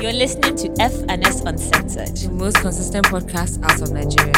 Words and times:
You're 0.00 0.12
listening 0.12 0.56
to 0.56 0.74
F 0.80 0.92
and 1.08 1.26
S 1.26 1.40
Uncensored. 1.42 2.16
The 2.16 2.30
most 2.30 2.56
consistent 2.58 3.06
podcast 3.06 3.62
out 3.62 3.80
of 3.80 3.90
Nigeria. 3.92 4.32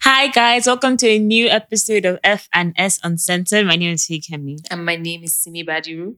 Hi 0.00 0.28
guys, 0.28 0.66
welcome 0.66 0.96
to 0.98 1.08
a 1.08 1.18
new 1.18 1.48
episode 1.48 2.04
of 2.04 2.18
F 2.22 2.48
and 2.52 2.72
S 2.76 3.00
Uncensored. 3.02 3.66
My 3.66 3.76
name 3.76 3.92
is 3.94 4.06
Fikemi. 4.06 4.58
And 4.70 4.84
my 4.84 4.96
name 4.96 5.22
is 5.22 5.36
Simi 5.36 5.64
Badiru. 5.64 6.16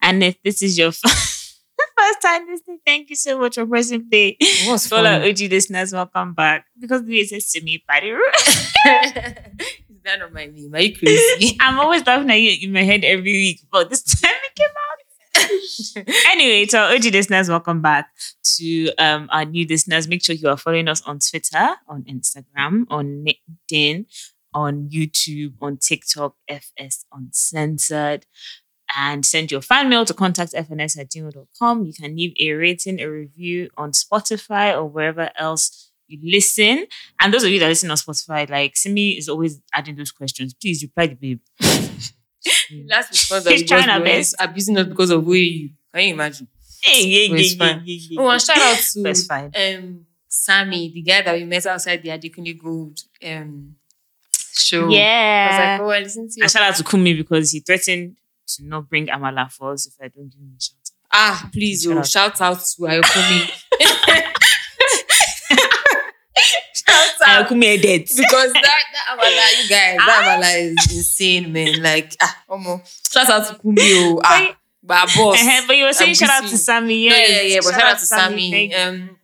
And 0.00 0.22
if 0.22 0.42
this 0.42 0.62
is 0.62 0.78
your 0.78 0.92
first 0.92 1.37
time 2.22 2.46
listening, 2.48 2.78
thank 2.84 3.10
you 3.10 3.16
so 3.16 3.38
much 3.38 3.54
for 3.56 3.66
pressing 3.66 4.08
play. 4.08 4.36
What's 4.66 4.88
For 4.88 4.96
all 4.96 5.06
our? 5.06 5.22
OG 5.22 5.40
listeners, 5.50 5.92
welcome 5.92 6.34
back. 6.34 6.66
Because 6.78 7.04
this 7.04 7.32
is 7.32 7.50
Simi 7.50 7.82
Badiru. 7.88 8.20
Is 9.90 10.02
that 10.04 10.32
my 10.32 10.46
name? 10.46 10.74
Are 10.74 10.80
you 10.80 10.96
crazy? 10.98 11.56
I'm 11.60 11.78
always 11.78 12.06
laughing 12.06 12.30
at 12.30 12.40
you 12.40 12.68
in 12.68 12.72
my 12.72 12.82
head 12.82 13.04
every 13.04 13.32
week, 13.32 13.60
but 13.70 13.90
this 13.90 14.02
time 14.02 14.32
it 14.44 14.54
came 14.54 14.68
out. 14.68 14.98
anyway, 16.30 16.66
to 16.66 16.78
our 16.78 16.94
OG 16.94 17.04
listeners, 17.06 17.48
welcome 17.48 17.80
back 17.80 18.08
to 18.56 18.90
um, 18.98 19.28
our 19.32 19.44
new 19.44 19.66
listeners. 19.66 20.08
Make 20.08 20.24
sure 20.24 20.34
you 20.34 20.48
are 20.48 20.56
following 20.56 20.88
us 20.88 21.02
on 21.02 21.18
Twitter, 21.20 21.76
on 21.88 22.02
Instagram, 22.04 22.84
on 22.90 23.24
LinkedIn, 23.26 24.06
on 24.54 24.88
YouTube, 24.90 25.54
on 25.60 25.76
TikTok, 25.78 26.34
FS 26.48 27.04
Uncensored. 27.12 28.26
And 28.96 29.24
send 29.26 29.50
your 29.50 29.60
fan 29.60 29.88
mail 29.90 30.04
to 30.06 30.14
contact 30.14 30.52
fns 30.54 30.98
at 30.98 31.10
gmail.com. 31.10 31.84
You 31.84 31.92
can 31.92 32.16
leave 32.16 32.32
a 32.40 32.52
rating, 32.52 33.00
a 33.00 33.06
review 33.06 33.68
on 33.76 33.92
Spotify 33.92 34.74
or 34.74 34.86
wherever 34.86 35.30
else 35.36 35.90
you 36.06 36.18
listen. 36.22 36.86
And 37.20 37.34
those 37.34 37.44
of 37.44 37.50
you 37.50 37.58
that 37.60 37.68
listen 37.68 37.90
on 37.90 37.98
Spotify, 37.98 38.48
like 38.48 38.76
Simi 38.76 39.10
is 39.18 39.28
always 39.28 39.60
adding 39.74 39.96
those 39.96 40.10
questions. 40.10 40.54
Please 40.54 40.82
reply 40.82 41.08
the 41.08 41.14
babe. 41.16 41.40
Last 42.88 43.10
response 43.10 43.44
She's 43.44 43.44
that 43.44 43.54
we 43.54 43.64
trying 43.64 43.88
her 43.88 44.04
best. 44.04 44.34
abusing 44.38 44.78
us 44.78 44.86
because 44.86 45.10
of 45.10 45.24
who 45.24 45.34
you. 45.34 45.70
Can 45.94 46.04
you 46.08 46.14
imagine? 46.14 46.48
Hey, 46.82 47.04
yeah, 47.06 47.34
yeah, 47.34 47.42
yeah, 47.58 47.80
yeah, 47.84 47.98
yeah. 48.10 48.20
Oh, 48.20 48.28
and 48.30 48.40
shout 48.40 48.56
out 48.58 48.76
to 48.78 49.02
That's 49.02 49.26
fine. 49.26 49.50
um 49.54 50.04
Sammy, 50.28 50.92
the 50.92 51.02
guy 51.02 51.22
that 51.22 51.34
we 51.34 51.44
met 51.44 51.66
outside 51.66 52.02
the 52.02 52.10
Adekunle 52.10 52.58
Gold 52.62 53.00
um 53.24 53.74
show. 54.32 54.88
Yeah. 54.88 55.48
I 55.50 55.52
was 55.52 55.58
like, 55.58 55.80
oh, 55.80 55.90
I 55.90 56.00
listened 56.04 56.30
to 56.30 56.34
you. 56.38 56.42
and 56.44 56.50
shout 56.50 56.62
out 56.62 56.76
to 56.76 56.84
Kumi 56.84 57.14
because 57.14 57.50
he 57.50 57.60
threatened 57.60 58.16
to 58.56 58.64
not 58.64 58.88
bring 58.88 59.06
Amala 59.06 59.50
for 59.50 59.72
us 59.72 59.86
if 59.86 59.94
I 60.00 60.08
don't 60.08 60.28
give 60.30 60.40
him 60.40 60.54
a 60.56 60.60
shout 60.60 60.76
out. 60.76 60.92
Ah, 61.10 61.50
please, 61.52 61.82
Shout 61.84 61.92
oh, 61.94 61.98
out. 62.00 62.06
shout 62.06 62.40
out 62.40 62.58
to 62.60 62.82
Ayokomi. 62.82 63.50
shout 66.74 67.28
out. 67.28 67.48
Kumi 67.48 67.68
are 67.68 67.80
dead. 67.80 68.00
because 68.02 68.52
that, 68.52 68.62
that 68.92 69.06
Amala, 69.10 69.62
you 69.62 69.68
guys, 69.68 69.96
that 69.98 70.38
Amala 70.40 70.58
is 70.58 70.96
insane, 70.96 71.52
man. 71.52 71.82
Like, 71.82 72.14
ah, 72.20 72.42
Omo. 72.50 72.80
Shout 73.10 73.28
out 73.30 73.46
to 73.48 73.54
Kumi, 73.60 73.80
oh, 73.82 74.20
ah, 74.24 74.56
but 74.82 75.06
boss. 75.16 75.40
Uh-huh, 75.40 75.62
but 75.66 75.76
you 75.76 75.84
were 75.84 75.92
saying 75.92 76.14
shout 76.14 76.30
out 76.30 76.48
to. 76.48 76.56
Sammy. 76.58 77.08
No, 77.08 77.16
Yes. 77.16 77.30
yeah, 77.30 77.42
yeah, 77.54 77.60
but 77.62 77.70
shout, 77.72 77.82
out 77.82 77.98
to 77.98 78.06
Sammy. 78.06 78.70
You. 78.70 78.76
Um, 78.76 79.16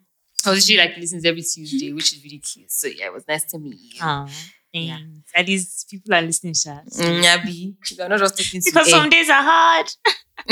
I 0.47 0.51
was 0.51 0.69
usually 0.69 0.87
like 0.87 0.97
listens 0.99 1.25
every 1.25 1.43
Tuesday, 1.43 1.93
which 1.93 2.13
is 2.13 2.23
really 2.23 2.39
cute. 2.39 2.71
So 2.71 2.87
yeah, 2.89 3.07
it 3.07 3.13
was 3.13 3.27
nice 3.27 3.45
to 3.47 3.59
meet 3.59 3.79
you. 3.81 4.01
Aw, 4.75 4.79
Yeah. 4.79 4.97
thanks. 4.99 5.31
At 5.35 5.47
least 5.47 5.89
people 5.91 6.15
are 6.15 6.23
listening, 6.23 6.55
Sha. 6.55 6.81
Mm, 6.83 7.23
Yabi, 7.25 7.75
you're 7.99 8.09
not 8.09 8.19
just 8.19 8.37
talking 8.37 8.61
to 8.61 8.65
Because 8.71 8.91
some 8.91 9.09
days 9.11 9.29
are 9.31 9.43
hard. 9.43 9.87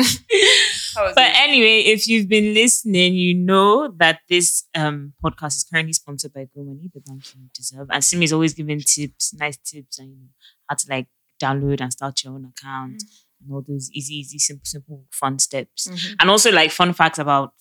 But 0.94 1.18
it? 1.18 1.36
anyway, 1.36 1.80
if 1.80 2.06
you've 2.08 2.28
been 2.28 2.54
listening, 2.54 3.14
you 3.14 3.34
know 3.34 3.88
that 3.98 4.20
this 4.28 4.64
um, 4.74 5.12
podcast 5.24 5.56
is 5.56 5.64
currently 5.64 5.92
sponsored 5.92 6.32
by 6.32 6.46
Go 6.54 6.62
Money, 6.64 6.90
the 6.92 7.00
bank 7.00 7.22
you 7.34 7.42
deserve. 7.54 7.88
And 7.90 8.04
Simi 8.04 8.24
is 8.24 8.32
always 8.32 8.54
giving 8.54 8.80
tips, 8.80 9.34
nice 9.34 9.56
tips, 9.56 9.98
and 9.98 10.10
you 10.10 10.16
know 10.16 10.28
how 10.68 10.76
to 10.76 10.86
like 10.88 11.06
download 11.42 11.80
and 11.80 11.92
start 11.92 12.22
your 12.22 12.34
own 12.34 12.44
account 12.56 13.02
and 13.40 13.52
all 13.52 13.64
those 13.66 13.90
easy, 13.92 14.14
easy, 14.16 14.38
simple, 14.38 14.64
simple, 14.64 15.04
fun 15.10 15.38
steps. 15.38 15.88
Mhm. 15.88 16.14
And 16.20 16.30
also 16.30 16.52
like 16.52 16.70
fun 16.70 16.92
facts 16.92 17.18
about 17.18 17.54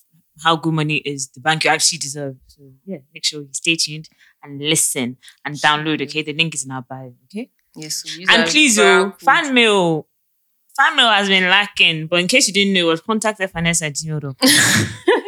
how 0.43 0.55
Go 0.55 0.71
Money 0.71 0.97
is 0.97 1.29
the 1.29 1.39
bank 1.41 1.63
you 1.63 1.69
actually 1.69 1.99
deserve. 1.99 2.35
So 2.47 2.63
yeah, 2.85 2.97
make 3.13 3.25
sure 3.25 3.41
you 3.41 3.49
stay 3.51 3.75
tuned 3.75 4.09
and 4.43 4.59
listen 4.59 5.17
and 5.45 5.55
download. 5.55 6.01
Okay, 6.03 6.21
the 6.23 6.33
link 6.33 6.55
is 6.55 6.65
in 6.65 6.71
our 6.71 6.81
bio. 6.81 7.13
Okay. 7.25 7.49
Yes, 7.75 8.03
so 8.05 8.23
And 8.29 8.49
please, 8.49 8.77
oh, 8.79 9.13
fan 9.19 9.53
mail. 9.53 10.07
Fan 10.75 10.95
mail 10.95 11.09
has 11.09 11.27
been 11.27 11.43
lacking, 11.49 12.07
but 12.07 12.19
in 12.19 12.27
case 12.27 12.47
you 12.47 12.53
didn't 12.53 12.73
know, 12.73 12.81
it 12.87 12.91
was 12.91 13.01
contact 13.01 13.39
fns 13.39 13.81
at 13.85 13.93
gmail.com. 13.93 14.35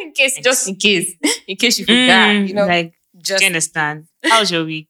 in 0.00 0.12
case, 0.12 0.38
just 0.42 0.68
in 0.68 0.76
case, 0.76 1.14
in 1.46 1.56
case 1.56 1.78
you 1.78 1.84
forgot, 1.84 2.28
Mm, 2.28 2.48
you 2.48 2.54
know, 2.54 2.66
like, 2.66 2.94
just 3.18 3.42
you 3.42 3.46
understand? 3.46 4.06
How 4.24 4.40
was 4.40 4.50
your 4.50 4.64
week? 4.64 4.88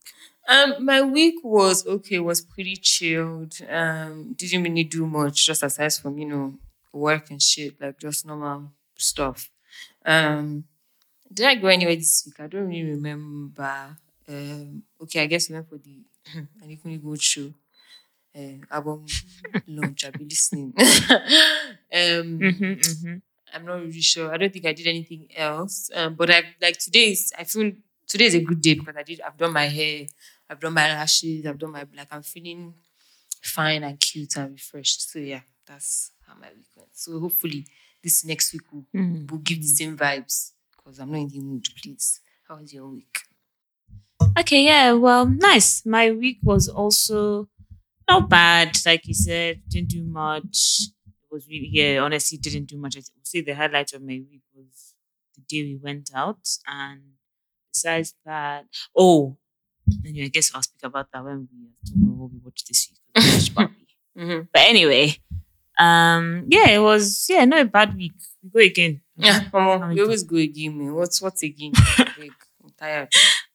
Um, 0.48 0.84
my 0.84 1.00
week 1.02 1.36
was 1.42 1.86
okay, 1.86 2.18
was 2.20 2.40
pretty 2.40 2.76
chilled. 2.76 3.54
Um, 3.68 4.34
didn't 4.36 4.62
really 4.62 4.84
do 4.84 5.06
much, 5.06 5.44
just 5.46 5.62
aside 5.62 5.92
from 5.94 6.18
you 6.18 6.26
know 6.26 6.54
work 6.92 7.30
and 7.30 7.42
shit, 7.42 7.80
like 7.80 7.98
just 7.98 8.24
normal 8.26 8.72
stuff. 8.96 9.50
Um, 10.04 10.64
did 11.32 11.46
I 11.46 11.54
go 11.56 11.68
anywhere 11.68 11.96
this 11.96 12.24
week? 12.26 12.40
I 12.40 12.46
don't 12.48 12.68
really 12.68 12.90
remember. 12.92 13.96
Um, 14.28 14.82
okay, 15.02 15.22
I 15.22 15.26
guess 15.26 15.48
we 15.48 15.54
went 15.54 15.68
for 15.68 15.78
the 15.78 15.98
Adekunle 16.64 17.02
Gold 17.02 17.22
show. 17.22 17.52
Uh, 18.36 18.58
album 18.70 19.06
launch. 19.68 20.04
I'll 20.04 20.12
be 20.12 20.24
listening. 20.24 20.74
um, 20.78 22.46
hmm 22.58 22.72
hmm 22.74 23.14
I'm 23.54 23.64
not 23.66 23.80
really 23.80 24.00
sure. 24.00 24.32
I 24.34 24.36
don't 24.36 24.52
think 24.52 24.66
I 24.66 24.72
did 24.72 24.86
anything 24.88 25.28
else. 25.36 25.90
Um, 25.94 26.14
but 26.14 26.30
I 26.30 26.42
like 26.60 26.78
today's. 26.78 27.32
I 27.38 27.44
feel 27.44 27.72
today 28.08 28.24
is 28.26 28.34
a 28.34 28.40
good 28.40 28.60
day 28.60 28.74
because 28.74 28.96
I 28.96 29.02
did 29.04 29.20
I've 29.20 29.36
done 29.36 29.52
my 29.52 29.66
hair, 29.66 30.06
I've 30.50 30.60
done 30.60 30.74
my 30.74 30.88
lashes, 30.88 31.46
I've 31.46 31.58
done 31.58 31.72
my 31.72 31.84
like. 31.96 32.08
I'm 32.10 32.22
feeling 32.22 32.74
fine 33.42 33.84
and 33.84 33.98
cute 34.00 34.36
and 34.36 34.52
refreshed. 34.52 35.10
So 35.10 35.18
yeah, 35.18 35.40
that's 35.66 36.12
how 36.26 36.34
my 36.40 36.48
week 36.56 36.66
went. 36.76 36.90
So 36.94 37.18
hopefully 37.20 37.66
this 38.04 38.24
next 38.24 38.52
week 38.52 38.62
will, 38.72 38.86
Mm. 38.94 39.30
will 39.30 39.38
give 39.38 39.60
the 39.60 39.66
same 39.80 39.96
vibes 39.96 40.52
because 40.76 41.00
I'm 41.00 41.10
not 41.10 41.18
in 41.22 41.28
the 41.28 41.40
mood. 41.40 41.66
Please, 41.82 42.20
how 42.48 42.56
was 42.58 42.72
your 42.72 42.88
week? 42.88 43.16
Okay, 44.38 44.64
yeah, 44.64 44.92
well, 44.92 45.26
nice. 45.26 45.84
My 45.86 46.10
week 46.10 46.38
was 46.42 46.68
also 46.68 47.48
not 48.08 48.28
bad. 48.28 48.76
Like 48.86 49.06
you 49.06 49.14
said, 49.14 49.62
didn't 49.68 49.90
do 49.90 50.02
much. 50.04 50.88
It 51.06 51.28
was 51.30 51.46
really, 51.48 51.68
yeah, 51.72 51.98
honestly, 52.00 52.38
didn't 52.38 52.66
do 52.66 52.76
much. 52.78 52.96
I 52.96 53.00
would 53.00 53.26
say 53.26 53.40
the 53.40 53.54
highlight 53.54 53.92
of 53.92 54.02
my 54.02 54.20
week 54.30 54.42
was 54.54 54.94
the 55.36 55.42
day 55.48 55.62
we 55.62 55.76
went 55.82 56.10
out. 56.14 56.46
And 56.66 57.00
besides 57.72 58.14
that, 58.24 58.66
oh, 58.96 59.36
anyway, 60.04 60.26
I 60.26 60.28
guess 60.28 60.54
I'll 60.54 60.62
speak 60.62 60.82
about 60.84 61.08
that 61.12 61.24
when 61.24 61.48
we 61.52 61.68
talk 61.88 61.96
about 61.96 62.16
what 62.16 62.32
we 62.32 62.38
watched 62.44 62.68
this 62.68 62.90
week. 62.90 63.00
'cause 63.24 63.48
we 63.50 63.54
Barbie. 63.54 63.86
Mm-hmm. 64.18 64.40
But 64.52 64.62
anyway, 64.62 65.16
um, 65.78 66.44
yeah, 66.48 66.68
it 66.70 66.78
was 66.78 67.26
yeah, 67.28 67.44
not 67.44 67.60
a 67.60 67.64
bad 67.64 67.96
week. 67.96 68.12
We 68.42 68.50
go 68.50 68.60
again. 68.60 69.00
Yeah, 69.16 69.40
How 69.52 69.78
Omo, 69.78 69.88
we 69.88 69.94
we 69.94 70.00
always 70.02 70.22
go 70.22 70.36
again, 70.36 70.78
man. 70.78 70.94
What's 70.94 71.20
what's 71.22 71.42
again? 71.42 71.72
Like, 71.98 72.32
I'm 72.62 72.70
tired. 72.78 73.08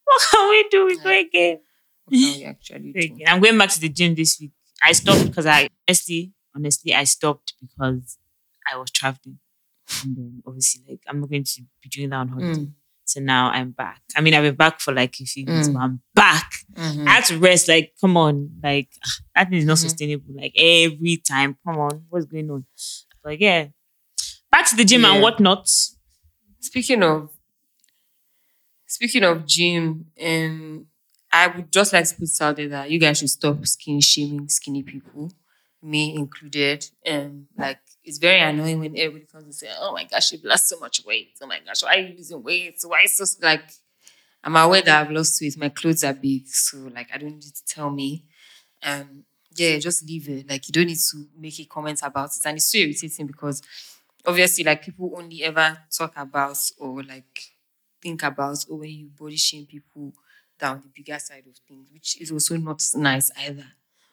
What 0.05 0.21
can 0.31 0.49
we 0.49 0.67
do? 0.69 0.85
We 0.85 0.99
go 0.99 1.09
again. 1.09 1.59
What 2.05 2.11
can 2.19 2.39
we 2.39 2.43
actually 2.53 2.91
do? 2.93 2.99
again. 2.99 3.27
I'm 3.27 3.41
going 3.41 3.57
back 3.57 3.69
to 3.69 3.81
the 3.81 3.89
gym 3.89 4.15
this 4.15 4.37
week. 4.39 4.51
I 4.83 4.91
stopped 4.93 5.25
because 5.25 5.45
I 5.45 5.69
honestly, 5.87 6.33
honestly, 6.55 6.93
I 6.93 7.03
stopped 7.03 7.53
because 7.59 8.17
I 8.71 8.77
was 8.77 8.91
traveling. 8.91 9.39
And 10.03 10.15
then 10.15 10.43
obviously, 10.45 10.83
like 10.87 11.01
I'm 11.07 11.19
not 11.19 11.29
going 11.29 11.43
to 11.43 11.61
be 11.81 11.89
doing 11.89 12.09
that 12.09 12.17
on 12.17 12.27
holiday. 12.29 12.61
Mm. 12.61 12.73
So 13.09 13.19
now 13.21 13.49
I'm 13.49 13.71
back. 13.71 14.01
I 14.15 14.21
mean, 14.21 14.33
I've 14.33 14.43
been 14.43 14.55
back 14.55 14.79
for 14.81 14.93
like 14.93 15.15
a 15.19 15.25
few 15.25 15.45
weeks, 15.45 15.67
Mm. 15.67 15.73
but 15.73 15.79
I'm 15.79 16.01
back. 16.15 16.51
Mhm. 16.75 17.07
I 17.07 17.11
had 17.11 17.25
to 17.25 17.37
rest. 17.39 17.67
Like, 17.67 17.93
come 17.99 18.15
on, 18.17 18.35
like 18.63 18.89
that 19.35 19.49
thing 19.49 19.57
is 19.59 19.65
not 19.65 19.77
Mhm. 19.77 19.81
sustainable. 19.81 20.33
Like 20.35 20.53
every 20.57 21.17
time, 21.17 21.57
come 21.65 21.77
on, 21.77 22.05
what's 22.09 22.25
going 22.27 22.49
on? 22.51 22.65
But 23.23 23.39
yeah, 23.39 23.67
back 24.51 24.69
to 24.69 24.75
the 24.75 24.85
gym 24.85 25.01
Yeah. 25.01 25.13
and 25.13 25.21
whatnot. 25.23 25.67
Speaking 26.59 27.03
of 27.03 27.29
speaking 28.85 29.23
of 29.23 29.45
gym, 29.45 30.05
um, 30.21 30.85
I 31.31 31.47
would 31.47 31.71
just 31.71 31.93
like 31.93 32.07
to 32.07 32.15
put 32.15 32.29
out 32.41 32.55
there 32.57 32.69
that 32.69 32.89
you 32.91 32.99
guys 32.99 33.19
should 33.19 33.29
stop 33.29 33.65
skin 33.65 33.99
shaming 34.01 34.49
skinny 34.49 34.83
people, 34.83 35.31
me 35.81 36.15
included. 36.15 36.85
Um, 37.07 37.47
like 37.57 37.79
it's 38.09 38.19
very 38.19 38.41
annoying 38.41 38.79
when 38.81 38.97
everybody 38.97 39.27
comes 39.31 39.45
and 39.45 39.55
say, 39.55 39.69
"Oh 39.79 39.93
my 39.93 40.05
gosh, 40.05 40.33
you've 40.33 40.45
lost 40.45 40.69
so 40.69 40.79
much 40.79 41.05
weight. 41.05 41.33
Oh 41.41 41.47
my 41.47 41.59
gosh, 41.65 41.83
why 41.83 41.95
are 41.95 42.01
you 42.01 42.15
losing 42.17 42.43
weight? 42.43 42.75
Why 42.83 43.05
so 43.05 43.25
like?" 43.41 43.63
I'm 44.43 44.55
aware 44.55 44.81
that 44.81 45.01
I've 45.01 45.11
lost 45.11 45.41
weight. 45.41 45.57
My 45.57 45.69
clothes 45.69 46.03
are 46.03 46.13
big, 46.13 46.47
so 46.47 46.77
like 46.93 47.09
I 47.13 47.17
don't 47.17 47.35
need 47.35 47.43
to 47.55 47.65
tell 47.65 47.89
me. 47.89 48.25
Um, 48.83 49.25
yeah, 49.55 49.77
just 49.79 50.07
leave 50.07 50.29
it. 50.29 50.49
Like 50.49 50.67
you 50.67 50.73
don't 50.73 50.87
need 50.87 50.99
to 51.11 51.27
make 51.37 51.59
a 51.59 51.65
comment 51.65 51.99
about 52.03 52.29
it, 52.35 52.45
and 52.45 52.57
it's 52.57 52.71
so 52.71 52.77
irritating 52.79 53.27
because 53.27 53.61
obviously 54.25 54.63
like 54.63 54.83
people 54.83 55.13
only 55.17 55.43
ever 55.43 55.77
talk 55.95 56.13
about 56.17 56.57
or 56.79 57.03
like 57.03 57.39
think 58.01 58.23
about 58.23 58.57
or 58.69 58.79
when 58.79 58.89
you 58.91 59.07
body 59.09 59.37
shame 59.37 59.65
people 59.65 60.13
down 60.59 60.81
the 60.81 60.89
bigger 60.89 61.19
side 61.19 61.45
of 61.47 61.55
things, 61.67 61.87
which 61.93 62.21
is 62.21 62.31
also 62.31 62.57
not 62.57 62.81
nice 62.95 63.31
either. 63.37 63.65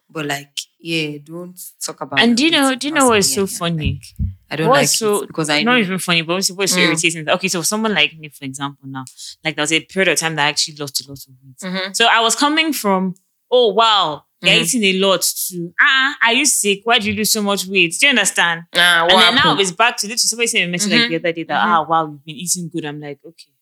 But 0.08 0.26
like, 0.26 0.50
yeah, 0.78 1.18
don't 1.22 1.58
talk 1.84 2.00
about. 2.00 2.20
And 2.20 2.36
do 2.36 2.44
you 2.44 2.50
know? 2.52 2.74
Do 2.74 2.86
you 2.88 2.94
know 2.94 3.08
what's 3.08 3.34
so 3.34 3.42
constantly 3.42 3.58
funny? 3.58 4.00
Like, 4.18 4.34
I 4.48 4.56
don't 4.56 4.68
What's 4.68 4.78
like 4.78 4.88
so- 4.88 5.22
it 5.22 5.26
because 5.26 5.50
I 5.50 5.62
know. 5.64 5.72
not 5.72 5.80
even 5.80 5.98
funny, 5.98 6.22
but 6.22 6.34
what's, 6.34 6.50
what's 6.52 6.72
so 6.72 6.78
Mm. 6.78 6.86
irritating? 6.86 7.28
Okay, 7.28 7.48
so 7.48 7.62
someone 7.62 7.92
like 7.94 8.16
me, 8.16 8.28
for 8.28 8.44
example, 8.44 8.88
now, 8.88 9.04
like 9.44 9.56
there 9.56 9.62
was 9.64 9.72
a 9.72 9.80
period 9.80 10.12
of 10.12 10.18
time 10.20 10.36
that 10.36 10.46
I 10.46 10.48
actually 10.50 10.76
lost 10.76 11.04
a 11.04 11.08
lot 11.10 11.18
of 11.18 11.34
weight. 11.42 11.58
Mhm. 11.82 11.96
So 11.96 12.06
I 12.06 12.20
was 12.20 12.36
coming 12.36 12.72
from, 12.72 13.14
oh 13.50 13.72
wow, 13.72 14.24
you're 14.40 14.52
Mhm. 14.54 14.62
eating 14.62 14.84
a 14.84 14.92
lot 15.00 15.22
to 15.48 15.74
ah, 15.80 16.16
are 16.22 16.32
you 16.34 16.46
sick? 16.46 16.82
Why 16.84 17.00
do 17.00 17.08
you 17.10 17.16
lose 17.16 17.32
so 17.32 17.42
much 17.42 17.66
weight? 17.66 17.96
Do 17.98 18.06
you 18.06 18.10
understand? 18.10 18.62
What 18.70 18.80
and 18.80 19.10
then 19.10 19.34
now 19.34 19.58
it's 19.58 19.72
back 19.72 19.96
to 19.96 20.06
literally 20.06 20.18
somebody 20.18 20.46
saying 20.46 20.70
mentioned 20.70 20.92
like 20.92 21.00
Mhm. 21.02 21.08
the 21.08 21.16
other 21.16 21.32
day 21.32 21.42
that 21.42 21.60
Mhm. 21.60 21.66
ah 21.72 21.82
wow, 21.88 22.06
you've 22.12 22.24
been 22.24 22.36
eating 22.36 22.68
good. 22.72 22.84
I'm 22.84 23.00
like, 23.00 23.18
okay. 23.26 23.52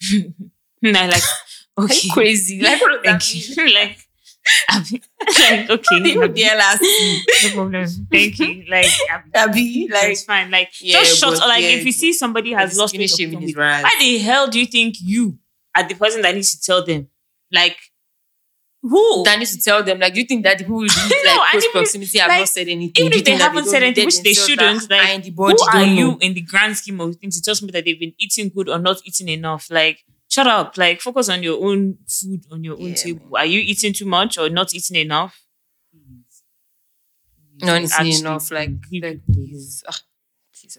and 0.82 0.96
I 0.96 1.06
like, 1.06 1.22
okay. 1.78 2.08
crazy. 2.10 2.60
Like, 2.60 2.80
what 2.80 3.02
does 3.02 3.46
that 3.48 3.56
mean? 3.64 3.74
like, 3.74 3.98
I 4.68 4.78
like, 5.50 5.70
okay. 5.70 5.96
Even 5.96 6.22
Abi, 6.24 6.42
the 6.42 6.48
LRC. 6.48 7.20
no 7.48 7.54
problem. 7.54 7.86
Thank 8.10 8.38
you. 8.38 8.64
Like, 8.68 8.86
um, 9.12 9.22
Abi, 9.34 9.50
Abi, 9.50 9.88
like, 9.92 10.10
it's 10.10 10.24
fine. 10.24 10.50
Like, 10.50 10.70
Yeah, 10.80 11.00
just 11.00 11.18
shut. 11.18 11.34
but 11.34 11.44
Or 11.44 11.48
like, 11.48 11.62
yeah, 11.62 11.70
if 11.70 11.84
you 11.86 11.92
see 11.92 12.12
somebody 12.12 12.52
has 12.52 12.76
lost 12.76 12.96
weight, 12.96 13.04
or 13.12 13.16
shaming 13.16 13.32
something, 13.34 13.48
is 13.50 13.56
right. 13.56 13.82
why 13.82 13.96
the 13.98 14.18
hell 14.18 14.48
do 14.48 14.58
you 14.58 14.66
think 14.66 14.96
you 15.00 15.38
are 15.76 15.86
the 15.86 15.94
person 15.94 16.22
that 16.22 16.34
needs 16.34 16.50
to 16.52 16.60
tell 16.60 16.84
them? 16.84 17.08
Like, 17.52 17.76
who? 18.82 19.24
That 19.24 19.38
needs 19.38 19.56
to 19.56 19.62
tell 19.62 19.82
them, 19.82 19.98
like, 19.98 20.14
do 20.14 20.20
you 20.20 20.26
think 20.26 20.44
that 20.44 20.58
the 20.58 20.64
people 20.64 20.80
like 20.82 21.24
No, 21.24 21.42
close 21.50 21.66
proximity 21.72 22.18
have 22.18 22.28
like, 22.28 22.38
not 22.40 22.48
said 22.48 22.68
anything? 22.68 23.06
even 23.06 23.18
if 23.18 23.24
they 23.24 23.32
haven't 23.32 23.64
don't 23.64 23.70
said 23.70 23.82
anything, 23.82 24.06
which 24.06 24.22
they 24.22 24.32
shouldn't, 24.34 24.88
like, 24.90 25.22
the 25.24 25.30
body 25.30 25.54
who 25.58 25.66
are 25.66 25.72
don't 25.84 25.96
you 25.96 26.08
know? 26.12 26.18
in 26.20 26.34
the 26.34 26.42
grand 26.42 26.76
scheme 26.76 27.00
of 27.00 27.16
things 27.16 27.36
to 27.36 27.42
tell 27.42 27.54
somebody 27.54 27.78
that 27.78 27.84
they've 27.84 27.98
been 27.98 28.14
eating 28.18 28.50
good 28.54 28.68
or 28.68 28.78
not 28.78 28.98
eating 29.04 29.28
enough? 29.28 29.68
Like, 29.70 30.04
shut 30.28 30.46
up. 30.46 30.76
Like, 30.76 31.00
focus 31.00 31.28
on 31.28 31.42
your 31.42 31.62
own 31.64 31.98
food 32.06 32.44
on 32.50 32.64
your 32.64 32.74
own 32.74 32.88
Yeah, 32.90 32.94
table. 32.94 33.36
Are 33.36 33.46
you 33.46 33.60
eating 33.60 33.92
too 33.92 34.06
much 34.06 34.38
or 34.38 34.48
not 34.48 34.74
eating 34.74 34.96
enough? 34.96 35.44
Please. 35.90 36.42
No, 37.62 37.74
it's 37.74 38.20
enough. 38.20 38.50
Like, 38.50 38.70
like 39.02 39.20
please. 39.26 39.82
Ah, 39.88 40.00
please. 40.54 40.78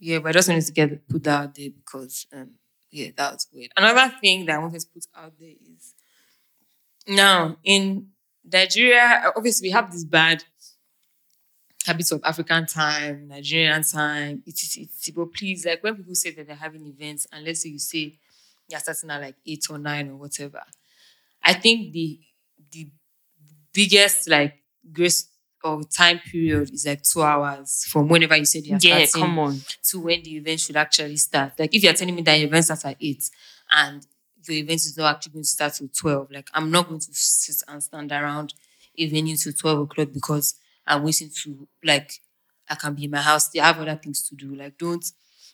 Yeah, 0.00 0.20
but 0.20 0.28
I 0.28 0.32
just 0.32 0.48
wanted 0.48 0.64
to 0.66 0.72
get 0.72 1.08
put 1.08 1.24
that 1.24 1.42
out 1.42 1.54
there 1.54 1.70
because, 1.70 2.26
um, 2.32 2.50
yeah, 2.90 3.10
that 3.16 3.32
was 3.32 3.48
weird. 3.52 3.72
Another 3.76 4.14
thing 4.20 4.46
that 4.46 4.54
I 4.54 4.58
wanted 4.58 4.80
to 4.80 4.86
put 4.94 5.06
out 5.16 5.32
there 5.38 5.48
is 5.48 5.94
now 7.06 7.56
in 7.64 8.08
Nigeria, 8.44 9.32
obviously 9.36 9.68
we 9.68 9.72
have 9.72 9.90
this 9.90 10.04
bad 10.04 10.44
habits 11.88 12.12
of 12.12 12.20
African 12.24 12.66
time, 12.66 13.28
Nigerian 13.28 13.82
time, 13.82 14.42
it's 14.46 14.76
it's 14.78 15.10
but 15.10 15.32
please, 15.32 15.66
like 15.66 15.82
when 15.82 15.96
people 15.96 16.14
say 16.14 16.30
that 16.32 16.46
they're 16.46 16.56
having 16.56 16.86
events, 16.86 17.26
and 17.32 17.44
let's 17.44 17.62
say 17.62 17.70
you 17.70 17.78
say 17.80 18.18
you're 18.68 18.80
starting 18.80 19.10
at 19.10 19.20
like 19.20 19.36
eight 19.46 19.64
or 19.70 19.78
nine 19.78 20.08
or 20.10 20.16
whatever, 20.16 20.62
I 21.42 21.54
think 21.54 21.92
the 21.92 22.20
the 22.72 22.90
biggest 23.72 24.28
like 24.28 24.54
grace 24.92 25.28
or 25.64 25.82
time 25.84 26.20
period 26.20 26.70
is 26.72 26.86
like 26.86 27.02
two 27.02 27.22
hours 27.22 27.84
from 27.90 28.08
whenever 28.08 28.36
you 28.36 28.44
said 28.44 28.64
you're 28.64 28.78
Yeah, 28.80 29.04
starting 29.04 29.20
come 29.22 29.38
on. 29.40 29.60
to 29.84 30.00
when 30.00 30.22
the 30.22 30.36
event 30.36 30.60
should 30.60 30.76
actually 30.76 31.16
start. 31.16 31.52
Like 31.58 31.74
if 31.74 31.82
you're 31.82 31.92
telling 31.94 32.14
me 32.14 32.22
that 32.22 32.38
your 32.38 32.48
event 32.48 32.64
starts 32.66 32.84
at 32.84 32.96
eight 33.00 33.28
and 33.70 34.06
your 34.46 34.58
event 34.58 34.76
is 34.80 34.96
not 34.96 35.16
actually 35.16 35.32
going 35.32 35.42
to 35.42 35.48
start 35.48 35.74
till 35.74 35.88
twelve, 35.88 36.30
like 36.30 36.48
I'm 36.54 36.70
not 36.70 36.88
going 36.88 37.00
to 37.00 37.08
sit 37.12 37.56
and 37.68 37.82
stand 37.82 38.12
around 38.12 38.54
a 38.96 39.06
venue 39.08 39.36
till 39.36 39.52
twelve 39.52 39.80
o'clock 39.80 40.08
because 40.12 40.54
I'm 40.88 41.02
waiting 41.04 41.30
to 41.44 41.68
like 41.84 42.10
I 42.68 42.74
can 42.74 42.94
be 42.94 43.04
in 43.04 43.10
my 43.10 43.20
house. 43.20 43.48
They 43.50 43.60
have 43.60 43.78
other 43.80 43.96
things 44.02 44.28
to 44.28 44.34
do. 44.34 44.54
Like 44.54 44.76
don't 44.78 45.04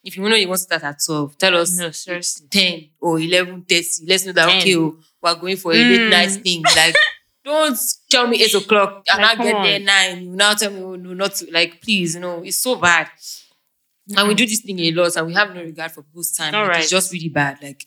if 0.02 0.16
you 0.16 0.28
know 0.28 0.36
you 0.36 0.48
want 0.48 0.58
to 0.58 0.64
start 0.64 0.84
at 0.84 0.98
twelve, 1.04 1.38
tell 1.38 1.56
us 1.56 1.78
No, 1.78 1.90
seriously. 1.90 2.46
10 2.50 2.88
or 3.00 3.18
11.30. 3.18 4.00
Let's 4.06 4.26
know 4.26 4.32
that, 4.32 4.48
10. 4.50 4.58
okay, 4.60 4.76
oh, 4.76 4.98
we're 5.22 5.34
going 5.36 5.56
for 5.56 5.72
a 5.72 5.76
late 5.76 6.00
Mm. 6.00 6.10
night 6.10 6.30
thing. 6.42 6.62
Like, 6.62 6.94
don't 7.44 7.78
tell 8.10 8.26
me 8.26 8.42
8 8.42 8.54
o'clock 8.54 9.02
and 9.10 9.22
Like, 9.22 9.38
I 9.40 9.42
get 9.44 9.52
come 9.54 9.62
there 9.62 9.78
9. 9.80 10.22
You 10.24 10.30
now 10.36 10.52
tell 10.52 10.70
me, 10.72 10.82
oh, 10.82 10.96
no, 10.96 11.14
not 11.14 11.34
to. 11.36 11.50
Like, 11.50 11.80
please, 11.80 12.16
you 12.16 12.20
know, 12.20 12.42
it's 12.42 12.58
so 12.58 12.76
bad. 12.76 13.08
And 14.16 14.28
we 14.28 14.34
do 14.34 14.44
this 14.46 14.60
thing 14.60 14.78
a 14.80 14.90
lot 14.92 15.16
and 15.16 15.26
we 15.26 15.32
have 15.34 15.54
no 15.54 15.62
regard 15.62 15.90
for 15.90 16.02
people's 16.02 16.32
time. 16.32 16.54
All 16.54 16.62
Like, 16.62 16.70
right. 16.70 16.80
It's 16.82 16.90
just 16.90 17.10
really 17.12 17.30
bad. 17.30 17.62
Like, 17.62 17.86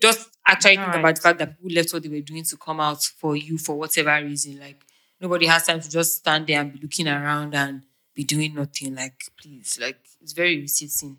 just 0.00 0.30
actually 0.46 0.78
All 0.78 0.84
think 0.84 0.94
right. 0.94 1.00
about 1.00 1.16
the 1.16 1.20
fact 1.20 1.38
that 1.38 1.56
people 1.58 1.74
left 1.76 1.92
what 1.92 2.02
they 2.02 2.08
were 2.08 2.20
doing 2.20 2.44
to 2.44 2.56
come 2.56 2.80
out 2.80 3.02
for 3.02 3.36
you 3.36 3.58
for 3.58 3.76
whatever 3.78 4.24
reason. 4.24 4.58
Like, 4.58 4.82
nobody 5.22 5.46
has 5.46 5.64
time 5.64 5.80
to 5.80 5.88
just 5.88 6.16
stand 6.16 6.46
there 6.48 6.60
and 6.60 6.72
be 6.72 6.80
looking 6.80 7.08
around 7.08 7.54
and 7.54 7.82
be 8.14 8.24
doing 8.24 8.54
nothing. 8.54 8.94
Like, 8.96 9.22
please, 9.40 9.78
like, 9.80 9.98
it's 10.20 10.32
very 10.32 10.56
irritating. 10.58 11.18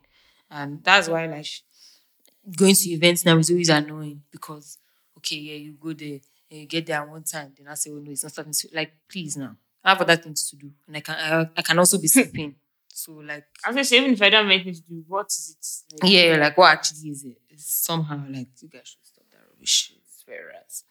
And 0.51 0.83
that's 0.83 1.07
why, 1.07 1.25
like, 1.25 1.47
going 2.57 2.75
to 2.75 2.89
events 2.89 3.25
now 3.25 3.37
is 3.37 3.49
always 3.49 3.69
annoying 3.69 4.21
because, 4.31 4.77
okay, 5.17 5.37
yeah, 5.37 5.55
you 5.55 5.73
go 5.79 5.93
there 5.93 6.19
and 6.51 6.59
you 6.61 6.65
get 6.67 6.85
there 6.85 6.99
at 7.01 7.09
one 7.09 7.23
time, 7.23 7.53
then 7.57 7.67
I 7.67 7.73
say, 7.75 7.89
oh 7.91 7.99
no, 7.99 8.11
it's 8.11 8.23
not 8.23 8.33
starting 8.33 8.53
to, 8.53 8.67
like, 8.73 8.93
please 9.09 9.37
now. 9.37 9.55
I 9.83 9.89
have 9.89 10.01
other 10.01 10.15
things 10.17 10.49
to 10.49 10.55
do. 10.57 10.71
And 10.87 10.97
I 10.97 10.99
can, 10.99 11.15
I, 11.15 11.49
I 11.57 11.61
can 11.61 11.79
also 11.79 11.97
be 11.99 12.07
sleeping. 12.07 12.55
So, 12.95 13.13
like, 13.13 13.45
I 13.65 13.81
say, 13.81 13.97
even 13.97 14.13
if 14.13 14.21
I 14.21 14.29
don't 14.29 14.43
have 14.43 14.51
anything 14.51 14.75
to 14.75 14.81
do, 14.83 15.03
what 15.07 15.25
is 15.25 15.83
it? 15.89 16.03
Like, 16.03 16.11
yeah, 16.11 16.37
like 16.39 16.55
what 16.55 16.73
actually 16.73 17.09
is 17.09 17.23
it? 17.23 17.37
It's 17.49 17.65
somehow 17.65 18.23
like 18.29 18.49
you 18.61 18.69
guys 18.69 18.81
should 18.85 19.03
stop 19.03 19.23
that 19.31 19.39
rubbish. 19.49 19.93
It's 19.97 20.21
very 20.27 20.45
rats. 20.45 20.83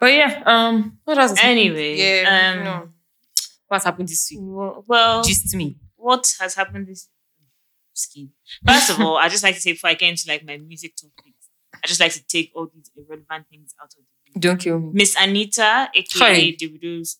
But 0.00 0.14
yeah, 0.14 0.42
um, 0.46 0.98
what 1.04 1.18
else? 1.18 1.32
has? 1.32 1.40
Anyway, 1.42 1.98
yeah, 1.98 2.52
um, 2.52 2.58
you 2.58 2.64
know, 2.64 2.88
what's 3.68 3.84
happened 3.84 4.08
this 4.08 4.28
week? 4.30 4.40
Well, 4.42 4.84
well 4.86 5.22
Just 5.22 5.54
me. 5.54 5.76
what 5.96 6.34
has 6.40 6.54
happened 6.54 6.86
this 6.86 7.08
skin? 7.92 8.30
First 8.66 8.90
of 8.90 9.00
all, 9.00 9.18
I 9.18 9.28
just 9.28 9.44
like 9.44 9.54
to 9.56 9.60
say 9.60 9.72
before 9.72 9.90
I 9.90 9.94
get 9.94 10.08
into 10.08 10.24
like 10.26 10.44
my 10.44 10.56
music 10.56 10.96
topics, 10.96 11.48
I 11.74 11.86
just 11.86 12.00
like 12.00 12.12
to 12.12 12.26
take 12.26 12.50
all 12.54 12.68
these 12.74 12.90
irrelevant 12.96 13.46
things 13.50 13.74
out 13.78 13.92
of 13.92 13.96
the 13.96 14.00
way. 14.00 14.40
Don't 14.40 14.58
kill 14.58 14.78
me. 14.78 14.90
Miss 14.94 15.14
Anita, 15.20 15.90
aka 15.94 16.18
Hi. 16.18 16.56
Davido's 16.58 17.18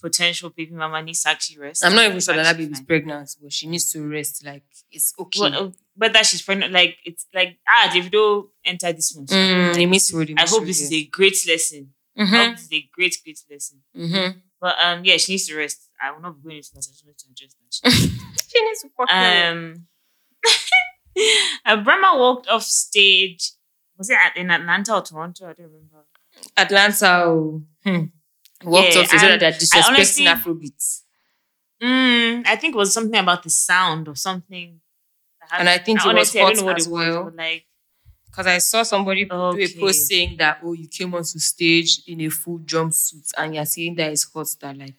potential 0.00 0.50
baby 0.50 0.74
mama, 0.74 1.02
needs 1.02 1.22
to 1.22 1.30
actually 1.30 1.58
rest. 1.58 1.84
I'm 1.84 1.94
not 1.94 2.04
even 2.04 2.20
sure 2.20 2.34
that 2.34 2.42
that 2.42 2.50
Actually 2.50 2.66
baby's 2.66 2.80
pregnant, 2.82 3.36
but 3.42 3.52
she 3.52 3.66
needs 3.66 3.90
to 3.92 4.06
rest. 4.06 4.44
Like 4.44 4.64
it's 4.90 5.14
okay. 5.18 5.40
Well, 5.40 5.54
uh, 5.54 5.70
whether 5.96 6.22
she's 6.24 6.42
pregnant, 6.42 6.72
like 6.72 6.98
it's 7.04 7.26
like 7.34 7.58
ah, 7.66 7.90
Davido 7.92 8.48
entered 8.64 8.96
this 8.96 9.14
one. 9.14 9.26
so 9.26 9.34
mm, 9.34 9.76
it 9.78 9.86
means 9.86 10.12
really. 10.12 10.34
I 10.36 10.46
hope 10.46 10.64
this 10.64 10.80
is 10.82 10.92
a 10.92 11.04
great 11.06 11.36
lesson. 11.48 11.94
I 12.18 12.24
hope 12.24 12.30
Mm-hmm. 12.40 12.50
this 12.52 12.62
is 12.64 12.72
a 12.72 12.88
great, 12.92 13.16
great 13.24 13.38
lesson. 13.50 13.82
Mm-hmm. 13.96 14.38
But 14.60 14.74
um, 14.84 15.04
yeah, 15.04 15.16
she 15.18 15.32
needs 15.32 15.46
to 15.46 15.56
rest. 15.56 15.88
I 16.02 16.10
will 16.10 16.20
not 16.20 16.36
be 16.36 16.42
going 16.42 16.56
into 16.56 16.70
that. 16.74 16.78
I 16.78 16.90
just 16.90 17.04
want 17.04 17.18
to 17.18 17.26
address 17.30 17.54
that. 17.82 17.92
She 18.50 18.64
needs 18.64 18.80
to 18.82 18.88
fuck 18.96 19.08
um, 19.12 19.86
Rema 21.86 22.16
walked 22.16 22.48
off 22.48 22.62
stage. 22.62 23.52
Was 23.98 24.10
it 24.10 24.16
at, 24.24 24.36
in 24.36 24.50
Atlanta 24.50 24.94
or 24.94 25.02
Toronto? 25.02 25.44
I 25.48 25.52
don't 25.52 25.66
remember. 25.66 26.06
Atlanta. 26.56 27.24
Oh. 27.26 27.62
Hmm. 27.84 28.04
Walked 28.64 28.94
Yeah, 28.94 29.00
off 29.02 29.06
so 29.08 29.16
that 29.18 29.30
and 29.32 29.40
they're 29.42 29.48
I 29.50 29.52
disrespecting 29.52 29.88
honestly- 29.88 30.24
Afrobeats. 30.26 31.02
Mm, 31.82 32.44
I 32.46 32.56
think 32.56 32.74
it 32.74 32.78
was 32.78 32.92
something 32.92 33.20
about 33.20 33.42
the 33.44 33.50
sound 33.50 34.08
or 34.08 34.16
something. 34.16 34.80
And 35.52 35.68
I 35.68 35.78
think 35.78 36.00
it 36.00 36.06
was 36.06 36.12
honestly, 36.14 36.40
I 36.40 36.44
don't 36.52 36.56
hot 36.56 36.60
know 36.62 36.66
what 36.66 36.76
as 36.78 36.86
it 36.86 36.90
was. 36.90 37.08
well. 37.08 37.24
but 37.24 37.36
like, 37.36 37.66
Because 38.30 38.46
I 38.46 38.58
saw 38.58 38.82
somebody 38.82 39.24
do 39.24 39.34
a 39.34 39.68
post 39.80 40.06
saying 40.06 40.36
that, 40.38 40.60
oh, 40.62 40.72
you 40.72 40.86
came 40.86 41.14
onto 41.14 41.38
stage 41.38 42.02
in 42.06 42.20
a 42.20 42.28
full 42.28 42.58
jumpsuit 42.60 43.32
and 43.36 43.54
you're 43.54 43.64
saying 43.64 43.96
that 43.96 44.12
it's 44.12 44.30
hot, 44.32 44.46
that 44.60 44.76
like, 44.76 44.94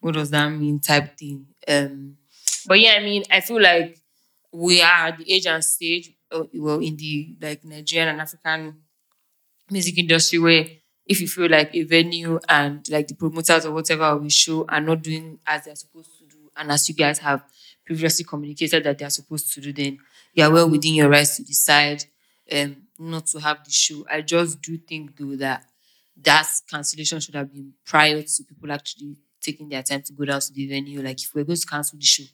what 0.00 0.14
does 0.14 0.30
that 0.30 0.48
mean 0.48 0.80
type 0.80 1.16
thing. 1.16 1.46
Um, 1.68 2.16
but 2.66 2.80
yeah, 2.80 2.94
I 2.98 3.00
mean, 3.00 3.22
I 3.30 3.40
feel 3.40 3.60
like 3.60 3.98
we 4.52 4.80
are 4.82 5.08
at 5.08 5.18
the 5.18 5.30
age 5.32 5.46
and 5.46 5.62
stage, 5.62 6.10
uh, 6.32 6.44
well, 6.54 6.80
in 6.80 6.96
the 6.96 7.36
like 7.40 7.64
Nigerian 7.64 8.08
and 8.08 8.20
African 8.20 8.76
music 9.70 9.98
industry 9.98 10.38
where 10.38 10.66
if 11.06 11.20
you 11.20 11.28
feel 11.28 11.48
like 11.50 11.74
a 11.74 11.82
venue 11.82 12.38
and 12.48 12.88
like 12.88 13.08
the 13.08 13.14
promoters 13.14 13.66
or 13.66 13.72
whatever 13.72 14.04
of 14.04 14.24
a 14.24 14.30
show 14.30 14.64
are 14.68 14.80
not 14.80 15.02
doing 15.02 15.38
as 15.46 15.64
they're 15.64 15.76
supposed 15.76 16.18
to 16.18 16.24
do, 16.26 16.50
and 16.56 16.70
as 16.70 16.88
you 16.88 16.94
guys 16.94 17.18
have 17.18 17.42
previously 17.84 18.24
communicated 18.24 18.84
that 18.84 18.98
they're 18.98 19.10
supposed 19.10 19.52
to 19.52 19.60
do, 19.60 19.72
then 19.72 19.98
you 20.34 20.44
are 20.44 20.50
well 20.52 20.68
within 20.68 20.94
your 20.94 21.08
rights 21.08 21.36
to 21.36 21.44
decide 21.44 22.04
um, 22.52 22.76
not 22.98 23.26
to 23.28 23.40
have 23.40 23.64
the 23.64 23.70
show. 23.70 24.04
I 24.10 24.20
just 24.22 24.60
do 24.62 24.76
think 24.78 25.16
though 25.16 25.36
that 25.36 25.64
that 26.22 26.46
cancellation 26.70 27.20
should 27.20 27.34
have 27.34 27.52
been 27.52 27.72
prior 27.86 28.22
to 28.22 28.44
people 28.44 28.70
actually 28.72 29.16
taking 29.40 29.68
their 29.68 29.82
time 29.82 30.02
to 30.02 30.12
go 30.12 30.24
down 30.24 30.40
to 30.40 30.52
the 30.52 30.68
venue. 30.68 31.00
Like 31.02 31.20
if 31.22 31.34
we're 31.34 31.44
going 31.44 31.56
to 31.58 31.66
cancel 31.66 31.98
the 31.98 32.04
show, 32.04 32.24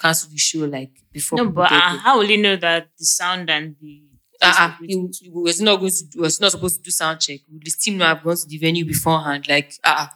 cancel 0.00 0.30
the 0.30 0.38
show 0.38 0.60
like 0.60 0.92
before. 1.12 1.38
no, 1.38 1.48
but 1.50 1.72
uh, 1.72 1.96
how 1.98 2.18
will 2.18 2.30
you 2.30 2.38
know 2.40 2.56
that 2.56 2.88
the 2.98 3.04
sound 3.04 3.50
and 3.50 3.76
the 3.80 4.02
Uh-uh. 4.42 4.74
He, 4.82 5.08
he 5.20 5.30
was 5.30 5.60
not 5.60 5.80
going 5.80 5.90
to. 5.92 6.20
Was 6.20 6.40
not 6.40 6.50
supposed 6.52 6.76
to 6.78 6.82
do 6.82 6.90
sound 6.90 7.20
check. 7.20 7.40
The 7.48 7.70
team 7.70 7.98
not 7.98 8.16
have 8.16 8.24
gone 8.24 8.36
to 8.36 8.46
the 8.46 8.58
venue 8.58 8.84
beforehand? 8.84 9.46
Like, 9.48 9.72
uh, 9.82 10.06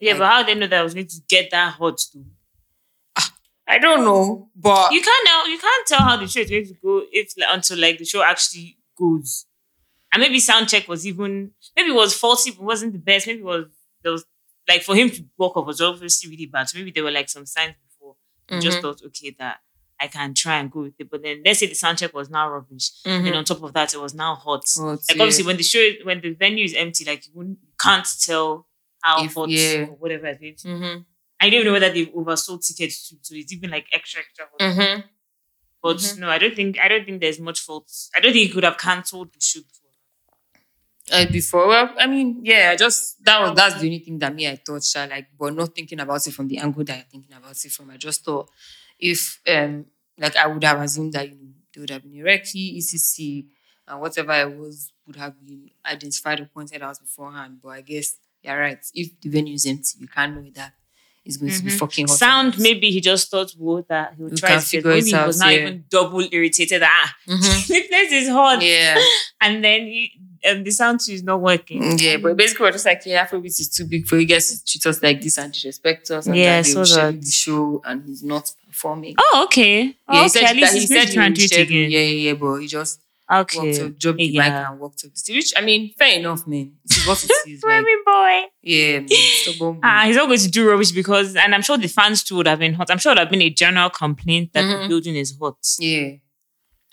yeah, 0.00 0.12
like- 0.12 0.18
but 0.20 0.28
how 0.28 0.42
they 0.42 0.54
know 0.54 0.66
that 0.66 0.80
I 0.80 0.82
was 0.82 0.94
going 0.94 1.06
to 1.06 1.20
get 1.28 1.50
that 1.52 1.74
hot 1.74 2.00
though? 2.14 2.24
I 3.70 3.78
don't 3.78 4.02
know, 4.02 4.48
but 4.56 4.92
You 4.92 5.02
can't 5.02 5.26
know. 5.26 5.44
You 5.44 5.58
can't 5.58 5.86
tell 5.86 5.98
how 6.00 6.16
the 6.16 6.26
show 6.26 6.40
is 6.40 6.50
going 6.50 6.66
to 6.68 6.74
go 6.82 7.02
if 7.12 7.34
like, 7.36 7.48
until 7.52 7.78
like 7.78 7.98
the 7.98 8.06
show 8.06 8.22
actually 8.22 8.77
And 10.12 10.22
maybe 10.22 10.40
sound 10.40 10.68
check 10.68 10.88
was 10.88 11.06
even 11.06 11.52
maybe 11.76 11.90
it 11.90 11.94
was 11.94 12.14
faulty, 12.14 12.50
but 12.52 12.62
wasn't 12.62 12.92
the 12.94 12.98
best. 12.98 13.26
Maybe 13.26 13.40
it 13.40 13.44
was 13.44 13.66
there 14.02 14.12
was 14.12 14.24
like 14.68 14.82
for 14.82 14.94
him 14.94 15.10
to 15.10 15.24
walk 15.36 15.56
off 15.56 15.66
was 15.66 15.80
obviously 15.80 16.30
really 16.30 16.46
bad. 16.46 16.68
So 16.68 16.78
maybe 16.78 16.90
there 16.90 17.04
were 17.04 17.10
like 17.10 17.28
some 17.28 17.46
signs 17.46 17.74
before. 17.88 18.16
You 18.50 18.60
just 18.60 18.80
thought, 18.80 19.02
okay, 19.06 19.34
that 19.38 19.58
I 20.00 20.06
can 20.06 20.32
try 20.32 20.58
and 20.58 20.70
go 20.70 20.82
with 20.82 20.94
it. 20.98 21.10
But 21.10 21.22
then 21.22 21.42
let's 21.44 21.58
say 21.58 21.66
the 21.66 21.74
sound 21.74 21.98
check 21.98 22.14
was 22.14 22.30
now 22.30 22.48
rubbish. 22.48 22.90
Mhm. 23.04 23.26
And 23.26 23.34
on 23.34 23.44
top 23.44 23.62
of 23.62 23.72
that, 23.74 23.92
it 23.92 24.00
was 24.00 24.14
now 24.14 24.34
hot. 24.36 24.64
Like 24.78 25.00
yeah. 25.10 25.22
obviously 25.22 25.44
when 25.44 25.56
the 25.58 25.62
show 25.62 25.90
when 26.04 26.20
the 26.20 26.32
venue 26.34 26.64
is 26.64 26.74
empty, 26.74 27.04
like 27.04 27.26
you 27.26 27.32
wouldn't 27.34 27.58
can't 27.80 28.06
tell 28.20 28.66
how 29.02 29.24
If- 29.24 29.34
hot 29.34 29.50
yeah. 29.50 29.82
or 29.82 29.96
whatever 29.96 30.26
it 30.28 30.38
is. 30.42 30.62
Mm-hmm. 30.64 31.00
I 31.40 31.50
don't 31.50 31.54
even 31.54 31.66
know 31.66 31.72
whether 31.72 31.92
they've 31.92 32.08
oversold 32.12 32.66
tickets 32.66 33.08
to, 33.10 33.16
so 33.22 33.34
it's 33.36 33.52
even 33.52 33.70
like 33.70 33.86
extra 33.92 34.20
extra. 34.22 34.46
hot. 34.50 35.04
Mm-hmm. 35.84 35.88
But 35.88 35.96
Mhm. 35.98 36.18
no, 36.18 36.28
I 36.30 36.38
don't 36.38 36.56
think 36.56 36.78
I 36.80 36.88
don't 36.88 37.04
think 37.04 37.20
there's 37.20 37.40
much 37.40 37.60
fault. 37.60 37.90
I 38.14 38.20
don't 38.20 38.32
think 38.32 38.46
he 38.48 38.52
could 38.52 38.64
have 38.64 38.78
cancelled 38.78 39.32
the 39.32 39.40
shoot 39.40 39.66
before. 39.68 39.90
Uh, 41.10 41.24
before, 41.32 41.66
well, 41.68 41.94
I 41.98 42.06
mean, 42.06 42.40
yeah, 42.44 42.70
I 42.72 42.76
just 42.76 43.24
that 43.24 43.40
was 43.40 43.54
that's 43.56 43.80
the 43.80 43.86
only 43.86 44.00
thing 44.00 44.18
that 44.18 44.34
me 44.34 44.46
I 44.46 44.56
thought, 44.56 44.84
sha, 44.84 45.06
like, 45.08 45.28
but 45.38 45.54
not 45.54 45.74
thinking 45.74 46.00
about 46.00 46.26
it 46.26 46.32
from 46.32 46.48
the 46.48 46.58
angle 46.58 46.84
that 46.84 46.98
I'm 46.98 47.04
thinking 47.10 47.34
about 47.34 47.52
it 47.64 47.72
from. 47.72 47.88
I 47.90 47.96
just 47.96 48.22
thought 48.26 48.50
if 48.98 49.40
um 49.48 49.86
like 50.18 50.36
I 50.36 50.46
would 50.46 50.62
have 50.64 50.80
assumed 50.82 51.14
that 51.14 51.26
you 51.30 51.36
know 51.36 51.48
there 51.72 51.80
would 51.80 51.90
have 51.90 52.02
been 52.02 52.26
a 52.26 52.38
ECC, 52.40 53.46
and 53.86 54.00
whatever 54.02 54.32
it 54.34 54.54
was 54.58 54.92
would 55.06 55.16
have 55.16 55.34
been 55.42 55.70
identified 55.86 56.40
or 56.40 56.44
pointed 56.52 56.82
out 56.82 56.98
beforehand. 57.00 57.58
But 57.62 57.70
I 57.70 57.80
guess 57.80 58.16
you're 58.42 58.58
right. 58.58 58.84
If 58.92 59.18
the 59.18 59.30
venue 59.30 59.54
is 59.54 59.64
empty, 59.64 59.96
you 60.00 60.08
can't 60.08 60.34
know 60.34 60.50
that 60.56 60.74
it's 61.28 61.36
going 61.36 61.52
to 61.52 61.62
be 61.62 61.70
Mhm. 61.70 61.78
fucking 61.78 62.08
hot. 62.08 62.18
Sound 62.18 62.58
maybe 62.58 62.90
he 62.90 63.00
just 63.00 63.30
thought 63.30 63.50
whoa, 63.52 63.82
that 63.88 64.14
he 64.16 64.22
would 64.24 64.36
try 64.36 64.54
to 64.56 64.60
figure 64.60 64.90
maybe 64.90 65.10
it 65.10 65.16
he 65.20 65.26
was 65.26 65.40
out, 65.40 65.44
not 65.44 65.52
yeah. 65.54 65.60
even 65.60 65.84
double 65.88 66.26
irritated. 66.32 66.82
Ah, 66.84 67.14
Mhm. 67.28 67.66
the 67.68 67.80
place 67.88 68.12
is 68.20 68.28
hot, 68.30 68.60
Yeah, 68.62 68.96
and 69.40 69.62
then 69.62 69.80
he, 69.86 70.12
um, 70.48 70.64
the 70.64 70.70
sound 70.70 71.00
is 71.08 71.22
not 71.22 71.40
working. 71.40 71.98
Yeah, 71.98 72.16
but 72.16 72.36
basically 72.36 72.64
we're 72.64 72.72
just 72.72 72.86
like, 72.86 73.02
yeah, 73.06 73.26
Afrobeat 73.26 73.60
is 73.60 73.68
too 73.68 73.84
big 73.84 74.06
for 74.08 74.16
you 74.18 74.24
guys 74.26 74.44
to 74.50 74.64
treat 74.64 74.86
us 74.86 75.02
like 75.02 75.20
this 75.20 75.36
and 75.38 75.52
disrespect 75.52 76.10
us. 76.10 76.26
And 76.26 76.36
Yeah, 76.36 76.62
that 76.62 76.64
they 76.66 76.72
so 76.72 76.84
that- 76.96 77.20
the 77.20 77.30
show 77.30 77.82
and 77.84 78.02
he's 78.06 78.22
not 78.22 78.50
performing. 78.68 79.14
Oh, 79.18 79.44
okay. 79.46 79.78
Yeah, 79.84 79.92
he 80.08 80.18
okay, 80.20 80.28
said 80.28 80.42
at 80.44 80.56
least 80.56 80.66
that 80.66 80.74
he 80.74 80.80
he's 80.80 80.88
said 80.88 81.08
he 81.08 81.16
and 81.18 81.24
would 81.32 81.34
do 81.38 81.44
it 81.44 81.50
schedule. 81.50 81.76
again. 81.76 81.90
Yeah, 81.90 82.00
yeah, 82.00 82.28
yeah, 82.28 82.34
but 82.34 82.54
he 82.58 82.66
just 82.68 83.00
Okay. 83.30 83.58
walked 83.58 83.78
up, 83.80 83.98
dropped 83.98 84.18
the 84.18 84.26
mic 84.28 84.34
Yeah. 84.34 84.70
and 84.70 84.80
walked 84.80 85.04
up 85.04 85.12
the 85.12 85.18
stage. 85.18 85.36
Which 85.36 85.52
I 85.56 85.60
mean, 85.60 85.92
fair 85.98 86.18
enough, 86.18 86.46
man. 86.46 86.72
This 86.84 86.98
is 86.98 87.06
what 87.06 87.22
it 87.24 87.30
is. 87.50 87.62
like, 87.62 87.84
boy. 88.06 88.42
yeah, 88.62 88.98
man. 89.00 89.08
Stubborn. 89.08 89.80
Ah, 89.82 90.04
he's 90.06 90.16
not 90.16 90.26
going 90.26 90.38
to 90.38 90.48
do 90.50 90.68
rubbish 90.70 90.92
because, 90.92 91.36
and 91.36 91.54
I'm 91.54 91.62
sure 91.62 91.76
the 91.76 91.88
fans 91.88 92.22
too 92.24 92.36
would 92.36 92.46
have 92.46 92.58
been 92.58 92.74
hot. 92.74 92.90
I'm 92.90 92.98
sure 92.98 93.12
it 93.12 93.16
would 93.16 93.18
have 93.20 93.30
been 93.30 93.42
a 93.42 93.50
general 93.50 93.90
complaint 93.90 94.52
that 94.54 94.62
the 94.62 94.74
Mhm. 94.74 94.88
building 94.88 95.14
is 95.16 95.36
hot. 95.40 95.58
yeah, 95.78 96.12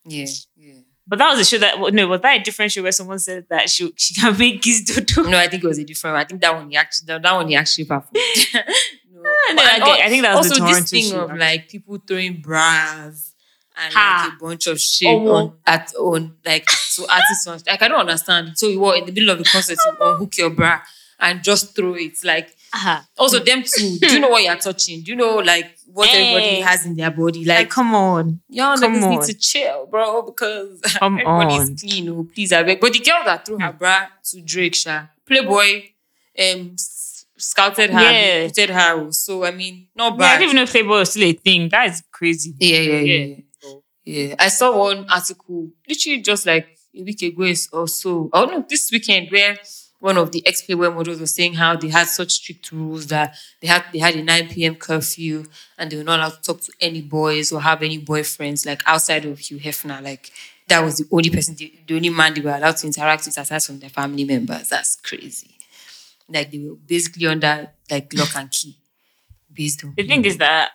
yeah, 0.06 0.26
yeah. 0.58 0.74
But 1.08 1.20
that 1.20 1.30
was 1.32 1.40
a 1.40 1.46
show 1.46 1.60
that 1.60 1.78
no, 1.94 2.08
was 2.08 2.22
that 2.22 2.42
a 2.42 2.44
different 2.44 2.72
show 2.72 2.82
where 2.82 2.92
someone 2.92 3.20
said 3.20 3.46
that 3.50 3.70
she 3.70 3.94
she 3.96 4.14
can 4.16 4.36
make 4.40 4.62
kiss 4.62 4.82
dodo? 4.82 5.30
No, 5.30 5.38
I 5.38 5.48
think 5.48 5.64
it 5.64 5.68
was 5.68 5.78
a 5.78 5.84
different. 5.84 6.16
One. 6.16 6.22
I 6.22 6.26
think 6.26 6.42
that 6.42 6.54
one 6.56 6.70
he 6.70 6.76
actually 6.76 7.06
that, 7.08 7.22
that 7.22 7.34
one 7.36 7.48
he 7.48 7.56
actually 7.56 7.86
performed. 7.86 8.16
no, 9.12 9.22
then 9.50 9.60
I, 9.60 9.80
get- 9.80 10.00
I 10.06 10.10
think 10.10 10.24
that 10.24 10.36
was 10.36 10.52
also 10.52 10.66
the 10.66 10.72
this 10.74 10.90
thing 10.90 11.12
show. 11.12 11.26
of 11.26 11.38
like 11.38 11.70
people 11.70 11.98
throwing 12.08 12.42
bras 12.42 13.35
and 13.78 13.94
Ha. 13.94 14.24
like 14.30 14.34
a 14.34 14.44
bunch 14.44 14.68
of 14.68 14.80
shit 14.80 15.08
Omo. 15.08 15.34
on 15.34 15.54
at 15.66 15.94
on 15.96 16.36
like 16.46 16.70
so 16.70 17.06
artists 17.10 17.46
on 17.48 17.60
like 17.68 17.82
I 17.82 17.88
don't 17.88 18.00
understand. 18.00 18.58
So 18.58 18.68
you 18.68 18.80
were 18.80 18.96
in 18.96 19.06
the 19.06 19.12
middle 19.12 19.30
of 19.32 19.38
the 19.40 19.44
concert 19.46 19.78
you 19.86 19.92
unhook 20.02 20.38
your 20.38 20.50
bra 20.50 20.82
and 21.20 21.44
just 21.44 21.76
throw 21.76 21.94
it 21.96 22.14
like 22.24 22.56
Ah, 22.78 23.06
also 23.18 23.40
them 23.40 23.64
too. 23.64 23.98
Do 24.00 24.14
you 24.16 24.20
know 24.20 24.28
what 24.30 24.44
you're 24.44 24.56
touching? 24.58 25.02
Do 25.02 25.12
you 25.12 25.16
know 25.16 25.36
like 25.38 25.78
what 25.94 26.10
everybody 26.14 26.60
has 26.60 26.86
in 26.86 26.96
their 26.98 27.10
body? 27.12 27.46
like, 27.46 27.58
Like, 27.60 27.70
come 27.70 27.96
on. 27.96 28.42
y'all 28.50 28.76
come 28.78 28.96
niggas 28.96 29.10
need 29.10 29.22
to 29.22 29.34
chill, 29.34 29.86
bro, 29.86 30.24
because 30.24 30.82
Come 31.00 31.20
everybody's 31.20 31.70
on. 31.70 31.78
clean. 31.78 32.10
Oh, 32.10 32.28
please, 32.34 32.52
I 32.52 32.64
beg. 32.64 32.82
But 32.82 32.92
the 32.92 33.00
girl 33.00 33.22
that 33.24 33.46
threw 33.46 33.58
her 33.60 33.72
Hmm. 33.72 33.78
bra 33.78 34.08
to 34.32 34.42
Drake, 34.42 34.76
Sha, 34.76 35.06
Playboy, 35.26 35.84
um, 36.38 36.76
scouted 37.38 37.92
her, 37.92 38.02
Yeah. 38.02 38.36
recruited 38.40 38.70
her. 38.72 38.92
oh. 39.08 39.12
So 39.12 39.46
I 39.46 39.52
mean, 39.52 39.88
not 39.96 40.14
Yeah, 40.18 40.26
I 40.26 40.28
bad. 40.34 40.38
didn't 40.40 40.44
even 40.54 40.56
know 40.66 40.72
Playboy 40.72 40.98
was 41.00 41.12
still 41.12 41.24
a 41.24 41.34
thing. 41.34 41.70
That 41.70 41.90
is 41.90 42.04
crazy. 42.12 42.54
Yeah, 42.60 42.80
yeah, 42.80 43.00
yeah, 43.00 43.26
Yeah. 43.26 43.36
Yeah. 44.06 44.36
I 44.40 44.48
saw 44.50 44.78
one 44.78 45.08
article 45.10 45.70
literally 45.88 46.22
just 46.22 46.46
like 46.46 46.78
a 46.98 47.04
week 47.04 47.22
ago 47.22 47.52
or 47.74 47.88
so. 47.88 48.30
Oh 48.34 48.46
no, 48.46 48.66
this 48.68 48.90
weekend 48.92 49.30
where 49.32 49.58
one 50.00 50.18
of 50.18 50.32
the 50.32 50.46
ex-Playboy 50.46 50.92
models 50.92 51.20
was 51.20 51.34
saying 51.34 51.56
how 51.56 51.76
they 51.76 51.90
had 51.90 52.08
such 52.08 52.34
strict 52.34 52.72
rules 52.72 53.08
that 53.08 53.36
they 53.62 53.68
had 53.68 53.84
they 53.92 54.00
had 54.00 54.16
a 54.16 54.24
9 54.24 54.50
p.m. 54.50 54.76
curfew 54.76 55.46
and 55.78 55.92
they 55.92 55.98
were 55.98 56.04
not 56.04 56.20
allowed 56.20 56.36
to 56.36 56.42
talk 56.42 56.62
to 56.62 56.72
any 56.80 57.02
boys 57.02 57.52
or 57.52 57.62
have 57.62 57.82
any 57.82 58.00
boyfriends 58.00 58.66
like 58.66 58.82
outside 58.86 59.26
of 59.26 59.40
Hugh 59.40 59.58
Hefner. 59.60 60.02
Like 60.02 60.32
that 60.68 60.84
was 60.84 60.98
the 60.98 61.06
only 61.12 61.30
person, 61.30 61.56
they, 61.58 61.74
the 61.88 61.96
only 61.96 62.10
man 62.10 62.34
they 62.34 62.42
were 62.42 62.56
allowed 62.56 62.78
to 62.78 62.88
interact 62.88 63.26
with 63.26 63.38
aside 63.38 63.64
from 63.64 63.80
their 63.80 63.90
family 63.90 64.24
members. 64.26 64.70
That's 64.70 64.96
crazy. 64.98 65.56
Like 66.30 66.52
they 66.52 66.60
were 66.60 66.76
basically 66.76 67.28
under 67.28 67.70
like 67.90 68.14
lock 68.14 68.36
and 68.36 68.52
key. 68.52 68.78
Based 69.52 69.84
on 69.86 69.94
The 69.96 70.06
thing 70.06 70.26
is 70.26 70.38
that 70.38 70.72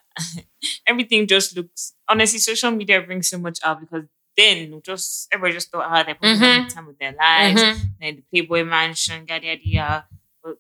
everything 0.86 1.26
just 1.26 1.56
looks 1.56 1.94
honestly, 2.08 2.38
social 2.38 2.70
media 2.70 3.00
brings 3.00 3.28
so 3.28 3.38
much 3.38 3.58
out 3.64 3.80
because 3.80 4.04
then 4.36 4.80
just 4.84 5.28
everybody 5.32 5.54
just 5.54 5.70
thought 5.70 5.88
how 5.90 6.02
they're 6.02 6.14
putting 6.14 6.36
Mhm. 6.36 6.68
the 6.68 6.74
time 6.74 6.86
with 6.86 6.98
their 6.98 7.12
lives, 7.12 7.62
Mhm. 7.62 7.80
then 8.00 8.16
the 8.16 8.22
Playboy 8.30 8.64
mansion, 8.64 9.26
yada. 9.28 10.06
But 10.42 10.56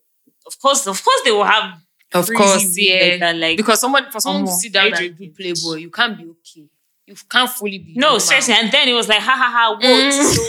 of 0.46 0.58
course, 0.58 0.86
of 0.86 1.02
course 1.02 1.20
they 1.24 1.30
will 1.32 1.44
have 1.44 1.78
Of 2.12 2.28
course, 2.34 2.76
yeah. 2.76 2.94
like 3.10 3.20
that, 3.20 3.36
like 3.36 3.56
because 3.56 3.80
someone 3.80 4.10
for 4.10 4.20
someone 4.20 4.44
to 4.46 4.50
Omo, 4.50 4.56
sit 4.56 4.72
down 4.72 4.92
and 4.94 5.16
be 5.16 5.28
playboy, 5.28 5.76
you 5.76 5.90
can't 5.90 6.16
be 6.18 6.24
okay. 6.24 6.66
You 7.06 7.14
can't 7.28 7.50
fully 7.50 7.78
be. 7.78 7.94
no, 7.94 8.00
normal. 8.02 8.20
seriously. 8.20 8.54
And 8.54 8.70
then 8.70 8.88
it 8.88 8.92
was 8.92 9.08
like, 9.08 9.20
ha 9.20 9.32
ha 9.32 9.50
ha, 9.50 9.72
what? 9.72 9.82
Mm. 9.82 10.34
So 10.36 10.42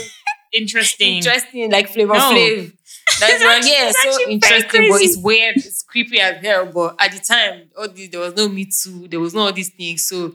interesting. 0.52 1.16
Interesting, 1.22 1.70
like 1.70 1.88
flavor 1.88 2.14
No. 2.14 2.30
flav. 2.32 2.72
That's 3.18 3.44
right. 3.44 3.62
Yeah, 3.64 3.90
so 3.92 4.18
interesting, 4.28 4.86
but 4.88 5.00
it's 5.02 5.16
weird. 5.16 5.56
It's 5.56 5.82
creepy 5.82 6.20
as 6.20 6.42
hell. 6.44 6.66
But 6.66 6.96
at 6.98 7.12
the 7.12 7.18
time, 7.20 7.70
all 7.78 7.88
these 7.88 8.10
there 8.10 8.20
was 8.20 8.34
no 8.34 8.48
me 8.48 8.66
too. 8.66 9.08
There 9.08 9.20
was 9.20 9.34
no 9.34 9.42
all 9.42 9.52
these 9.52 9.70
things. 9.70 10.06
So 10.06 10.34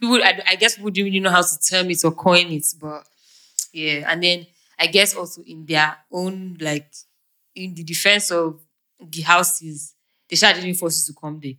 people, 0.00 0.16
I, 0.22 0.40
I 0.48 0.56
guess, 0.56 0.76
people 0.76 0.90
didn't 0.90 1.06
really 1.06 1.20
know 1.20 1.30
how 1.30 1.42
to 1.42 1.58
term 1.70 1.90
it 1.90 2.04
or 2.04 2.12
coin 2.12 2.46
it. 2.52 2.66
But 2.80 3.04
yeah, 3.72 4.10
and 4.10 4.22
then 4.22 4.46
I 4.78 4.86
guess 4.86 5.14
also 5.14 5.42
in 5.42 5.66
their 5.66 5.96
own 6.12 6.56
like 6.60 6.92
in 7.54 7.74
the 7.74 7.84
defense 7.84 8.30
of 8.30 8.60
the 9.00 9.22
houses, 9.22 9.94
they 10.28 10.36
started 10.36 10.62
didn't 10.62 10.78
force 10.78 11.06
you 11.08 11.14
to 11.14 11.20
come 11.20 11.40
there. 11.42 11.54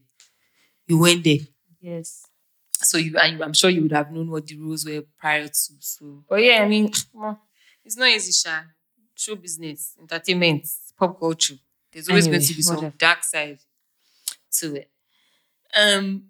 You 0.87 0.99
went 0.99 1.23
there. 1.23 1.39
yes. 1.81 2.25
So 2.83 2.97
you, 2.97 3.17
and 3.17 3.43
I'm 3.43 3.53
sure 3.53 3.69
you 3.69 3.81
would 3.83 3.93
have 3.93 4.11
known 4.11 4.29
what 4.29 4.45
the 4.47 4.57
rules 4.57 4.85
were 4.85 5.03
prior 5.17 5.47
to. 5.47 5.73
So, 5.79 6.23
but 6.29 6.43
yeah, 6.43 6.63
I 6.63 6.67
mean, 6.67 6.91
it's 7.85 7.97
not 7.97 8.09
easy, 8.09 8.31
Sha. 8.31 8.61
Show 9.15 9.35
business, 9.35 9.95
entertainment, 9.99 10.67
pop 10.97 11.19
culture. 11.19 11.55
There's 11.91 12.09
always 12.09 12.27
going 12.27 12.41
to 12.41 12.53
be 12.55 12.61
some 12.61 12.75
whatever. 12.77 12.95
dark 12.97 13.23
side 13.23 13.59
to 14.59 14.75
it. 14.75 14.89
Um, 15.75 16.25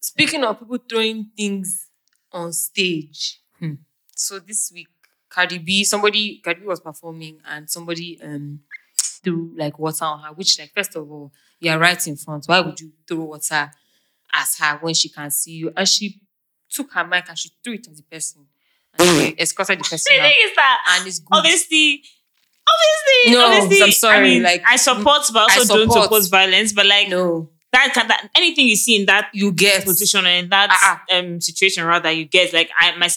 speaking 0.00 0.44
of 0.44 0.58
people 0.60 0.78
throwing 0.88 1.30
things 1.36 1.88
on 2.32 2.52
stage, 2.52 3.40
Hmm. 3.58 3.74
so 4.14 4.38
this 4.40 4.72
week, 4.74 4.88
Cardi 5.28 5.58
B, 5.58 5.84
somebody, 5.84 6.38
Cardi 6.38 6.60
B 6.60 6.66
was 6.66 6.80
performing, 6.80 7.40
and 7.46 7.70
somebody 7.70 8.20
um 8.22 8.60
threw 8.98 9.52
like 9.56 9.78
water 9.78 10.04
on 10.04 10.20
her. 10.20 10.32
Which, 10.32 10.58
like, 10.58 10.72
first 10.74 10.96
of 10.96 11.10
all, 11.10 11.32
you 11.60 11.70
are 11.70 11.78
right 11.78 12.06
in 12.06 12.16
front. 12.16 12.46
Why 12.46 12.60
would 12.60 12.80
you 12.80 12.92
throw 13.06 13.18
water 13.24 13.70
at 14.32 14.48
her 14.58 14.78
when 14.80 14.94
she 14.94 15.08
can 15.08 15.30
see 15.30 15.52
you? 15.52 15.72
And 15.76 15.88
she 15.88 16.20
took 16.70 16.92
her 16.92 17.04
mic 17.06 17.28
and 17.28 17.38
she 17.38 17.50
threw 17.62 17.74
it 17.74 17.86
at 17.88 17.96
the 17.96 18.02
person, 18.02 18.46
and 18.98 19.08
she 19.08 19.34
escorted 19.38 19.78
the 19.78 19.84
person 19.84 19.98
The 20.16 20.22
thing 20.22 20.32
is 20.44 20.56
that 20.56 20.78
And 20.90 21.06
it's 21.06 21.18
good. 21.20 21.36
obviously, 21.38 22.02
obviously, 22.68 23.32
No, 23.38 23.46
obviously, 23.46 23.82
I'm 23.84 23.92
sorry, 23.92 24.16
I 24.16 24.22
mean, 24.22 24.42
like, 24.42 24.62
I 24.66 24.76
support, 24.76 25.22
but 25.32 25.50
I 25.50 25.58
also 25.58 25.74
don't 25.76 25.90
support. 25.90 26.04
support 26.04 26.30
violence. 26.30 26.72
But 26.72 26.86
like 26.86 27.08
no, 27.08 27.50
that, 27.72 27.92
can- 27.94 28.08
that, 28.08 28.28
anything 28.36 28.68
you 28.68 28.76
see 28.76 29.00
in 29.00 29.06
that 29.06 29.30
you 29.32 29.52
get 29.52 29.84
position 29.84 30.26
or 30.26 30.28
in 30.30 30.48
that 30.50 30.68
Ah, 30.72 31.02
um 31.12 31.40
situation, 31.40 31.84
rather, 31.84 32.10
you 32.10 32.24
get 32.26 32.52
like 32.52 32.70
I 32.78 32.94
my 32.96 33.08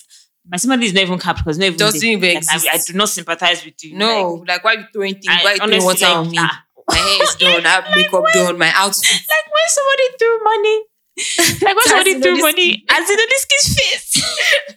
my 0.47 0.57
sympathy 0.57 0.85
is 0.85 0.93
not 0.93 1.01
even 1.03 1.17
capped 1.19 1.39
because 1.39 1.57
it's 1.57 1.61
not 1.61 1.65
even 1.67 1.77
Doesn't 1.79 2.03
even 2.07 2.21
Like, 2.21 2.35
I, 2.35 2.55
exist. 2.55 2.67
I 2.71 2.77
do 2.91 2.97
not 2.97 3.09
sympathize 3.09 3.65
with 3.65 3.83
you. 3.83 3.97
No, 3.97 4.43
Like, 4.47 4.47
like, 4.47 4.63
why 4.63 4.73
you 4.73 4.85
throwing 4.93 5.13
things? 5.15 5.25
I 5.29 5.43
why 5.43 5.51
you 5.53 5.57
throwing 5.57 5.73
honestly, 5.73 5.85
water 5.85 6.05
like, 6.05 6.15
on 6.15 6.31
me? 6.31 6.37
ah, 6.39 6.63
My 6.87 6.95
hair 6.97 7.23
is 7.23 7.35
done. 7.35 7.65
I 7.65 7.69
have 7.69 7.85
makeup 7.95 8.23
done. 8.33 8.57
My 8.59 8.71
outfit. 8.75 9.09
like 9.27 9.45
when 9.53 9.67
somebody 9.67 10.17
threw 10.19 10.43
money. 10.43 10.83
Like 11.17 11.75
when 11.75 11.85
somebody 11.85 12.19
threw 12.21 12.37
money, 12.39 12.83
as 12.89 13.09
in 13.09 13.15
this 13.15 13.45
kid's 13.45 13.75
face. 13.79 14.75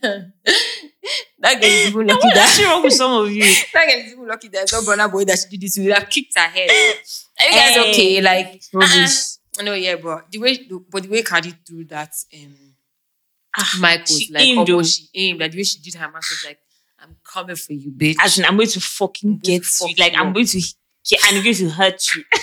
that 1.41 1.61
girl 1.61 1.71
is 1.71 1.89
even 1.89 2.07
lucky 2.07 2.29
that 2.29 2.49
actually 2.49 2.65
wrong 2.67 2.83
with 2.83 2.93
some 2.93 3.25
of 3.25 3.31
you? 3.33 3.43
that 3.75 3.87
girl 3.87 3.99
is 3.99 4.13
even 4.13 4.27
lucky 4.29 4.49
that 4.49 4.63
it's 4.63 4.73
not 4.73 4.85
Burna 4.85 5.11
Boy 5.11 5.25
that 5.25 5.39
she 5.39 5.57
did 5.57 5.63
this. 5.63 5.79
We 5.79 5.87
would 5.87 5.95
have 5.95 6.09
kicked 6.09 6.39
her 6.39 6.47
head. 6.47 6.71
Are 6.71 7.45
you 7.45 7.51
guys 7.53 7.75
Hey. 7.75 7.91
okay? 7.91 8.21
Like, 8.21 8.63
Rubbish. 8.73 9.39
uh-uh. 9.59 9.63
no, 9.65 9.73
yeah, 9.75 9.97
but 9.97 10.31
the 10.31 10.39
way, 10.39 10.69
but 10.91 11.03
the 11.03 11.09
way 11.09 11.23
Cardi 11.23 11.55
threw 11.67 11.85
that, 11.87 12.15
um, 12.35 12.55
Ah, 13.57 13.79
mic 13.81 14.01
was 14.03 14.31
like, 14.31 14.43
aimed, 14.43 14.71
oh, 14.71 14.83
she 14.83 15.09
aimed. 15.15 15.41
Like 15.41 15.51
the 15.53 15.59
way 15.59 15.65
she 15.65 15.81
did 15.81 15.95
her 15.95 16.07
mouth 16.07 16.17
was 16.17 16.45
like, 16.47 16.59
"I'm 17.01 17.17
coming 17.25 17.57
for 17.57 17.73
you, 17.73 17.91
bitch." 17.91 18.17
As 18.21 18.39
in, 18.39 18.45
I'm 18.45 18.57
going 18.57 18.69
to 18.69 18.81
fucking 18.81 19.31
I'm 19.31 19.39
get 19.39 19.65
to 19.65 19.89
you. 19.89 19.95
Like, 19.99 20.13
I'm 20.15 20.33
going 20.33 20.47
to, 20.47 20.63
I'm 21.25 21.43
going 21.43 21.55
to 21.57 21.69
hurt 21.71 22.15
you. 22.15 22.25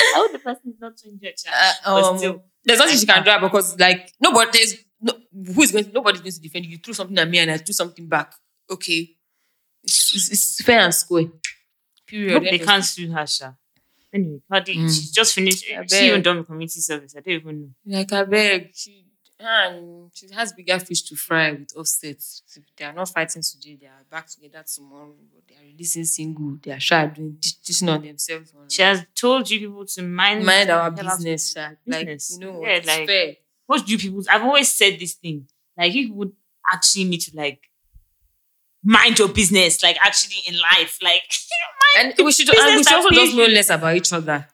I 0.00 0.12
hope 0.16 0.32
the 0.32 0.38
person 0.40 0.70
is 0.74 0.80
not 0.80 0.96
too 0.96 1.10
injured. 1.10 1.34
Uh, 1.50 1.72
But 1.84 2.04
um, 2.04 2.18
still. 2.18 2.42
There's 2.68 2.78
nothing 2.78 2.96
she 2.98 3.06
can 3.06 3.24
do 3.24 3.40
because 3.46 3.78
like 3.78 4.12
nobody 4.20 4.50
there's 4.52 4.74
no 5.00 5.12
who 5.54 5.62
is 5.62 5.72
going 5.72 5.84
to 5.84 5.92
nobody's 5.92 6.20
going 6.20 6.32
to 6.32 6.40
defend 6.40 6.64
you. 6.66 6.72
You 6.72 6.78
threw 6.78 6.94
something 6.94 7.18
at 7.18 7.28
me 7.28 7.38
and 7.38 7.50
I 7.50 7.56
threw 7.58 7.72
something 7.72 8.06
back. 8.08 8.34
Okay. 8.70 9.16
It's, 9.84 10.14
it's, 10.14 10.30
it's 10.30 10.62
fair 10.62 10.80
and 10.80 10.94
square. 10.94 11.26
Period. 12.06 12.32
Hope 12.32 12.42
they 12.44 12.58
can't 12.58 12.84
sue 12.84 13.10
her, 13.12 13.26
Sha. 13.26 13.52
Anyway, 14.12 14.40
Mm. 14.50 14.86
she's 14.88 15.10
just 15.12 15.34
finished. 15.34 15.64
I 15.70 15.84
She 15.86 16.06
even 16.08 16.22
done 16.22 16.44
community 16.44 16.80
service. 16.80 17.14
I 17.16 17.20
don't 17.20 17.34
even 17.34 17.60
know. 17.60 17.98
Like 17.98 18.12
I 18.12 18.24
beg. 18.24 18.70
She, 18.74 19.04
and 19.40 20.10
she 20.14 20.26
has 20.34 20.52
bigger 20.52 20.78
fish 20.80 21.02
to 21.02 21.16
fry 21.16 21.52
with 21.52 21.72
offset. 21.76 22.16
They 22.76 22.84
are 22.84 22.92
not 22.92 23.08
fighting 23.08 23.42
today. 23.42 23.78
They 23.80 23.86
are 23.86 24.04
back 24.10 24.26
together 24.28 24.64
tomorrow. 24.72 25.14
They 25.48 25.54
are 25.54 25.62
releasing 25.64 26.04
single. 26.04 26.58
They 26.62 26.72
are 26.72 26.80
shy 26.80 27.06
doing 27.06 27.38
teaching 27.40 27.88
on 27.88 28.02
themselves. 28.02 28.52
On 28.58 28.68
She 28.68 28.82
has 28.82 29.04
told 29.14 29.48
you 29.50 29.60
people 29.60 29.86
to 29.86 30.02
mind 30.02 30.44
mind 30.44 30.70
our 30.70 30.90
the 30.90 30.96
hell 31.02 31.06
out 31.12 31.12
of 31.12 31.18
business. 31.18 31.52
sha. 31.52 31.70
Like 31.86 32.06
business. 32.06 32.38
you 32.40 32.46
know, 32.46 32.60
Yeah, 32.62 32.80
like- 32.84 33.06
fair. 33.06 33.34
what 33.66 33.86
do 33.86 33.92
you 33.92 33.98
people 33.98 34.22
I've 34.30 34.42
always 34.42 34.70
said 34.70 34.98
this 34.98 35.14
thing. 35.14 35.48
Like 35.76 35.94
you 35.94 36.12
would 36.14 36.32
actually 36.72 37.04
need 37.04 37.20
to 37.22 37.36
like 37.36 37.60
mind 38.82 39.18
your 39.18 39.28
business, 39.28 39.82
like 39.82 39.98
actually 40.04 40.36
in 40.46 40.54
life. 40.54 40.98
Like 41.02 41.22
And 41.98 42.14
we 42.18 42.32
should, 42.32 42.46
business 42.46 42.66
and 42.66 42.76
we 42.76 42.82
should 42.84 42.94
also 42.94 43.10
just 43.10 43.34
know 43.36 43.46
less 43.46 43.70
about 43.70 43.96
each 43.96 44.12
other. 44.12 44.46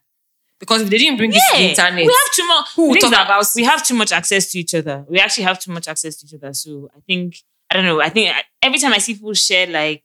Because 0.65 0.83
if 0.83 0.91
they 0.91 0.99
didn't 0.99 1.19
bring 1.19 1.31
this 1.31 1.43
to 1.53 1.59
the 1.59 1.65
internet, 1.71 2.07
we 2.07 2.15
have 2.21 2.33
too 2.35 2.47
much. 2.49 2.67
who 2.75 2.83
the 2.85 2.89
will 2.89 2.95
thing 3.01 3.11
talk 3.11 3.27
about 3.27 3.47
we 3.57 3.65
have 3.65 3.87
too 3.87 3.95
much 3.95 4.13
access 4.13 4.51
to 4.53 4.59
each 4.59 4.75
other. 4.75 5.05
We 5.09 5.19
actually 5.21 5.45
have 5.45 5.59
too 5.59 5.73
much 5.73 5.87
access 5.89 6.17
to 6.17 6.27
each 6.27 6.35
other. 6.35 6.53
So 6.55 6.91
I 6.97 7.01
think 7.09 7.37
I 7.71 7.75
don't 7.75 7.85
know. 7.85 8.01
I 8.01 8.09
think 8.09 8.35
every 8.63 8.79
time 8.79 8.93
I 8.93 8.99
see 8.99 9.15
people 9.15 9.35
share 9.35 9.67
like 9.67 10.03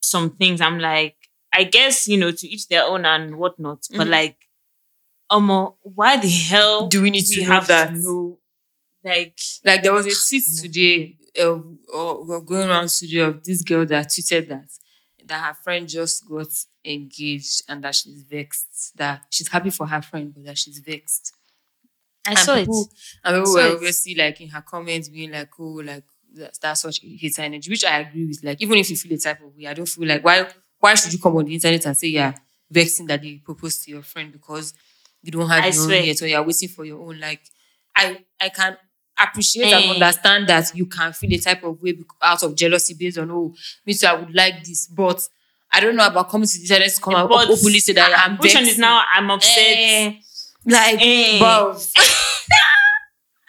some 0.00 0.30
things, 0.30 0.60
I'm 0.60 0.78
like, 0.78 1.16
I 1.52 1.64
guess 1.64 2.08
you 2.08 2.18
know 2.18 2.30
to 2.30 2.48
each 2.48 2.68
their 2.68 2.84
own 2.84 3.04
and 3.04 3.36
whatnot. 3.36 3.80
But 3.96 4.06
Mhm. 4.06 4.10
like, 4.10 4.36
um, 5.30 5.48
why 5.82 6.16
the 6.16 6.28
hell 6.28 6.88
do 6.88 7.02
we 7.02 7.10
need 7.10 7.24
we 7.28 7.36
to 7.36 7.44
have 7.44 7.66
that? 7.68 7.90
to 7.94 8.00
know? 8.00 8.38
Like, 9.04 9.38
Like 9.64 9.82
there 9.82 9.92
was 9.92 10.06
a 10.06 10.10
tweet 10.28 10.44
today, 10.60 11.16
uh, 11.40 11.60
or 11.92 12.26
or 12.28 12.40
going 12.42 12.68
around 12.68 12.88
today 12.88 13.18
of 13.20 13.42
this 13.44 13.62
girl 13.62 13.86
that 13.86 14.08
tweeted 14.08 14.48
that 14.48 14.68
that 15.32 15.44
her 15.44 15.54
friend 15.54 15.88
just 15.88 16.28
got 16.28 16.48
engaged 16.84 17.62
and 17.68 17.82
that 17.84 17.94
she's 17.96 18.22
vexed. 18.22 18.92
That 18.96 19.22
she's 19.30 19.48
happy 19.48 19.70
for 19.70 19.86
her 19.86 20.02
friend, 20.02 20.32
but 20.34 20.44
that 20.44 20.58
she's 20.58 20.78
vexed. 20.78 21.32
I 22.26 22.30
and 22.30 22.38
saw 22.38 22.56
people, 22.56 22.82
it. 22.82 22.98
And 23.24 23.36
people 23.36 23.52
saw 23.52 23.60
were 23.60 23.66
it. 23.68 23.74
obviously 23.74 24.14
like 24.14 24.40
in 24.40 24.48
her 24.48 24.62
comments 24.62 25.08
being 25.08 25.32
like, 25.32 25.50
oh, 25.58 25.64
like 25.84 26.04
that's, 26.34 26.58
that's 26.58 26.80
such 26.82 27.00
hater 27.02 27.42
energy, 27.42 27.70
which 27.70 27.84
I 27.84 28.00
agree 28.00 28.26
with. 28.26 28.42
Like, 28.44 28.62
even 28.62 28.78
if 28.78 28.90
you 28.90 28.96
feel 28.96 29.14
a 29.14 29.18
type 29.18 29.42
of 29.42 29.56
way, 29.56 29.66
I 29.66 29.74
don't 29.74 29.88
feel 29.88 30.06
like 30.08 30.24
why 30.24 30.48
why 30.78 30.94
should 30.94 31.12
you 31.12 31.18
come 31.18 31.36
on 31.36 31.44
the 31.44 31.54
internet 31.54 31.84
and 31.86 31.96
say 31.96 32.08
yeah, 32.08 32.34
vexing 32.70 33.06
that 33.06 33.22
they 33.22 33.34
proposed 33.44 33.84
to 33.84 33.90
your 33.90 34.02
friend 34.02 34.32
because 34.32 34.74
you 35.22 35.30
don't 35.32 35.48
have 35.48 35.64
I 35.64 35.68
your 35.68 35.80
own 35.82 35.86
swear. 35.88 36.02
yet 36.02 36.22
or 36.22 36.26
you're 36.28 36.42
waiting 36.42 36.68
for 36.68 36.84
your 36.84 37.00
own. 37.00 37.20
Like, 37.20 37.42
I 37.96 38.24
I 38.40 38.48
can 38.50 38.76
appreciate 39.24 39.72
and 39.72 39.84
Eh. 39.84 39.90
understand 39.90 40.48
that 40.48 40.72
you 40.74 40.86
can 40.86 41.12
feel 41.12 41.32
a 41.32 41.38
type 41.38 41.62
of 41.64 41.80
way 41.82 41.96
out 42.22 42.42
of 42.42 42.54
jealousy 42.56 42.94
based 42.94 43.18
on 43.18 43.30
oh, 43.30 43.54
me 43.86 43.94
too, 43.94 44.06
I 44.06 44.14
would 44.14 44.34
like 44.34 44.64
this, 44.64 44.86
but 44.86 45.26
I 45.72 45.80
don't 45.80 45.96
know 45.96 46.06
about 46.06 46.28
coming 46.28 46.46
to 46.46 46.56
the 46.58 46.62
internet 46.62 46.90
to 46.94 47.00
come 47.00 47.14
out 47.14 47.28
But 47.28 47.48
openly 47.50 47.78
say 47.78 47.92
that 47.94 48.12
I'm 48.18 48.36
which 48.38 48.54
one 48.54 48.66
is 48.66 48.78
now? 48.78 49.02
I'm 49.14 49.30
upset. 49.30 49.58
Eh, 49.58 50.12
like, 50.66 50.98
Eh. 51.00 51.38
bruv. 51.38 51.74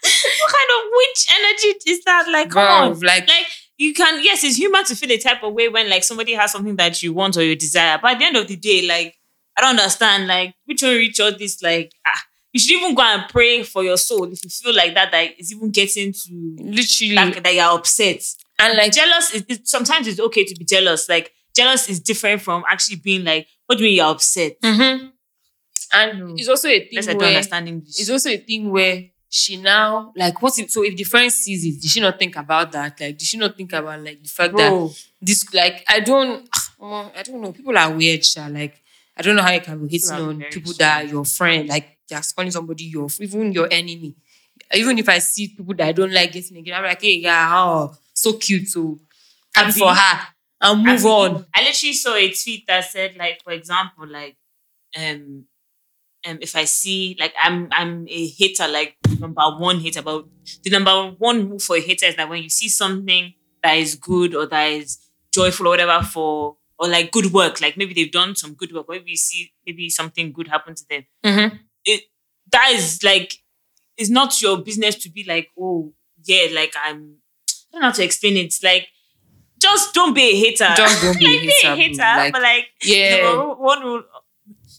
what 0.03 0.51
kind 0.51 0.69
of 0.75 0.91
witch 0.91 1.27
energy 1.31 1.79
is 1.91 2.03
that? 2.05 2.27
Like, 2.31 2.49
come 2.49 2.67
on. 2.67 2.99
like- 2.99 3.27
like 3.27 3.45
you 3.77 3.93
can, 3.93 4.23
yes, 4.23 4.43
it's 4.43 4.57
human 4.57 4.85
to 4.85 4.95
feel 4.95 5.11
a 5.11 5.17
type 5.17 5.43
of 5.43 5.53
way 5.53 5.67
when 5.67 5.89
like 5.89 6.03
somebody 6.03 6.33
has 6.33 6.51
something 6.51 6.75
that 6.75 7.01
you 7.03 7.11
want 7.13 7.35
or 7.37 7.43
you 7.43 7.55
desire. 7.55 7.97
But 8.01 8.11
at 8.13 8.19
the 8.19 8.25
end 8.25 8.37
of 8.37 8.47
the 8.47 8.55
day, 8.55 8.83
like, 8.87 9.17
I 9.57 9.61
don't 9.61 9.77
understand, 9.79 10.27
like, 10.27 10.55
which 10.65 10.81
one 10.81 10.93
reach 10.95 11.19
all 11.19 11.31
this, 11.37 11.61
like, 11.61 11.91
ah, 12.07 12.23
you 12.53 12.59
should 12.59 12.71
even 12.71 12.93
go 12.95 13.01
and 13.01 13.23
pray 13.29 13.63
for 13.63 13.83
your 13.83 13.97
soul 13.97 14.31
if 14.31 14.43
you 14.43 14.49
feel 14.49 14.75
like 14.75 14.93
that, 14.95 15.11
that 15.11 15.31
is 15.39 15.51
even 15.51 15.71
getting 15.71 16.13
to 16.13 16.55
literally 16.59 17.13
like 17.13 17.43
that 17.43 17.53
you're 17.53 17.65
upset. 17.77 18.23
and 18.59 18.77
like 18.77 18.91
Jealous 18.93 19.33
is, 19.33 19.43
is 19.49 19.59
sometimes 19.65 20.07
it's 20.07 20.19
okay 20.19 20.45
to 20.45 20.55
be 20.55 20.63
jealous. 20.63 21.09
Like, 21.09 21.31
jealous 21.55 21.89
is 21.89 21.99
different 21.99 22.41
from 22.41 22.63
actually 22.69 22.97
being 22.97 23.23
like, 23.23 23.47
what 23.65 23.77
do 23.77 23.83
you 23.83 23.89
mean 23.89 23.97
you're 23.97 24.07
upset? 24.11 24.61
Mhm. 24.61 25.11
and 25.93 26.19
No. 26.19 26.33
it's 26.37 26.47
also 26.47 26.67
a 26.69 26.79
thing 26.79 26.89
Unless 26.91 27.07
I 27.07 27.11
don't 27.13 27.19
where 27.21 27.27
understand 27.29 27.67
English. 27.67 27.99
it's 27.99 28.09
also 28.09 28.29
a 28.29 28.37
thing 28.37 28.69
where 28.71 29.05
she 29.29 29.57
now 29.57 30.11
like 30.15 30.41
what 30.41 30.57
if 30.59 30.69
so 30.69 30.83
if 30.83 30.95
the 30.95 31.03
friend 31.03 31.31
sees 31.31 31.65
it 31.65 31.81
did 31.81 31.89
she 31.89 31.99
not 31.99 32.19
think 32.19 32.35
about 32.35 32.71
that 32.71 32.99
like 32.99 33.17
did 33.17 33.21
she 33.27 33.37
not 33.37 33.57
think 33.57 33.73
about 33.73 33.99
like 34.01 34.21
the 34.21 34.29
fact 34.29 34.55
that 34.55 34.71
this 35.21 35.51
like 35.53 35.83
I 35.87 35.99
don't 36.01 36.47
oh, 36.79 37.11
I 37.15 37.23
don't 37.23 37.41
know 37.41 37.51
people 37.51 37.75
are 37.77 37.91
weird 37.91 38.23
sha. 38.25 38.47
like 38.47 38.81
I 39.17 39.21
don't 39.23 39.35
know 39.35 39.41
how 39.43 39.51
you 39.51 39.61
can 39.61 39.87
be 39.87 39.99
are 40.11 40.21
on 40.21 40.43
people 40.51 40.73
that 40.79 41.03
are 41.03 41.07
your 41.07 41.25
friend 41.25 41.67
like 41.67 41.92
you're 42.09 42.21
calling 42.35 42.51
somebody 42.51 42.85
your 42.85 43.07
even 43.19 43.51
your 43.51 43.67
enemy 43.71 44.15
even 44.73 44.97
if 44.97 45.09
I 45.09 45.19
see 45.19 45.49
people 45.49 45.73
that 45.75 45.87
I 45.87 45.91
don't 45.91 46.11
like 46.13 46.31
getting 46.31 46.57
again 46.57 46.75
I'm 46.75 46.83
like 46.83 47.01
hey 47.01 47.17
yeah 47.17 47.49
oh 47.53 47.95
so 48.13 48.33
cute 48.33 48.67
so 48.67 48.99
happy 49.55 49.69
Abi. 49.71 49.79
for 49.79 49.93
her 49.93 50.27
and 50.61 50.83
move 50.83 51.05
on 51.05 51.45
I 51.53 51.63
literally 51.63 51.93
saw 51.93 52.15
a 52.15 52.31
tweet 52.31 52.65
that 52.67 52.85
said, 52.85 53.15
like, 53.17 53.43
for 53.43 53.51
example, 53.51 54.07
like, 54.07 54.37
um, 54.97 55.45
um, 56.25 56.37
if 56.41 56.55
I 56.55 56.65
see, 56.65 57.17
like, 57.19 57.33
I'm 57.41 57.67
I'm 57.71 58.07
a 58.09 58.27
hater, 58.27 58.67
like 58.67 58.95
number 59.19 59.41
one 59.57 59.79
hater, 59.79 60.01
but 60.01 60.25
the 60.63 60.69
number 60.69 61.15
one 61.17 61.49
move 61.49 61.63
for 61.63 61.75
a 61.75 61.81
hater 61.81 62.05
is 62.05 62.15
that 62.15 62.29
when 62.29 62.43
you 62.43 62.49
see 62.49 62.69
something 62.69 63.33
that 63.61 63.73
is 63.77 63.95
good 63.95 64.35
or 64.35 64.45
that 64.47 64.65
is 64.71 64.99
joyful 65.33 65.67
or 65.67 65.71
whatever 65.71 66.01
for 66.05 66.57
or 66.79 66.87
like 66.87 67.11
good 67.11 67.33
work, 67.33 67.59
like 67.61 67.75
maybe 67.77 67.93
they've 67.93 68.11
done 68.11 68.35
some 68.35 68.53
good 68.53 68.71
work, 68.73 68.87
or 68.87 68.95
maybe 68.95 69.11
you 69.11 69.17
see 69.17 69.51
maybe 69.65 69.89
something 69.89 70.31
good 70.31 70.47
happen 70.47 70.75
to 70.75 70.83
them. 70.89 71.05
Mhm. 71.25 71.59
It 71.85 72.03
that 72.51 72.71
is 72.73 73.03
like 73.03 73.35
it's 73.97 74.09
not 74.09 74.41
your 74.41 74.57
business 74.61 74.95
to 74.95 75.09
be 75.09 75.23
like, 75.23 75.49
oh 75.59 75.93
yeah, 76.23 76.47
like 76.53 76.73
I'm 76.83 77.17
I 77.47 77.73
don't 77.73 77.81
know 77.81 77.87
how 77.87 77.93
to 77.93 78.03
explain 78.03 78.37
it. 78.37 78.53
Like 78.63 78.87
just 79.59 79.93
don't 79.93 80.13
be 80.13 80.21
a 80.23 80.35
hater. 80.35 80.73
Just 80.75 81.01
don't 81.01 81.17
be 81.17 81.25
a 81.25 81.29
like, 81.37 81.41
be 81.41 81.47
a 81.63 81.75
hater, 81.75 81.75
hater. 81.75 81.97
Like, 82.01 82.33
but 82.33 82.41
like 82.41 82.65
yeah 82.83 83.23
number 83.23 83.55
one 83.55 83.81
rule 83.83 84.03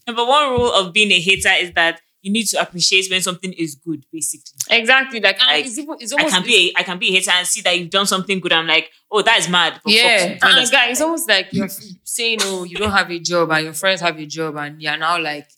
number 0.06 0.24
one 0.24 0.50
rule 0.50 0.72
of 0.72 0.92
being 0.92 1.10
a 1.10 1.20
hater 1.20 1.50
is 1.60 1.72
that 1.72 2.00
you 2.24 2.32
need 2.32 2.46
to 2.46 2.60
appreciate 2.60 3.06
when 3.10 3.20
something 3.20 3.52
is 3.52 3.74
good, 3.74 4.06
basically. 4.10 4.54
exactly 4.70 5.20
like, 5.20 5.38
Like, 5.40 5.66
it's 5.66 5.76
even 5.76 5.96
it's 6.00 6.14
I 6.14 6.24
can 6.30 6.42
be 6.42 6.72
a, 6.74 6.80
I 6.80 6.82
can 6.82 6.98
be 6.98 7.08
a 7.08 7.12
hater 7.12 7.30
and 7.34 7.46
see 7.46 7.60
that 7.60 7.78
you've 7.78 7.90
done 7.90 8.06
something 8.06 8.40
good. 8.40 8.50
I'm 8.54 8.66
like, 8.66 8.90
oh, 9.10 9.20
that 9.20 9.38
is 9.40 9.48
mad. 9.50 9.78
but. 9.84 9.92
Yeah, 9.92 10.22
and 10.22 10.42
understand? 10.42 10.70
guy, 10.72 10.88
it's 10.88 11.02
almost 11.02 11.28
like 11.28 11.52
you're 11.52 11.68
saying, 12.02 12.38
"Oh, 12.42 12.64
you 12.64 12.78
don't 12.78 12.90
have 12.90 13.10
a 13.10 13.18
job, 13.18 13.50
and 13.50 13.64
your 13.64 13.74
friends 13.74 14.00
have 14.00 14.18
a 14.18 14.24
job, 14.24 14.56
and 14.56 14.80
you're 14.80 14.96
now 14.96 15.20
like, 15.20 15.50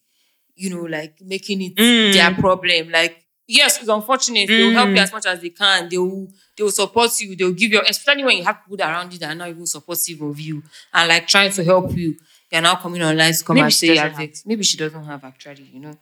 you 0.57 0.71
know, 0.71 0.83
like 0.83 1.21
making 1.21 1.63
it 1.63 1.77
Mm. 1.77 2.13
their 2.13 2.35
problem." 2.35 2.91
Like, 2.91 3.25
yes, 3.47 3.79
it's 3.81 3.89
unfortunate. 3.89 4.49
They 4.49 4.65
will 4.65 4.73
help 4.73 4.89
you 4.91 4.97
Mm. 4.97 5.03
as 5.03 5.13
much 5.13 5.27
as 5.27 5.41
they 5.41 5.51
can. 5.51 5.89
They 5.89 5.99
will, 5.99 6.29
they 6.57 6.63
will 6.65 6.71
support 6.71 7.11
you. 7.21 7.37
They 7.37 7.45
will 7.45 7.53
give 7.53 7.73
you, 7.73 7.81
especially 7.89 8.25
when 8.25 8.37
you 8.39 8.45
have 8.45 8.59
people 8.65 8.85
around 8.85 9.13
you 9.13 9.19
that 9.21 9.31
are 9.31 9.35
not 9.35 9.49
even 9.49 9.67
supportive 9.67 10.21
of 10.23 10.39
you 10.41 10.63
and 10.93 11.09
like 11.09 11.27
trying 11.29 11.53
to 11.53 11.63
help 11.65 11.97
you. 11.97 12.17
You're 12.51 12.63
now 12.63 12.77
coming 12.77 13.03
online 13.03 13.33
to 13.35 13.45
come 13.45 13.55
Maybe 13.57 13.65
and 13.65 13.73
say, 13.75 13.97
have. 13.97 14.19
maybe 14.47 14.63
she 14.63 14.77
doesn't 14.77 15.05
have 15.05 15.25
actually. 15.25 15.65
You 15.73 15.81
know, 15.81 15.97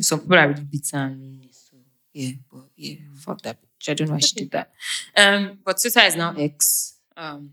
some 0.00 0.20
people 0.20 0.36
are 0.38 0.48
really 0.48 0.62
bitter 0.62 0.96
and 0.96 1.20
lonely. 1.20 1.50
So 1.52 1.76
yeah, 2.12 2.30
but 2.50 2.62
yeah, 2.76 2.96
fuck 3.18 3.42
that. 3.42 3.58
bitch. 3.60 3.88
I 3.90 3.94
don't 3.94 4.08
know 4.08 4.14
why 4.14 4.20
she 4.20 4.36
did 4.36 4.50
that. 4.52 4.70
Um, 5.16 5.58
but 5.64 5.80
Twitter 5.80 6.00
is 6.00 6.14
now 6.16 6.34
X. 6.38 6.94
Um, 7.16 7.50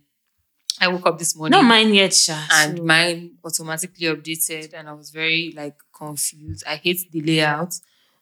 I 0.81 0.87
woke 0.89 1.05
up 1.05 1.17
this 1.19 1.35
morning 1.35 1.51
Not 1.51 1.65
mine 1.67 1.93
yet, 1.93 2.13
Sha. 2.13 2.37
and 2.53 2.77
So- 2.79 2.83
mine 2.83 3.37
automatically 3.45 4.07
updated, 4.07 4.73
and 4.73 4.89
I 4.89 4.93
was 4.93 5.11
very 5.11 5.53
like 5.55 5.77
confused. 5.95 6.63
I 6.67 6.75
hate 6.75 7.09
the 7.11 7.21
layout. 7.21 7.73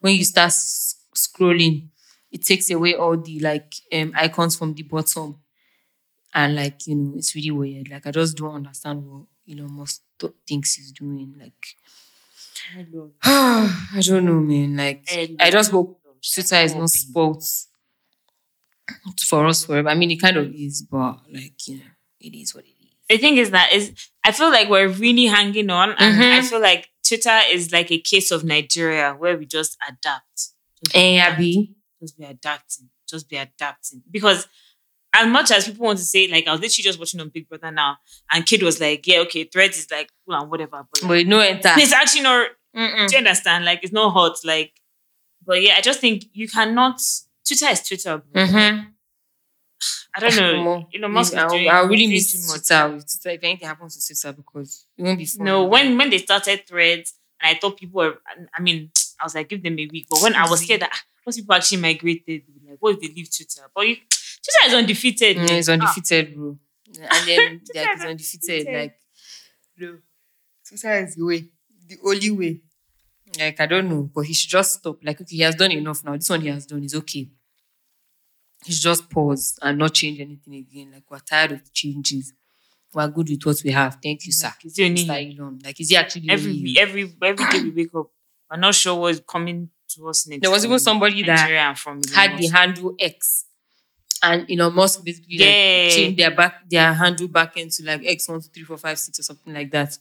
When 0.02 0.16
you 0.16 0.26
start 0.26 0.50
s- 0.50 0.96
scrolling, 1.16 1.88
it 2.32 2.46
takes 2.46 2.70
away 2.70 2.96
all 2.96 3.18
the 3.18 3.40
like 3.40 3.74
um, 3.94 4.12
icons 4.16 4.56
from 4.58 4.74
the 4.74 4.84
bottom, 4.84 5.40
and 6.34 6.56
like 6.56 6.86
you 6.88 6.96
know, 6.96 7.14
it's 7.18 7.36
really 7.36 7.52
weird. 7.52 7.90
Like 7.90 8.06
I 8.08 8.12
just 8.12 8.38
don't 8.38 8.56
understand 8.56 9.06
what 9.06 9.24
Elon 9.50 9.74
Musk 9.74 10.02
th- 10.20 10.34
thinks 10.48 10.76
he's 10.76 10.92
doing. 10.92 11.36
Like 11.40 11.76
I 13.24 14.02
don't 14.02 14.26
know, 14.26 14.40
man. 14.40 14.78
Like 14.78 15.06
I 15.40 15.50
just 15.50 15.72
hope 15.72 16.00
Twitter 16.34 16.56
is 16.58 16.76
not 16.76 16.90
sports 16.90 17.68
for 19.26 19.46
us 19.48 19.66
forever. 19.66 19.90
I 19.90 19.96
mean, 19.96 20.12
it 20.12 20.22
kind 20.22 20.38
of 20.38 20.54
is, 20.54 20.82
but 20.84 21.20
like 21.32 21.68
you 21.68 21.78
know, 21.78 21.84
it 22.20 22.36
is 22.36 22.54
what 22.56 22.66
it 22.66 22.70
is. 22.70 22.76
the 23.10 23.18
thing 23.18 23.38
is 23.38 23.50
that 23.52 23.72
is 23.74 23.92
I 24.24 24.32
feel 24.32 24.50
like 24.52 24.70
we're 24.70 24.88
really 24.90 25.26
hanging 25.26 25.70
on, 25.70 25.92
and 25.98 26.22
Mhm. 26.22 26.38
I 26.38 26.42
feel 26.42 26.62
like 26.62 26.90
Twitter 27.08 27.40
is 27.50 27.72
like 27.72 27.92
a 27.92 28.00
case 28.00 28.30
of 28.32 28.44
Nigeria 28.44 29.14
where 29.18 29.36
we 29.38 29.46
just 29.48 29.76
adapt. 29.88 30.38
Just 30.84 30.96
Eh, 30.96 31.16
adapt. 31.16 31.34
Abby. 31.34 31.74
just 32.02 32.18
be 32.18 32.24
adapting, 32.26 32.90
just 33.10 33.28
be 33.30 33.36
adapting. 33.38 34.04
Because 34.10 34.48
as 35.14 35.28
much 35.28 35.50
as 35.52 35.66
people 35.68 35.86
want 35.88 35.98
to 36.00 36.06
say, 36.06 36.28
like 36.28 36.48
I 36.48 36.52
was 36.52 36.62
literally 36.62 36.84
just 36.84 37.00
watching 37.00 37.20
on 37.20 37.30
Big 37.30 37.50
Brother 37.50 37.72
now, 37.72 37.98
and 38.32 38.46
kid 38.46 38.62
was 38.64 38.80
like, 38.80 39.06
yeah, 39.08 39.20
okay, 39.22 39.44
threads 39.46 39.78
is 39.78 39.88
like 39.92 40.10
cool 40.26 40.36
and 40.36 40.50
whatever, 40.52 40.86
but 40.92 41.02
like, 41.02 41.10
But 41.10 41.28
no 41.28 41.40
enter. 41.40 41.74
it's 41.78 41.92
actually 41.92 42.22
not. 42.22 42.50
Mm-mm. 42.76 43.08
Do 43.10 43.14
you 43.14 43.18
understand? 43.18 43.66
Like 43.66 43.80
it's 43.84 43.92
not 43.92 44.12
hot, 44.14 44.38
like. 44.46 44.74
But 45.46 45.62
yeah, 45.64 45.76
I 45.78 45.82
just 45.82 46.00
think 46.00 46.26
you 46.34 46.48
cannot. 46.48 47.02
Twitter 47.48 47.66
is 47.72 47.82
Twitter. 47.82 48.22
Mm-hmm. 48.36 48.90
I 50.16 50.20
don't 50.20 50.36
know. 50.36 50.88
Elon 50.96 51.12
Musk 51.12 51.34
is 51.34 51.40
I'll, 51.40 51.50
doing, 51.50 51.70
I'll 51.70 51.88
really 51.88 52.08
miss 52.08 52.32
too 52.32 52.40
much. 52.48 52.68
Twitter. 52.68 52.90
Twitter. 52.90 53.30
If 53.36 53.44
anything 53.44 53.68
happens 53.68 53.96
to 53.98 54.06
Twitter, 54.14 54.34
because 54.36 54.86
it 54.98 55.04
won't 55.04 55.18
be 55.18 55.26
fun. 55.26 55.46
No, 55.46 55.66
when 55.66 55.98
when 55.98 56.10
they 56.10 56.18
started 56.18 56.68
threads, 56.68 57.14
and 57.42 57.56
I 57.56 57.60
thought 57.60 57.78
people 57.78 58.00
were. 58.02 58.18
I 58.54 58.62
mean, 58.62 58.92
I 59.20 59.26
was 59.26 59.36
like, 59.36 59.50
give 59.50 59.64
them 59.64 59.80
a 59.80 59.88
week. 59.92 60.08
But 60.10 60.22
when 60.22 60.36
I 60.36 60.50
was 60.50 60.62
scared 60.62 60.82
that 60.82 60.92
most 61.26 61.38
people 61.38 61.56
actually 61.56 61.82
migrated, 61.82 62.44
like, 62.68 62.78
what 62.80 62.96
if 62.96 63.02
they 63.02 63.08
leave 63.08 63.30
Twitter? 63.36 63.70
But 63.74 63.88
you, 63.88 63.96
Twitter 63.96 64.68
is 64.68 64.74
undefeated. 64.74 65.38
Mm, 65.38 65.52
it's 65.52 65.70
Ah, 65.70 65.74
undefeated, 65.74 66.36
bro. 66.36 66.58
And 67.00 67.28
then 67.28 67.62
like, 67.76 67.88
is 67.88 67.94
it's 68.02 68.06
undefeated. 68.06 68.74
Like 68.74 68.96
no, 69.78 69.98
Twitter 70.68 70.94
is 71.06 71.16
the 71.16 71.24
way, 71.26 71.46
the 71.88 71.98
only 72.04 72.32
way. 72.32 72.62
Like 73.40 73.60
I 73.60 73.68
don't 73.68 73.88
know, 73.88 74.10
but 74.14 74.22
he 74.22 74.34
should 74.34 74.50
just 74.50 74.80
stop. 74.80 74.98
Like 75.04 75.22
okay, 75.22 75.36
he 75.36 75.42
has 75.44 75.54
done 75.56 75.72
enough 75.72 76.04
now. 76.04 76.16
This 76.16 76.30
one 76.30 76.42
he 76.42 76.48
has 76.48 76.66
done 76.66 76.84
is 76.84 76.96
okay. 76.96 77.28
He 78.66 78.74
should 78.74 78.84
just 78.84 79.10
pause 79.10 79.58
and 79.62 79.78
not 79.78 79.94
change 79.94 80.20
anything 80.20 80.56
again. 80.56 80.92
Like 80.94 81.04
we're 81.10 81.20
tired 81.20 81.54
of 81.54 81.64
the 81.64 81.70
changes. 81.72 82.34
We're 82.94 83.08
good 83.08 83.30
with 83.30 83.46
what 83.46 83.62
we 83.64 83.72
have. 83.72 83.98
Thank 84.02 84.26
you, 84.26 84.32
sir. 84.32 84.52
Is 84.64 84.78
it 84.80 84.84
only 84.86 85.06
Mr. 85.06 85.40
Elon. 85.40 85.60
Like, 85.64 85.80
is 85.80 85.90
he 85.90 85.96
actually 85.96 86.30
every 86.30 86.52
only 86.52 86.76
every 86.80 87.14
every 87.22 87.46
day 87.52 87.62
we 87.64 87.72
wake 87.72 87.96
up. 87.96 88.08
I'm 88.50 88.62
not 88.62 88.74
sure 88.76 89.00
what's 89.00 89.20
coming 89.22 89.70
to 89.90 90.10
us 90.10 90.28
next. 90.28 90.42
There 90.42 90.52
was 90.52 90.66
even 90.66 90.80
somebody 90.80 91.22
that 91.24 91.36
Nigeria 91.42 91.62
and 91.62 91.78
from 91.78 92.02
had 92.14 92.38
the 92.38 92.48
handle 92.48 92.96
X, 93.00 93.46
and 94.24 94.50
Elon 94.50 94.74
Musk 94.74 95.04
basically 95.04 95.38
like, 95.38 95.92
changed 95.92 96.18
their 96.20 96.36
back 96.36 96.68
their 96.70 96.94
handle 96.94 97.28
back 97.28 97.58
into 97.58 97.84
like 97.84 98.02
X 98.06 98.28
one 98.28 98.42
two 98.42 98.50
three 98.50 98.64
four 98.64 98.78
five 98.78 98.98
six 98.98 99.20
or 99.20 99.24
something 99.24 99.54
like 99.54 99.72
that. 99.72 99.98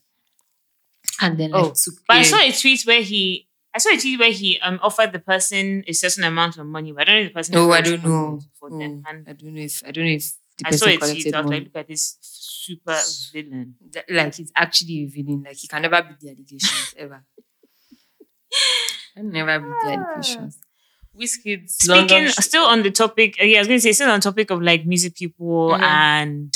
And 1.20 1.38
then 1.38 1.50
oh, 1.52 1.58
like 1.58 1.70
Oh, 1.70 1.74
took, 1.74 1.94
But 2.06 2.16
I 2.18 2.22
saw 2.22 2.38
a 2.38 2.52
tweet 2.52 2.82
where 2.86 3.02
he, 3.02 3.47
I 3.74 3.78
saw 3.78 3.90
a 3.94 3.98
tweet 3.98 4.18
where 4.18 4.32
he 4.32 4.58
um 4.60 4.78
offered 4.82 5.12
the 5.12 5.18
person 5.20 5.84
a 5.86 5.92
certain 5.92 6.24
amount 6.24 6.58
of 6.58 6.66
money, 6.66 6.92
but 6.92 7.02
I 7.02 7.04
don't 7.04 7.14
know 7.16 7.20
if 7.26 7.28
the 7.28 7.34
person. 7.34 7.54
No, 7.54 7.72
I 7.72 7.80
don't 7.80 8.02
know. 8.04 8.40
for 8.58 8.70
them. 8.70 9.02
Oh, 9.06 9.10
And 9.10 9.28
I 9.28 9.32
don't 9.32 9.54
know 9.54 9.60
if 9.62 9.82
I 9.86 9.90
don't 9.90 10.04
know 10.04 10.10
if 10.12 10.32
the 10.58 10.64
I 10.66 10.70
saw 10.70 10.86
person 10.86 11.02
a 11.16 11.20
tweet. 11.22 11.34
I 11.34 11.40
was 11.40 11.50
like, 11.50 11.62
look 11.64 11.76
at 11.76 11.88
this 11.88 12.16
super 12.20 12.98
villain. 13.32 13.74
That- 13.92 14.10
like 14.10 14.34
he's 14.34 14.52
actually 14.56 15.04
a 15.04 15.06
villain. 15.06 15.44
Like 15.46 15.56
he 15.56 15.68
can 15.68 15.82
never 15.82 16.02
beat 16.02 16.20
the 16.20 16.30
allegations 16.30 16.94
ever. 16.96 17.24
can 19.14 19.30
never 19.30 19.58
beat 19.60 19.74
the 19.84 19.90
allegations. 19.92 20.58
Wizkid. 21.18 21.68
Speaking 21.68 22.28
still 22.28 22.64
on 22.64 22.82
the 22.82 22.90
topic, 22.90 23.36
uh, 23.40 23.44
yeah, 23.44 23.58
I 23.58 23.60
was 23.60 23.68
going 23.68 23.78
to 23.78 23.82
say 23.82 23.92
still 23.92 24.10
on 24.10 24.20
topic 24.20 24.50
of 24.50 24.62
like 24.62 24.86
music 24.86 25.14
people 25.16 25.70
Mhm. 25.70 25.82
and 25.82 26.54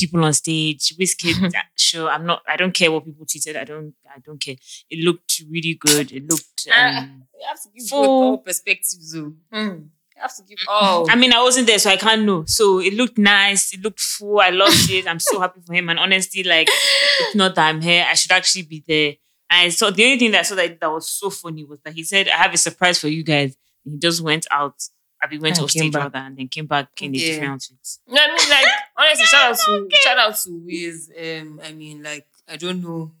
people 0.00 0.24
on 0.24 0.32
stage. 0.32 0.94
Wizkid 0.98 1.52
show. 1.76 2.08
I'm 2.14 2.26
not. 2.26 2.42
I 2.48 2.56
don't 2.56 2.72
care 2.74 2.90
what 2.90 3.04
people 3.04 3.26
tweeted. 3.26 3.56
I 3.56 3.64
don't. 3.64 3.94
I 4.08 4.18
don't 4.24 4.40
care. 4.40 4.56
It 4.88 5.04
looked 5.04 5.42
really 5.50 5.74
good. 5.74 6.10
It 6.12 6.26
looked. 6.28 6.66
Ah. 6.72 6.98
Um, 7.02 7.24
You 7.38 7.46
have 7.48 7.60
to 7.62 7.68
give 7.76 7.88
Full- 7.88 8.04
all 8.04 8.38
perspectives. 8.38 9.12
though. 9.12 9.32
Mm. 9.54 9.88
You 10.16 10.22
have 10.22 10.36
to 10.36 10.42
give 10.42 10.58
all. 10.68 11.10
I 11.10 11.14
mean, 11.16 11.32
I 11.32 11.42
wasn't 11.42 11.66
there, 11.66 11.78
so 11.78 11.88
I 11.90 11.96
can't 11.96 12.24
know. 12.24 12.44
So 12.46 12.80
it 12.80 12.92
looked 12.94 13.16
nice. 13.16 13.72
It 13.72 13.80
looked 13.80 14.00
full. 14.00 14.40
I 14.40 14.50
loved 14.50 14.90
it. 14.90 15.06
I'm 15.08 15.18
so 15.20 15.40
happy 15.40 15.60
for 15.66 15.72
him. 15.72 15.88
And 15.88 15.98
honestly, 15.98 16.42
like, 16.42 16.68
it's 16.68 17.34
not 17.34 17.54
that 17.54 17.68
I'm 17.68 17.80
here. 17.80 18.04
I 18.06 18.12
should 18.14 18.32
actually 18.32 18.62
be 18.64 18.84
there. 18.86 19.14
And 19.48 19.66
I 19.66 19.68
saw 19.70 19.90
the 19.90 20.04
only 20.04 20.18
thing 20.18 20.30
that 20.32 20.40
I 20.40 20.42
saw 20.42 20.54
that, 20.56 20.78
that 20.80 20.90
was 20.92 21.08
so 21.08 21.30
funny 21.30 21.64
was 21.64 21.80
that 21.84 21.94
he 21.94 22.04
said, 22.04 22.28
I 22.28 22.36
have 22.36 22.52
a 22.52 22.58
surprise 22.58 22.98
for 23.00 23.08
you 23.08 23.24
guys. 23.24 23.56
And 23.86 23.94
he 23.94 23.98
just 23.98 24.20
went 24.20 24.46
out. 24.50 24.74
I 25.22 25.28
mean, 25.28 25.40
went 25.40 25.56
And 25.56 25.64
off 25.64 25.70
stage 25.70 25.92
back. 25.92 26.02
rather 26.04 26.18
and 26.18 26.36
then 26.36 26.48
came 26.48 26.66
back 26.66 26.88
in 27.02 27.14
a 27.14 27.18
Yeah. 27.18 27.26
different 27.32 27.52
outfit. 27.52 27.98
No, 28.08 28.22
I 28.22 28.26
mean, 28.28 28.50
like 28.50 28.66
honestly, 28.96 29.24
shout 29.26 29.50
out 29.52 29.56
to 29.58 29.88
shout 30.02 30.18
out 30.18 30.36
to 30.36 30.50
Wiz. 30.64 31.10
Um, 31.18 31.60
I 31.62 31.72
mean, 31.72 32.02
like 32.02 32.26
I 32.48 32.56
don't 32.56 32.80
know 32.82 33.12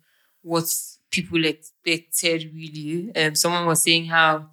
what 0.42 0.64
people 1.10 1.44
expected 1.44 2.50
really. 2.54 3.14
Um, 3.14 3.34
someone 3.34 3.66
was 3.66 3.82
saying 3.82 4.06
how 4.06 4.36
um 4.36 4.46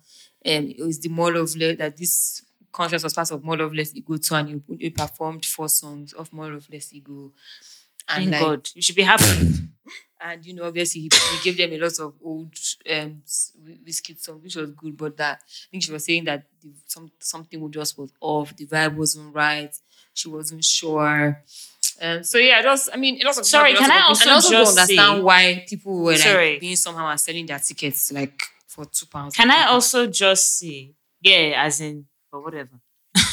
it 0.43 0.79
was 0.79 0.99
the 0.99 1.10
More 1.10 1.33
Love 1.33 1.55
Less 1.55 1.77
that 1.77 1.97
this 1.97 2.43
concert 2.71 3.01
was 3.03 3.13
part 3.13 3.31
of 3.31 3.43
More 3.43 3.57
Love 3.57 3.73
Less 3.73 3.95
Ego 3.95 4.17
tour, 4.17 4.38
and 4.39 4.63
he, 4.69 4.75
he 4.77 4.89
performed 4.89 5.45
four 5.45 5.69
songs 5.69 6.13
of 6.13 6.31
More 6.33 6.51
Love 6.51 6.67
Less 6.71 6.93
Ego. 6.93 7.31
And 8.10 8.29
Thank 8.29 8.31
like, 8.31 8.41
God. 8.41 8.69
You 8.75 8.81
should 8.81 8.95
be 8.95 9.01
happy. 9.03 9.23
and 10.21 10.45
you 10.45 10.53
know, 10.53 10.63
obviously, 10.65 11.01
he, 11.01 11.10
he 11.32 11.43
gave 11.43 11.58
them 11.58 11.73
a 11.73 11.84
lot 11.84 11.99
of 11.99 12.13
old 12.23 12.53
um 12.89 13.21
Wizkid 13.86 14.19
songs, 14.19 14.43
which 14.43 14.56
was 14.56 14.71
good. 14.71 14.97
But 14.97 15.17
that 15.17 15.41
I 15.43 15.67
think 15.71 15.84
she 15.84 15.91
was 15.91 16.06
saying 16.06 16.25
that 16.25 16.43
the, 16.62 16.69
some 16.86 17.12
something 17.19 17.60
was 17.60 17.71
just 17.71 17.97
was 17.97 18.12
off. 18.21 18.56
The 18.56 18.65
vibe 18.65 18.95
wasn't 18.95 19.34
right. 19.36 19.75
She 20.13 20.30
wasn't 20.30 20.63
sure. 20.63 21.41
Um, 22.01 22.23
so 22.23 22.38
yeah, 22.38 22.58
I 22.60 22.62
just 22.62 22.89
I 22.93 22.97
mean, 22.97 23.19
a 23.21 23.25
lot 23.25 23.38
of 23.38 23.45
Sorry, 23.45 23.73
can 23.73 23.89
I 23.91 24.01
also 24.08 24.30
also 24.30 24.51
don't 24.51 24.65
just 24.65 24.77
understand 24.77 25.17
say- 25.17 25.21
why 25.23 25.65
people 25.67 25.99
were 26.03 26.12
like 26.12 26.19
Sorry. 26.21 26.60
being 26.60 26.75
somehow 26.75 27.08
and 27.10 27.19
selling 27.19 27.45
their 27.45 27.60
tickets 27.60 28.12
like 28.12 28.39
for 28.67 28.86
two 28.86 29.06
pounds. 29.08 29.36
Can 29.36 29.49
I 29.49 29.65
also 29.67 30.06
just 30.08 30.60
say, 30.60 30.93
yeah, 31.21 31.53
as 31.65 31.82
in, 31.82 32.06
but 32.32 32.41
whatever. 32.43 32.80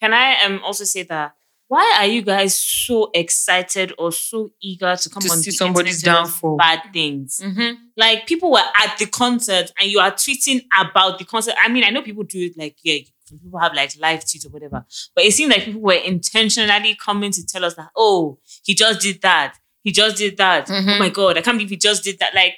Can 0.00 0.12
I 0.12 0.44
um 0.44 0.60
also 0.64 0.84
say 0.84 1.02
that 1.04 1.34
why 1.68 1.96
are 1.98 2.06
you 2.06 2.22
guys 2.22 2.58
so 2.58 3.10
excited 3.14 3.92
or 3.98 4.12
so 4.12 4.50
eager 4.62 4.94
to 4.96 5.08
come 5.10 5.22
To 5.22 5.30
on 5.30 5.38
see 5.38 5.50
somebody's 5.50 6.02
downfall. 6.02 6.56
bad 6.56 6.82
things? 6.92 7.40
Mm-hmm. 7.42 7.74
Like 7.96 8.26
people 8.26 8.50
were 8.52 8.58
at 8.58 8.96
the 8.98 9.06
concert 9.06 9.72
and 9.80 9.90
you 9.90 9.98
are 9.98 10.12
tweeting 10.12 10.62
about 10.78 11.18
the 11.18 11.24
concert. 11.24 11.54
I 11.62 11.68
mean, 11.68 11.84
I 11.84 11.90
know 11.90 12.02
people 12.02 12.24
do 12.24 12.38
it 12.46 12.52
like 12.58 12.76
yeah, 12.82 12.98
some 13.24 13.38
people 13.38 13.58
have 13.58 13.72
like 13.74 13.92
live 13.98 14.20
tweets 14.20 14.46
or 14.46 14.50
whatever, 14.50 14.84
but 15.14 15.24
it 15.24 15.32
seemed 15.32 15.50
like 15.52 15.64
people 15.64 15.80
were 15.80 15.94
intentionally 15.94 16.94
coming 16.96 17.30
to 17.32 17.46
tell 17.46 17.64
us 17.64 17.74
that 17.74 17.88
oh, 17.96 18.38
he 18.64 18.74
just 18.74 19.00
did 19.00 19.22
that, 19.22 19.56
he 19.82 19.90
just 19.90 20.16
did 20.18 20.36
that. 20.36 20.68
Oh 20.70 20.74
Mhm. 20.74 20.98
my 20.98 21.08
god, 21.08 21.38
I 21.38 21.40
can't 21.42 21.56
believe 21.56 21.70
he 21.70 21.76
just 21.76 22.04
did 22.04 22.18
that. 22.18 22.34
Like, 22.34 22.56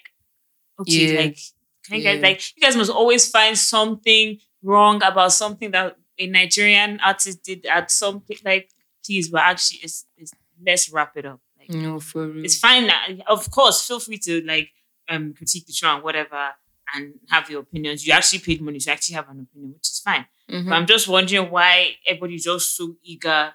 okay, 0.81 1.13
Yeah. 1.15 1.21
like 1.21 1.39
can 1.85 1.99
you 1.99 2.03
guys 2.03 2.21
like 2.21 2.43
you 2.57 2.61
guys 2.63 2.77
must 2.77 2.91
always 2.91 3.29
find 3.31 3.57
something 3.57 4.39
wrong 4.63 5.01
about 5.05 5.33
something 5.33 5.71
that 5.71 5.97
a 6.19 6.27
Nigerian 6.27 6.99
artist 7.05 7.45
did 7.45 7.65
at 7.67 7.91
something 7.91 8.39
like 8.45 8.71
please, 9.07 9.29
but 9.29 9.41
actually 9.43 9.79
it's, 9.83 10.07
it's 10.17 10.33
let's 10.65 10.91
wrap 10.91 11.17
it 11.17 11.27
up. 11.27 11.41
Like 11.59 11.71
No, 11.71 12.01
for 12.01 12.27
real. 12.29 12.45
it's 12.45 12.59
fine. 12.59 12.87
that- 12.89 13.09
Of 13.29 13.51
course, 13.51 13.87
feel 13.87 14.01
free 14.01 14.19
to 14.19 14.43
like 14.43 14.71
um 15.09 15.35
critique 15.35 15.67
the 15.67 15.73
show 15.73 15.95
and 15.95 16.03
whatever 16.03 16.51
and 16.95 17.15
have 17.31 17.51
your 17.51 17.61
opinions. 17.63 18.07
You 18.07 18.13
actually 18.13 18.41
paid 18.41 18.61
money, 18.63 18.79
so 18.81 18.91
you 18.91 18.95
actually 18.95 19.15
have 19.15 19.29
an 19.29 19.41
opinion, 19.41 19.73
which 19.75 19.89
is 19.89 20.01
fine. 20.05 20.27
Mhm. 20.51 20.69
But 20.69 20.75
I'm 20.75 20.87
just 20.87 21.09
wondering 21.09 21.51
why 21.51 21.97
everybody's 22.07 22.45
just 22.45 22.77
so 22.77 22.95
eager 23.03 23.55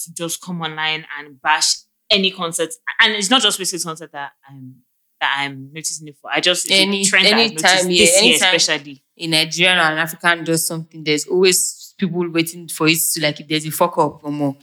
to 0.00 0.14
just 0.14 0.40
come 0.40 0.60
online 0.62 1.06
and 1.18 1.40
bash 1.40 1.76
any 2.10 2.30
concert. 2.30 2.70
And 3.00 3.12
it's 3.14 3.30
not 3.30 3.42
just 3.42 3.58
Wizkid's 3.60 3.84
concert 3.84 4.10
that 4.12 4.32
I'm 4.48 4.76
that 5.20 5.36
I'm 5.38 5.70
noticing 5.72 6.08
it 6.08 6.16
for. 6.20 6.30
I 6.32 6.40
just 6.40 6.64
it's 6.66 6.74
Any- 6.74 7.02
a 7.02 7.04
trend 7.04 7.26
anytime, 7.28 7.88
yeah, 7.90 8.04
this 8.04 8.22
year 8.24 8.34
especially. 8.34 9.04
in 9.16 9.30
Nigerian 9.30 9.78
or 9.78 9.82
an 9.92 9.98
African 9.98 10.42
does 10.42 10.66
something, 10.66 11.04
there's 11.04 11.26
always 11.26 11.94
people 11.96 12.28
waiting 12.28 12.66
for 12.68 12.88
it 12.88 12.98
to 13.12 13.20
like 13.20 13.38
if 13.38 13.46
there's 13.46 13.66
a 13.66 13.70
fuck 13.70 13.96
up 13.98 14.24
or 14.24 14.32
more. 14.32 14.56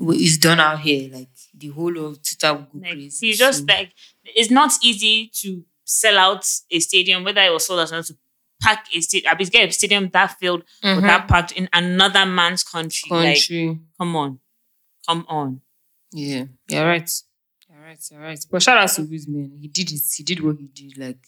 It's 0.00 0.38
done 0.38 0.60
out 0.60 0.80
here. 0.80 1.10
Like 1.12 1.28
the 1.56 1.68
whole 1.68 1.96
of 2.06 2.18
Twitter 2.22 2.52
will 2.54 2.62
go 2.62 2.78
Like, 2.80 2.92
crazy. 2.92 3.10
see, 3.10 3.32
just 3.34 3.60
So, 3.60 3.64
like 3.68 3.92
it's 4.24 4.50
not 4.50 4.72
easy 4.82 5.30
to 5.34 5.64
sell 5.84 6.18
out 6.18 6.46
a 6.70 6.80
stadium, 6.80 7.24
whether 7.24 7.40
it 7.42 7.52
was 7.52 7.66
sold 7.66 7.88
or 7.88 7.92
not, 7.92 8.04
to 8.06 8.16
pack 8.60 8.86
a 8.94 9.00
stadium. 9.00 9.32
I 9.34 9.38
mean, 9.38 9.48
get 9.48 9.68
a 9.68 9.72
stadium 9.72 10.08
that 10.12 10.38
filled 10.38 10.64
Mhm. 10.82 10.98
or 10.98 11.00
that 11.02 11.28
packed 11.28 11.52
in 11.52 11.68
another 11.72 12.26
man's 12.26 12.62
country. 12.64 13.08
Like, 13.10 13.36
country. 13.36 13.78
come 13.98 14.16
on, 14.16 14.40
come 15.06 15.24
on. 15.28 15.60
yeah, 16.12 16.46
you're 16.68 16.86
right. 16.86 17.10
You're 17.68 17.82
right. 17.82 17.98
You're 18.10 18.20
right. 18.20 18.38
But 18.50 18.62
shout 18.62 18.78
out 18.78 18.88
to 18.90 19.02
Wiz, 19.02 19.26
man. 19.28 19.58
He 19.60 19.68
did 19.68 19.90
it. 19.92 20.00
He 20.16 20.22
did 20.22 20.40
what 20.40 20.56
he 20.58 20.66
did. 20.68 20.96
Like, 20.96 21.18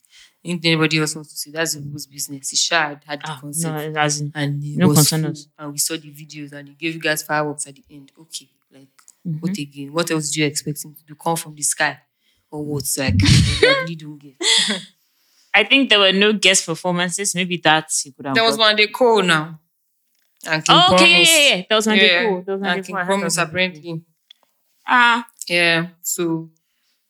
anything 0.45 0.73
anybody 0.73 0.99
else 0.99 1.15
wants 1.17 1.31
to 1.33 1.37
say, 1.37 1.51
that's 1.51 1.73
his 1.75 2.07
business. 2.07 2.51
He 2.51 2.57
shared, 2.57 3.01
had 3.05 3.21
the 3.21 3.31
Ah, 3.31 3.39
concert. 3.41 3.91
no, 3.93 4.31
and 4.35 4.77
no 4.77 4.95
concern 4.95 5.25
us. 5.27 5.49
And 5.59 5.73
we 5.73 5.79
saw 5.79 5.97
the 5.97 6.11
videos 6.13 6.53
and 6.53 6.69
he 6.69 6.75
gave 6.75 6.95
you 6.95 7.01
guys 7.01 7.23
fireworks 7.25 7.67
at 7.67 7.75
the 7.75 7.85
end. 7.91 8.13
Okay, 8.19 8.49
like 9.27 9.35
Mhm. 9.35 9.43
what 9.43 9.59
again? 9.59 9.93
What 9.93 10.11
else 10.11 10.31
do 10.31 10.41
you 10.41 10.47
expect 10.47 10.85
him 10.85 10.95
to 10.95 11.05
do? 11.05 11.15
Come 11.15 11.37
from 11.37 11.55
the 11.55 11.62
sky 11.62 11.99
or 12.51 12.65
what? 12.65 12.85
Like 12.99 13.15
I 13.23 13.81
really 13.83 13.97
don't 13.97 14.19
get. 14.19 14.35
I 15.55 15.65
think 15.65 15.89
there 15.91 15.99
were 15.99 16.12
no 16.12 16.33
guest 16.35 16.67
performances. 16.67 17.35
Maybe 17.35 17.57
that 17.59 17.91
he 18.03 18.12
could 18.12 18.27
have. 18.27 18.35
There 18.35 18.45
was 18.45 18.59
Wande 18.59 18.93
Coal 18.93 19.23
now. 19.23 19.61
And 20.47 20.65
King 20.65 20.77
Oh, 20.79 20.95
okay, 20.95 21.11
yeah, 21.11 21.19
yeah, 21.49 21.57
yeah. 21.57 21.62
That 21.69 21.77
was 21.77 21.87
one 21.87 21.97
day 21.99 22.12
Yeah, 22.12 22.29
cool. 22.29 22.43
That 22.43 22.53
was 22.53 22.61
one 22.61 22.71
And 22.71 22.83
day 22.83 22.87
King 22.87 22.97
cool. 22.97 23.05
Promise 23.07 23.21
that 23.21 23.25
was 23.25 23.37
one 23.37 23.47
cool. 23.47 23.51
apparently. 23.51 24.03
Ah, 24.87 25.27
Yeah. 25.49 25.87
So 26.03 26.51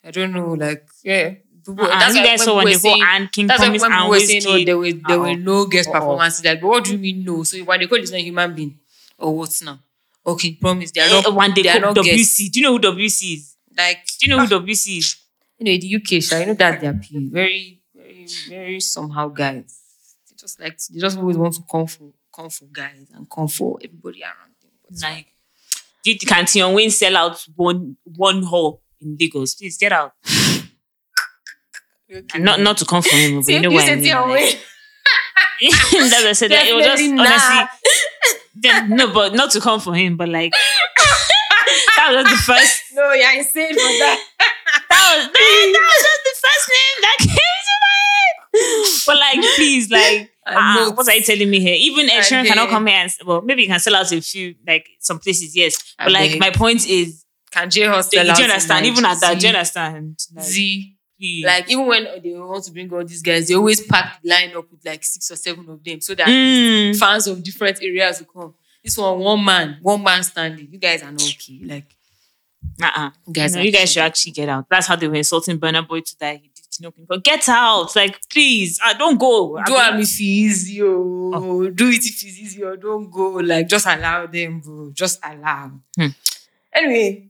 I 0.05 0.11
don't 0.11 0.33
know. 0.33 0.52
Like 0.55 0.88
yeah. 1.05 1.35
People, 1.66 1.85
uh-uh. 1.85 1.98
that's 1.98 2.14
you 2.14 2.22
guys 2.22 2.38
when 2.38 2.46
saw 2.46 2.57
when 2.57 2.64
were 2.66 2.70
they 2.70 2.79
go 2.79 2.94
and 3.02 3.33
King 3.33 3.46
That's 3.48 3.61
when 3.61 3.92
and 3.92 4.09
were 4.09 4.20
saying, 4.20 4.42
oh, 4.46 4.64
there 4.64 4.79
were 4.79 4.92
there 4.92 5.18
were 5.18 5.26
Uh-uh. 5.29 5.35
no 5.35 5.66
guest 5.66 5.88
Uh-uh. 5.88 5.98
performances. 5.98 6.44
Like, 6.44 6.61
but 6.61 6.68
what 6.68 6.85
do 6.85 6.92
you 6.92 6.98
mean 6.98 7.24
no? 7.24 7.42
So 7.42 7.57
Wande 7.64 7.88
Coal 7.88 7.98
is 7.98 8.12
not 8.12 8.18
a 8.18 8.22
human 8.22 8.55
being, 8.55 8.79
or 9.18 9.37
what 9.37 9.50
now? 9.64 9.81
Okay, 10.26 10.52
promise 10.60 10.90
they 10.90 11.00
are 11.02 11.08
not. 11.10 11.26
Eh, 11.26 11.30
one 11.30 11.54
day 11.54 11.62
they 11.62 11.68
are 11.70 11.80
not 11.80 11.96
WC. 11.96 12.04
guests. 12.04 12.48
Do 12.50 12.60
you 12.60 12.66
know 12.66 12.72
who 12.72 12.80
WC 12.80 13.34
is? 13.36 13.56
Like 13.76 14.04
Do 14.18 14.26
you 14.26 14.36
know 14.36 14.44
who 14.46 14.54
ah. 14.56 14.60
WC 14.60 14.98
is? 14.98 15.16
you 15.58 15.64
know, 15.64 15.70
in 15.72 15.80
the 15.80 15.94
UK, 15.96 16.22
sha, 16.22 16.38
you 16.38 16.46
know 16.46 16.54
that 16.54 16.80
they're 16.80 16.92
pe- 16.94 17.28
very, 17.30 17.80
very, 17.94 18.26
very 18.48 18.80
somehow 18.80 19.28
guys. 19.28 19.80
They 20.28 20.36
just 20.36 20.60
like 20.60 20.78
they 20.88 20.98
just 21.00 21.16
always 21.18 21.36
want 21.38 21.54
to 21.54 21.62
come 21.70 21.86
for 21.86 22.12
come 22.34 22.50
for 22.50 22.66
guys 22.66 23.06
and 23.14 23.28
come 23.30 23.48
for 23.48 23.78
everybody 23.82 24.22
around 24.22 24.52
them. 24.60 24.70
But 24.88 25.00
Like, 25.02 25.26
did 26.04 26.20
Canteen 26.26 26.74
Wayne 26.74 26.90
sell 26.90 27.16
out 27.16 27.46
one 27.54 27.96
one 28.04 28.42
hall 28.42 28.82
in 29.00 29.16
Lagos? 29.18 29.54
Please 29.54 29.78
get 29.78 29.92
out. 29.92 30.12
okay. 32.10 32.24
And 32.34 32.44
not 32.44 32.60
not 32.60 32.76
to 32.78 32.84
come 32.84 33.02
for 33.02 33.16
him, 33.16 33.40
but 33.40 33.48
you 33.48 33.60
know 33.60 33.70
what 33.70 33.88
I 33.88 33.94
mean. 33.96 34.12
Like, 34.14 34.58
that's 35.70 35.92
what 36.12 36.26
I 36.26 36.32
said. 36.32 36.50
Like, 36.50 36.66
it 36.66 36.74
was 36.74 36.84
just 36.84 37.02
honestly, 37.02 37.66
then- 38.62 38.90
no, 38.97 39.12
but 39.12 39.35
not 39.35 39.51
to 39.53 39.61
come 39.61 39.81
for 39.81 39.95
him, 39.95 40.16
but 40.16 40.29
like 40.29 40.53
that 41.97 42.12
was 42.14 42.25
just 42.25 42.47
the 42.47 42.53
first. 42.53 42.83
no, 42.95 43.12
you're 43.12 43.38
insane 43.38 43.73
for 43.73 43.77
that. 43.77 44.23
That 44.88 45.14
was 45.16 45.27
that, 45.27 45.33
that 45.33 45.87
was 45.87 46.03
just 46.03 46.23
the 46.25 46.35
first 46.47 46.66
name 46.77 46.97
that 47.03 47.16
came 47.21 47.59
to 47.69 47.75
my 47.87 47.97
head. 48.12 49.05
But 49.07 49.16
like, 49.19 49.55
please, 49.57 49.90
like, 49.90 50.31
I 50.47 50.55
ah, 50.57 50.92
what 50.95 51.09
are 51.09 51.14
you 51.14 51.23
telling 51.23 51.49
me 51.51 51.61
here? 51.61 51.75
Even 51.79 52.09
Ed 52.11 52.19
I 52.19 52.21
Sheeran 52.21 52.47
cannot 52.47 52.69
come 52.69 52.87
here 52.87 52.97
and 52.97 53.12
well, 53.25 53.42
maybe 53.42 53.62
he 53.62 53.69
can 53.69 53.79
sell 53.79 53.95
out 53.95 54.11
a 54.11 54.21
few, 54.21 54.55
like 54.66 54.88
some 54.99 55.19
places, 55.21 55.55
yes. 55.57 55.95
I 55.99 56.05
But 56.05 56.12
like, 56.12 56.31
beg. 56.33 56.40
my 56.40 56.51
point 56.51 56.87
is, 56.88 57.25
Can 57.53 57.71
J 57.71 57.85
do 57.87 58.03
sell 58.03 58.25
you 58.25 58.31
out 58.33 58.38
in 58.38 58.45
understand? 58.51 58.87
Even 58.87 59.05
at 59.05 59.21
that, 59.21 59.38
do 59.38 59.47
you 59.47 59.55
understand? 59.55 60.19
Like, 60.35 60.45
Z, 60.45 60.95
like 61.44 61.70
even 61.70 61.87
when 61.87 62.05
they 62.22 62.33
want 62.35 62.64
to 62.64 62.72
bring 62.72 62.92
all 62.92 63.05
these 63.05 63.22
guys, 63.22 63.48
they 63.48 63.55
always 63.55 63.81
pack 63.87 64.20
the 64.22 64.29
line 64.29 64.55
up 64.57 64.70
with 64.70 64.85
like 64.85 65.02
six 65.05 65.31
or 65.31 65.37
seven 65.37 65.68
of 65.68 65.83
them 65.83 66.00
so 66.00 66.14
that 66.14 66.26
Mm. 66.29 66.98
fans 66.98 67.26
of 67.26 67.42
different 67.42 67.83
areas 67.83 68.20
will 68.20 68.42
come. 68.42 68.55
This 68.85 68.96
one, 68.98 69.18
one 69.18 69.44
man, 69.44 69.79
one 69.83 70.02
man 70.02 70.22
standing. 70.22 70.68
You 70.70 70.79
guys 70.79 71.02
are 71.02 71.11
not 71.11 71.22
okay. 71.22 71.61
Like, 71.64 71.96
Uh-uh. 72.83 73.11
you 73.26 73.33
guys 73.33 73.55
No, 73.55 73.62
you 73.62 73.72
guys 73.72 73.92
should 73.92 74.02
actually 74.02 74.33
get 74.33 74.48
out. 74.48 74.66
That's 74.70 74.87
how 74.87 74.96
they 74.96 75.09
were 75.09 75.14
insulting 75.16 75.59
Burna 75.59 75.87
Boy 75.87 76.00
to 76.00 76.18
that 76.20 76.37
he 76.37 76.48
did 76.55 76.64
no 76.79 76.92
but 77.09 77.24
get 77.24 77.48
out. 77.48 77.96
Like, 77.96 78.20
please, 78.29 78.79
uh, 78.85 78.92
don't 78.94 79.18
go. 79.18 79.59
do 79.64 79.74
am 79.76 79.94
if 79.94 80.00
it's 80.02 80.20
easy, 80.20 80.83
oh. 80.83 81.70
Do 81.70 81.88
it 81.88 82.05
if 82.05 82.22
it's 82.22 82.22
easy, 82.38 82.62
or 82.62 82.76
don't 82.76 83.11
go. 83.11 83.31
Like, 83.37 83.66
just 83.66 83.87
allow 83.87 84.26
them, 84.26 84.61
bro. 84.61 84.90
Just 84.92 85.18
allow. 85.24 85.72
Hmm. 85.98 86.09
Anyway, 86.74 87.29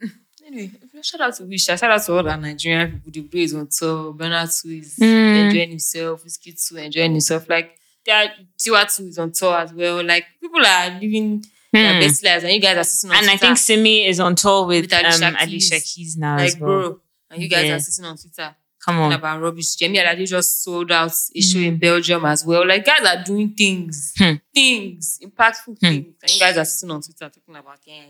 anyway, 0.59 1.03
shout 1.03 1.21
out 1.21 1.35
to 1.37 1.43
Wisha. 1.45 1.79
Shout 1.79 1.91
out 1.91 2.03
to 2.05 2.17
all 2.17 2.23
the 2.23 2.37
Nigerian 2.37 2.93
people. 2.93 3.13
The 3.13 3.21
bro 3.23 3.41
is 3.41 3.55
on 3.55 3.69
tour. 3.71 4.13
Bernard 4.13 4.51
too 4.51 4.71
is 4.71 4.97
Hmm. 4.97 5.05
enjoying 5.05 5.71
himself. 5.71 6.25
Wizkid 6.25 6.69
too 6.69 6.77
enjoying 6.79 7.13
himself. 7.13 7.49
Like, 7.49 7.79
there 8.05 8.33
Tiwa 8.59 8.97
too 8.97 9.07
is 9.09 9.19
on 9.19 9.33
tour 9.33 9.57
as 9.57 9.73
well. 9.73 10.03
Like, 10.05 10.25
people 10.41 10.65
are 10.65 10.91
living 11.01 11.45
their 11.73 11.95
Hmm. 11.95 12.01
best 12.01 12.25
lives, 12.25 12.45
and 12.45 12.53
you 12.53 12.61
guys 12.61 12.77
are 12.77 12.85
sitting 12.85 13.11
on 13.11 13.17
Twitter. 13.19 13.31
And 13.33 13.39
I 13.39 13.47
think 13.47 13.59
Simi 13.59 14.07
is 14.07 14.21
on 14.21 14.35
tour 14.37 14.67
with, 14.67 14.85
With 14.85 14.93
Alicia 14.93 15.29
um, 15.29 15.37
Alicia 15.41 15.75
Keys. 15.75 15.95
Keys 15.95 16.17
now 16.17 16.37
as 16.39 16.57
well. 16.57 16.69
bro, 16.81 17.01
and 17.31 17.43
you 17.43 17.49
guys 17.49 17.67
Yeah. 17.67 17.75
are 17.77 17.81
sitting 17.81 18.05
on 18.05 18.17
Twitter. 18.17 18.55
Come 18.85 18.99
on. 19.01 19.13
about 19.15 19.43
rubbish. 19.43 19.77
Yemi 19.79 19.97
Alade 19.99 20.29
just 20.29 20.63
sold 20.63 20.93
out 20.93 21.11
a 21.35 21.41
show 21.41 21.59
in 21.59 21.77
Belgium 21.77 22.25
as 22.25 22.45
well. 22.47 22.65
Like 22.65 22.85
guys 22.85 23.05
are 23.05 23.21
doing 23.25 23.53
things, 23.53 24.13
Hmm. 24.17 24.35
things, 24.55 25.19
impactful 25.21 25.77
Hmm. 25.81 25.87
things. 25.89 26.15
And 26.23 26.31
you 26.31 26.39
guys 26.39 26.57
are 26.57 26.65
sitting 26.65 26.93
on 26.95 27.03
Twitter 27.03 27.29
talking 27.29 27.57
about 27.57 27.81
yeah, 27.85 28.05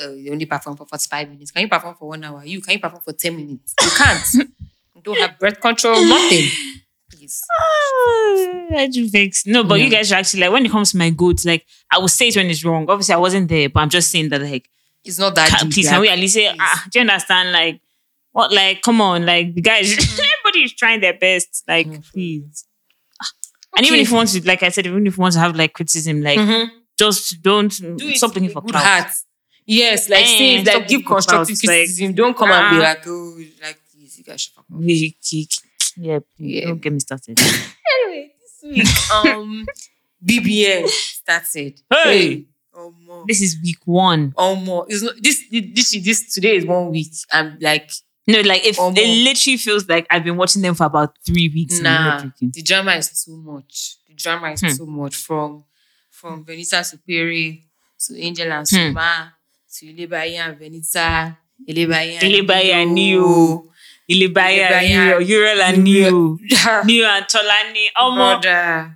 uh, 0.00 0.10
you 0.12 0.32
only 0.32 0.46
perform 0.46 0.76
for 0.76 0.86
45 0.86 1.28
minutes. 1.30 1.50
Can 1.50 1.62
you 1.62 1.68
perform 1.68 1.94
for 1.94 2.08
one 2.08 2.24
hour? 2.24 2.44
You 2.44 2.60
can 2.60 2.74
you 2.74 2.78
perform 2.80 3.02
for 3.02 3.12
10 3.12 3.36
minutes? 3.36 3.74
You 3.82 3.90
can't. 3.90 4.34
you 4.94 5.02
don't 5.02 5.18
have 5.18 5.38
breath 5.38 5.60
control, 5.60 5.94
nothing. 6.06 6.48
Please. 7.10 7.42
Ah, 7.60 8.78
I 8.78 8.88
do 8.90 9.08
vex. 9.08 9.46
No, 9.46 9.64
but 9.64 9.80
you 9.80 9.90
guys 9.90 10.10
are 10.12 10.16
actually 10.16 10.40
like 10.40 10.52
when 10.52 10.64
it 10.66 10.70
comes 10.72 10.92
to 10.92 10.96
my 10.98 11.10
goats, 11.10 11.44
like 11.44 11.66
I 11.90 11.98
will 11.98 12.08
say 12.08 12.28
it 12.28 12.36
when 12.36 12.46
it's 12.46 12.64
wrong. 12.64 12.86
Obviously, 12.88 13.14
I 13.14 13.18
wasn't 13.18 13.48
there, 13.48 13.68
but 13.68 13.80
I'm 13.80 13.90
just 13.90 14.10
saying 14.10 14.30
that 14.30 14.40
like 14.40 14.68
It's 15.04 15.18
not 15.18 15.34
that 15.34 15.48
can, 15.50 15.66
deep. 15.68 15.74
please 15.74 15.88
can 15.88 16.00
we 16.00 16.08
at 16.08 16.18
least 16.18 16.34
say 16.34 16.54
ah, 16.58 16.84
do 16.90 16.98
you 16.98 17.00
understand? 17.02 17.52
Like 17.52 17.80
what 18.32 18.50
like 18.52 18.80
come 18.82 19.00
on, 19.00 19.26
like 19.26 19.54
the 19.54 19.60
guys 19.60 19.92
everybody 19.98 20.64
is 20.64 20.72
trying 20.74 21.00
their 21.00 21.18
best. 21.18 21.64
Like 21.68 21.86
Mm. 21.86 22.12
please. 22.12 22.64
And 23.76 23.86
even 23.86 24.00
if 24.00 24.10
you 24.10 24.16
want 24.16 24.28
to, 24.30 24.46
like 24.46 24.62
I 24.62 24.68
said, 24.68 24.86
even 24.86 25.06
if 25.06 25.16
you 25.16 25.20
want 25.22 25.32
to 25.34 25.40
have 25.40 25.56
like 25.56 25.72
criticism, 25.72 26.22
like 26.22 26.38
Mhm. 26.38 26.68
just 26.98 27.40
don't 27.42 27.72
do 27.98 28.14
stop 28.14 28.34
looking 28.34 28.50
for 28.50 28.60
clout. 28.62 29.06
Yes, 29.66 30.08
like 30.08 30.26
say 30.26 30.56
it, 30.56 30.66
like 30.66 30.88
give 30.88 31.04
constructive 31.04 31.56
clout, 31.60 31.68
like, 31.68 31.78
criticism. 31.78 32.14
don't 32.14 32.36
come 32.36 32.50
and 32.50 32.70
be 32.76 32.84
ah. 32.84 32.88
like, 32.88 33.02
oh, 33.06 33.38
like 33.62 33.78
please, 33.92 34.18
you 34.18 34.24
guys 34.24 34.40
should 34.40 34.54
fuck 34.54 34.64
off. 34.70 34.76
We- 34.78 35.16
we- 35.32 35.48
Yeah, 35.96 36.18
please, 36.36 36.54
Yeah. 36.60 36.66
don't 36.68 36.80
get 36.80 36.92
me 36.92 37.00
started. 37.00 37.38
Anyway, 38.04 38.32
this 38.40 38.62
week, 38.62 39.12
um, 39.12 39.66
BBN 40.24 40.88
started. 40.88 41.80
Hey! 41.90 42.46
oh 42.74 42.94
more, 43.06 43.24
this 43.28 43.42
is 43.42 43.58
week 43.62 43.78
one. 43.84 44.32
oh 44.36 44.56
more. 44.56 44.86
It's 44.88 45.02
not 45.02 45.14
this. 45.20 45.44
This 45.50 45.90
this 46.02 46.32
today 46.32 46.56
is 46.56 46.64
one 46.66 46.90
week. 46.90 47.12
I'm 47.30 47.58
like, 47.60 47.92
No, 48.26 48.40
like 48.40 48.64
if 48.64 48.78
Omo. 48.78 48.96
it 48.96 49.24
literally 49.24 49.56
feels 49.58 49.86
like 49.88 50.06
I've 50.10 50.24
been 50.24 50.36
watching 50.38 50.62
them 50.62 50.74
for 50.74 50.84
about 50.86 51.16
three 51.26 51.48
weeks. 51.48 51.74
and 51.78 51.84
nah. 51.84 52.22
The 52.40 52.62
drama 52.62 52.92
is 52.92 53.24
too 53.24 53.36
much. 53.36 53.96
The 54.08 54.14
drama 54.14 54.52
is 54.52 54.60
Hmm. 54.60 54.76
too 54.76 54.86
much. 54.86 55.16
From 55.16 55.64
from 56.10 56.44
Venita 56.44 56.80
Superi 56.82 57.62
to 58.06 58.18
Angel 58.18 58.50
and 58.52 58.66
Hmm. 58.68 58.76
Soma 58.94 59.34
to 59.72 59.86
Ilebaye 59.86 60.36
and 60.36 60.58
Venita. 60.58 61.36
Ilebaye 61.68 62.18
and 62.20 62.22
Ilebaye 62.22 62.72
and 62.72 62.94
Neo. 62.94 63.64
Ilebaye, 64.10 64.66
Ilebaye, 64.66 64.88
Neo, 64.88 65.18
Uriel 65.20 65.62
and 65.62 65.84
Neo. 65.84 66.38
Neo 66.84 67.06
and 67.06 67.26
Tolani. 67.32 67.86
Omo, 67.96 68.42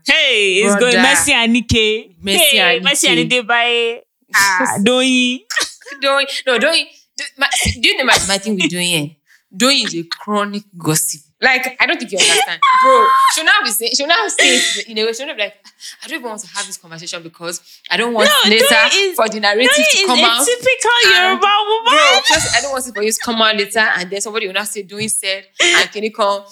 hey, 0.06 0.54
it's 0.62 0.76
Brother. 0.76 0.92
going 0.92 1.02
Mercy 1.02 1.32
and 1.32 1.52
Nike. 1.52 2.16
Mercy 2.20 2.38
hey, 2.38 2.76
and 2.76 2.84
Mercy 2.84 3.08
and. 3.08 3.30
Ilebaye. 3.30 4.00
Ah, 4.34 4.76
Doyin. 4.82 5.40
Doyin 6.02 6.26
no 6.46 6.58
Doyin. 6.58 6.86
Do, 7.16 7.24
my, 7.38 7.48
do 7.80 7.88
you 7.88 7.96
know 7.96 8.04
my, 8.04 8.18
my 8.28 8.38
thing 8.38 8.56
with 8.56 8.70
here? 8.72 9.10
Doyin 9.54 9.86
is 9.86 9.94
a 9.94 10.02
chronic 10.02 10.64
gossip. 10.76 11.22
Like 11.40 11.76
I 11.80 11.86
don't 11.86 11.98
think 11.98 12.10
you 12.12 12.18
understand, 12.18 12.60
bro. 12.82 13.06
She'll 13.34 13.44
now 13.44 13.60
be 13.62 13.70
saying, 13.70 13.92
she'll 13.94 14.06
now 14.06 14.26
say 14.28 14.56
it 14.56 14.88
in 14.88 14.96
a 14.98 15.04
way. 15.04 15.12
She'll 15.12 15.26
not 15.26 15.36
be 15.36 15.42
like, 15.42 15.54
I 16.02 16.08
don't 16.08 16.18
even 16.20 16.28
want 16.30 16.40
to 16.40 16.46
have 16.48 16.66
this 16.66 16.78
conversation 16.78 17.22
because 17.22 17.60
I 17.90 17.98
don't 17.98 18.14
want 18.14 18.30
No, 18.44 18.50
later 18.50 18.64
is- 18.94 19.16
for 19.16 19.28
the 19.28 19.40
narrative 19.40 19.68
to 19.70 20.06
come 20.06 20.20
out. 20.20 20.46
typical 20.46 20.98
Yoruba 21.04 21.52
woman. 21.68 21.92
Bro, 21.92 22.20
just 22.26 22.56
I 22.56 22.60
don't 22.62 22.72
want 22.72 22.86
it 22.86 22.94
for 22.94 23.02
you 23.02 23.12
to 23.12 23.20
come 23.22 23.42
out 23.42 23.54
later 23.54 23.80
and 23.80 24.08
then 24.10 24.20
somebody 24.22 24.46
will 24.46 24.54
not 24.54 24.68
say 24.68 24.82
Doyin 24.82 25.10
said 25.10 25.44
and 25.60 25.92
can 25.92 26.04
you 26.04 26.12
come, 26.12 26.42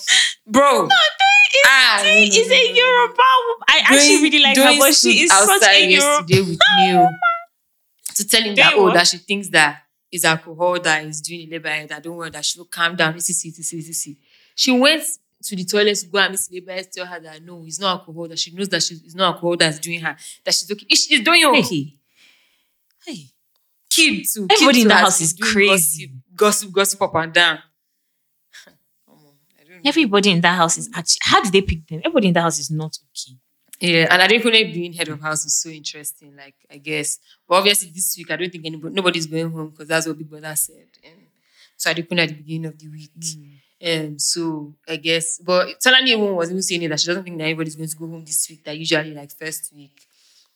bro? 0.47 0.87
ah, 1.67 2.01
no, 2.05 2.11
no, 2.11 2.21
Doyin 2.21 2.29
is 2.29 2.51
a. 2.51 2.75
Yoruba 2.75 3.23
woman. 3.47 3.65
I 3.69 3.81
actually 3.87 4.23
really 4.23 4.41
like 4.41 4.57
her, 4.59 4.79
but 4.79 4.95
she 4.95 5.23
is 5.23 5.31
such 5.31 5.63
a 5.63 5.81
Yoruba. 5.81 5.91
yesterday 5.91 6.41
with 6.43 6.59
Neil 6.77 7.09
to 8.17 8.29
tell 8.29 8.43
him 8.43 8.55
that 8.57 8.75
oh 8.77 8.93
that 8.93 9.07
she 9.07 9.17
thinks 9.19 9.49
that 9.49 9.83
is 10.13 10.25
alcohol 10.25 10.79
that 10.79 11.05
is 11.05 11.21
doing 11.21 11.51
labor 11.51 11.87
that 11.89 12.03
don't 12.03 12.17
worry 12.17 12.31
that 12.31 12.45
she 12.45 12.59
will 12.59 12.67
calm 12.67 12.95
down. 12.95 13.15
etc 13.15 13.51
etc 13.51 13.81
etc. 13.81 14.15
She 14.55 14.71
went 14.73 15.03
to 15.45 15.57
the 15.57 15.65
toilet 15.65 15.97
to 15.97 16.07
go 16.07 16.19
and 16.19 16.33
Miss 16.33 16.51
Labor 16.51 16.83
tell 16.83 17.07
her 17.07 17.21
that 17.21 17.43
no, 17.43 17.65
it's 17.67 17.81
not 17.81 18.01
alcohol. 18.01 18.29
That 18.29 18.39
she 18.39 18.53
knows 18.53 18.69
that 18.71 18.83
she, 18.83 18.95
it's 18.95 19.15
not 19.15 19.35
alcohol 19.35 19.57
that's 19.57 19.79
doing 19.79 20.01
her. 20.01 20.17
That 20.45 20.55
she's 20.55 20.71
okay. 20.71 20.87
She's 20.91 21.21
doing 21.21 21.45
okay. 21.45 21.63
Hey. 21.63 21.93
hey. 23.07 23.27
Kid 23.91 24.25
too. 24.33 24.47
Everybody 24.51 24.79
Kid 24.79 24.83
in 24.83 24.89
that 24.89 25.01
house 25.01 25.21
is 25.21 25.35
crazy. 25.35 26.07
Gossip, 26.35 26.73
gossip, 26.73 26.73
gossip 26.73 27.03
up 27.03 27.15
and 27.15 27.33
down. 27.33 27.59
Omo, 29.09 29.35
I 29.61 29.65
don't 29.65 29.71
know. 29.71 29.81
Everybody 29.85 30.31
in 30.31 30.41
that 30.41 30.57
house 30.57 30.79
is 30.79 30.91
actually. 30.95 31.21
How 31.23 31.43
did 31.43 31.53
they 31.53 31.63
pick 31.63 31.87
them? 31.87 32.01
Everybody 32.01 32.29
in 32.29 32.35
that 32.35 32.43
house 32.43 32.59
is 32.59 32.71
not 32.71 32.97
okay. 32.97 33.39
Yeah, 33.81 34.07
and 34.11 34.23
I 34.23 34.29
think 34.29 34.45
when 34.45 34.53
being 34.53 34.93
head 34.93 35.09
of 35.09 35.21
house 35.21 35.45
is 35.45 35.61
so 35.61 35.69
interesting, 35.69 36.35
like 36.37 36.55
I 36.71 36.79
guess. 36.79 37.19
But 37.47 37.57
obviously 37.57 37.91
this 37.91 38.17
week 38.17 38.31
I 38.31 38.37
don't 38.37 38.51
think 38.51 38.65
anybody 38.65 38.95
nobody's 38.95 39.27
going 39.27 39.51
home 39.51 39.71
because 39.71 39.89
that's 39.89 40.07
what 40.07 40.17
Big 40.17 40.31
Brother 40.31 40.55
said. 40.57 40.89
And 41.05 41.27
so 41.77 41.91
I 41.91 41.93
did 41.93 42.11
at 42.19 42.29
the 42.29 42.35
beginning 42.35 42.67
of 42.67 42.79
the 42.79 42.89
week. 42.89 43.11
Hmm. 43.15 43.55
Um 43.85 44.19
so 44.19 44.75
I 44.89 44.97
guess 44.97 45.39
but 45.39 45.81
Tolani 45.81 46.19
one 46.19 46.37
was 46.37 46.51
even 46.51 46.63
saying 46.63 46.83
it 46.83 46.89
that 46.89 47.01
she 47.01 47.07
doesn't 47.09 47.25
think 47.25 47.39
that 47.39 47.45
anybody's 47.45 47.77
going 47.77 47.89
to 47.89 47.97
go 47.97 48.07
home 48.07 48.25
this 48.25 48.47
week. 48.49 48.65
That 48.65 48.79
usually 48.79 49.15
like 49.15 49.33
first 49.33 49.73
week 49.75 50.01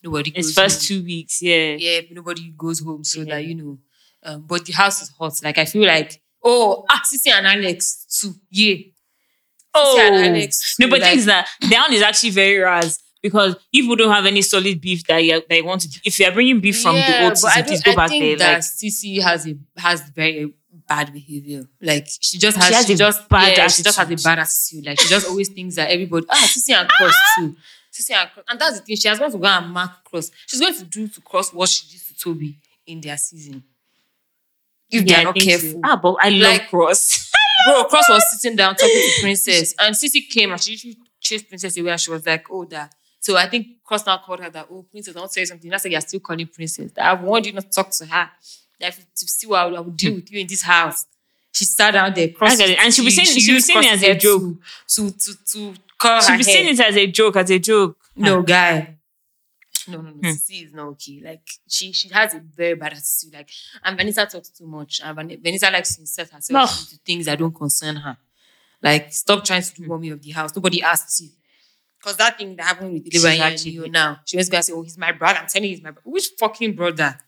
nobody 0.03 0.31
It's 0.35 0.49
goes 0.49 0.55
first 0.55 0.89
home. 0.89 0.99
two 1.01 1.05
weeks, 1.05 1.43
yeah. 1.43 1.75
Yeah, 1.77 2.01
nobody 2.13 2.53
goes 2.57 2.81
home 2.81 3.03
so 3.05 3.21
Yeah. 3.23 3.35
that 3.35 3.45
you 3.45 3.55
know. 3.57 3.79
Um, 4.23 4.43
but 4.47 4.65
the 4.65 4.73
house 4.73 5.03
is 5.03 5.11
hot. 5.11 5.35
Like 5.43 5.59
I 5.59 5.65
feel 5.65 5.87
like 5.87 6.21
oh 6.45 6.85
ah 6.91 7.03
CeeC 7.05 7.33
and 7.33 7.47
Alex 7.47 8.07
too. 8.21 8.35
Yeah. 8.51 8.77
CeeC 9.77 9.99
and 9.99 10.17
Alex 10.37 10.77
No, 10.79 10.87
too, 10.87 10.91
but 10.91 11.01
like, 11.01 11.11
things 11.13 11.25
that 11.27 11.49
their 11.69 11.81
own 11.83 11.93
is 11.93 12.03
actually 12.03 12.31
very 12.31 12.59
ras 12.59 12.99
because 13.23 13.55
if 13.73 13.85
you 13.85 13.97
don't 13.97 14.13
have 14.13 14.27
any 14.27 14.43
solid 14.43 14.81
beef 14.81 15.05
that 15.07 15.19
you 15.19 15.43
that 15.49 15.57
you 15.57 15.65
want 15.65 15.83
to, 15.83 16.01
if 16.05 16.19
you 16.19 16.27
are 16.27 16.33
bringing 16.33 16.61
beef 16.61 16.81
from 16.81 16.95
the 16.95 17.23
old 17.25 17.31
but 17.31 17.37
season, 17.37 17.53
I 17.57 17.63
please 17.63 17.83
go 17.83 17.93
I 17.93 17.97
back 17.97 18.09
think 18.11 18.23
there. 18.25 18.37
That 18.39 18.53
Like 18.55 18.63
CeeC 18.63 19.21
has 19.23 19.47
a 19.47 19.57
has 19.81 20.01
very 20.11 20.53
bad 20.89 21.13
behavior. 21.13 21.65
Like 21.81 22.07
she 22.21 22.39
just 22.39 22.57
has 22.57 22.67
She 22.67 22.71
she, 22.71 22.75
has 22.77 22.91
a 22.91 22.97
just 22.97 23.29
bad 23.29 23.57
yeah, 23.57 23.69
she 23.69 23.83
just 23.83 23.99
has 23.99 24.11
a 24.11 24.17
bad 24.29 24.39
attitude. 24.39 24.87
Like 24.87 25.01
she 25.01 25.09
just 25.09 25.29
always 25.29 25.49
thinks 25.49 25.77
that 25.77 25.91
everybody 25.91 26.27
ah 26.31 26.47
CeeC 26.49 26.75
and 26.75 26.89
Cross 26.89 27.15
too. 27.39 27.57
CeeC 27.93 28.11
and 28.15 28.31
Cross. 28.31 28.45
And 28.49 28.61
that's 28.61 28.81
the 28.81 28.85
thing. 28.87 28.97
She 28.97 29.09
has 29.09 29.19
going 29.19 29.33
to 29.33 29.39
go 29.39 29.47
and 29.47 29.71
mark 29.71 30.05
Cross. 30.05 30.31
She's 30.47 30.61
going 30.61 30.75
to 30.75 30.85
do 30.85 31.09
to 31.09 31.21
Cross 31.21 31.53
what 31.53 31.69
she 31.69 31.87
did 31.91 32.01
to 32.07 32.15
Toby 32.19 32.57
in 32.87 33.01
their 33.01 33.17
season. 33.19 33.63
If 34.91 35.03
yeah, 35.05 35.09
they're 35.09 35.21
I 35.21 35.25
not 35.25 35.35
think 35.35 35.45
so. 35.51 35.61
careful. 35.61 35.81
Ah, 35.85 35.97
but 35.97 36.15
I 36.21 36.29
love 36.31 36.53
Like- 36.53 36.69
Cross. 36.71 37.33
Bro, 37.67 37.85
Cross 37.85 38.09
was 38.09 38.41
sitting 38.41 38.57
down 38.57 38.77
talking 38.77 38.95
to 38.95 39.21
Princess, 39.21 39.75
and 39.81 39.93
CeeC 39.95 40.29
came 40.31 40.53
and 40.53 40.61
she 40.63 40.97
chased 41.21 41.49
Princess 41.49 41.77
away, 41.77 41.91
and 41.91 42.01
she 42.01 42.11
was 42.11 42.25
like, 42.25 42.47
"Oh, 42.53 42.65
that." 42.67 42.95
So 43.19 43.37
I 43.37 43.49
think 43.49 43.83
Cross 43.85 44.07
now 44.07 44.19
called 44.19 44.39
her 44.41 44.49
that, 44.49 44.69
"Oh, 44.71 44.85
Princess, 44.89 45.17
I 45.17 45.19
want 45.19 45.33
to 45.33 45.35
say 45.35 45.45
something." 45.45 45.69
That's 45.69 45.85
like 45.85 45.91
you're 45.93 46.01
still 46.01 46.21
calling 46.21 46.47
Princess. 46.47 46.93
That 46.93 47.05
I 47.07 47.21
warned 47.21 47.47
you 47.47 47.53
not 47.53 47.65
to 47.65 47.69
talk 47.71 47.91
to 47.91 48.07
her. 48.07 48.31
If- 48.81 48.97
to 49.15 49.29
see 49.29 49.47
what 49.47 49.61
I 49.61 49.67
would, 49.67 49.87
would 49.87 49.97
deal 49.97 50.15
with 50.15 50.31
you 50.31 50.41
in 50.41 50.47
this 50.47 50.63
house. 50.63 51.07
She 51.53 51.65
sat 51.65 51.93
down 51.93 52.15
there, 52.15 52.29
Cross, 52.29 52.53
I 52.53 52.57
get 52.57 52.71
it. 52.71 52.79
And 52.79 52.95
she'll 52.95 53.05
be 53.05 53.11
saying- 53.11 53.27
she'll 53.27 53.57
be 53.57 53.61
saying 53.61 53.85
it 53.85 53.93
as 53.93 54.03
a 54.03 54.15
joke. 54.15 54.43
to 54.89 55.11
to 55.11 55.19
to, 55.19 55.45
to 55.53 55.75
call 55.99 56.21
She'll 56.21 56.37
be 56.37 56.43
saying 56.45 56.69
it 56.69 56.81
as 56.81 56.97
a 56.97 57.07
joke, 57.09 57.37
as 57.37 57.51
a 57.51 57.59
joke. 57.59 57.97
No, 58.17 58.43
guy. 58.43 58.95
No, 59.89 60.01
no, 60.03 60.11
no. 60.11 60.17
Hmm. 60.21 60.27
CeeC 60.27 60.67
is 60.67 60.73
not 60.75 60.89
okay. 60.89 61.21
Like 61.25 61.49
she 61.67 61.93
she 61.93 62.09
has 62.11 62.35
a 62.35 62.41
very 62.41 62.75
bad 62.75 62.93
attitude. 62.93 63.33
Like 63.33 63.49
and 63.83 63.97
Vanessa 63.97 64.27
talks 64.27 64.51
too 64.51 64.67
much. 64.67 65.01
And 65.03 65.17
Vanessa 65.43 65.71
likes 65.71 65.95
to 65.97 66.03
insert 66.03 66.29
herself 66.31 66.81
into 66.81 66.97
things 67.05 67.25
that 67.27 67.39
don't 67.39 67.55
concern 67.55 67.97
her. 67.97 68.17
Like 68.83 69.13
stop 69.13 69.45
trying 69.45 69.63
to 69.63 69.75
do 69.75 69.87
mommy 69.87 70.11
of 70.11 70.23
the 70.23 70.31
house. 70.31 70.55
Nobody 70.55 70.83
asked 70.83 71.21
you. 71.21 71.31
Because 71.99 72.17
that 72.19 72.39
thing 72.39 72.55
that 72.57 72.67
happened 72.67 72.93
with 72.93 73.07
actually- 73.07 73.41
and 73.41 73.65
you 73.65 73.89
now, 73.89 74.21
she 74.25 74.37
was 74.37 74.49
gonna 74.49 74.63
say, 74.63 74.73
"Oh, 74.73 74.83
he's 74.83 74.99
my 74.99 75.11
brother." 75.13 75.41
I'm 75.41 75.49
telling 75.49 75.69
you, 75.69 75.75
he's 75.75 75.83
my 75.83 75.91
brother. 75.91 76.09
Which 76.09 76.29
fucking 76.39 76.75
brother? 76.75 77.19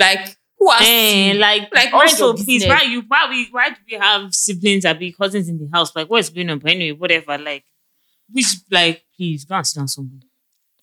Like 0.00 0.36
who 0.58 0.70
asked 0.70 0.82
Eh, 0.84 1.34
like, 1.36 1.68
Like, 1.74 1.92
also, 1.92 2.34
please, 2.34 2.66
why 2.66 2.82
you 2.82 3.02
why 3.06 3.28
we 3.28 3.48
why 3.50 3.70
do 3.70 3.76
we 3.90 3.96
have 3.98 4.34
siblings 4.34 4.82
that 4.84 4.98
be 4.98 5.12
cousins 5.12 5.48
in 5.48 5.58
the 5.58 5.68
house? 5.72 5.94
Like, 5.94 6.08
what's 6.08 6.28
going 6.30 6.50
on? 6.50 6.58
But 6.58 6.72
anyway, 6.72 6.96
whatever. 6.98 7.38
Like, 7.38 7.64
which 8.30 8.46
like, 8.70 9.04
please 9.16 9.44
go 9.44 9.54
and 9.56 9.66
sit 9.66 9.78
down 9.78 9.88
somewhere. 9.88 10.20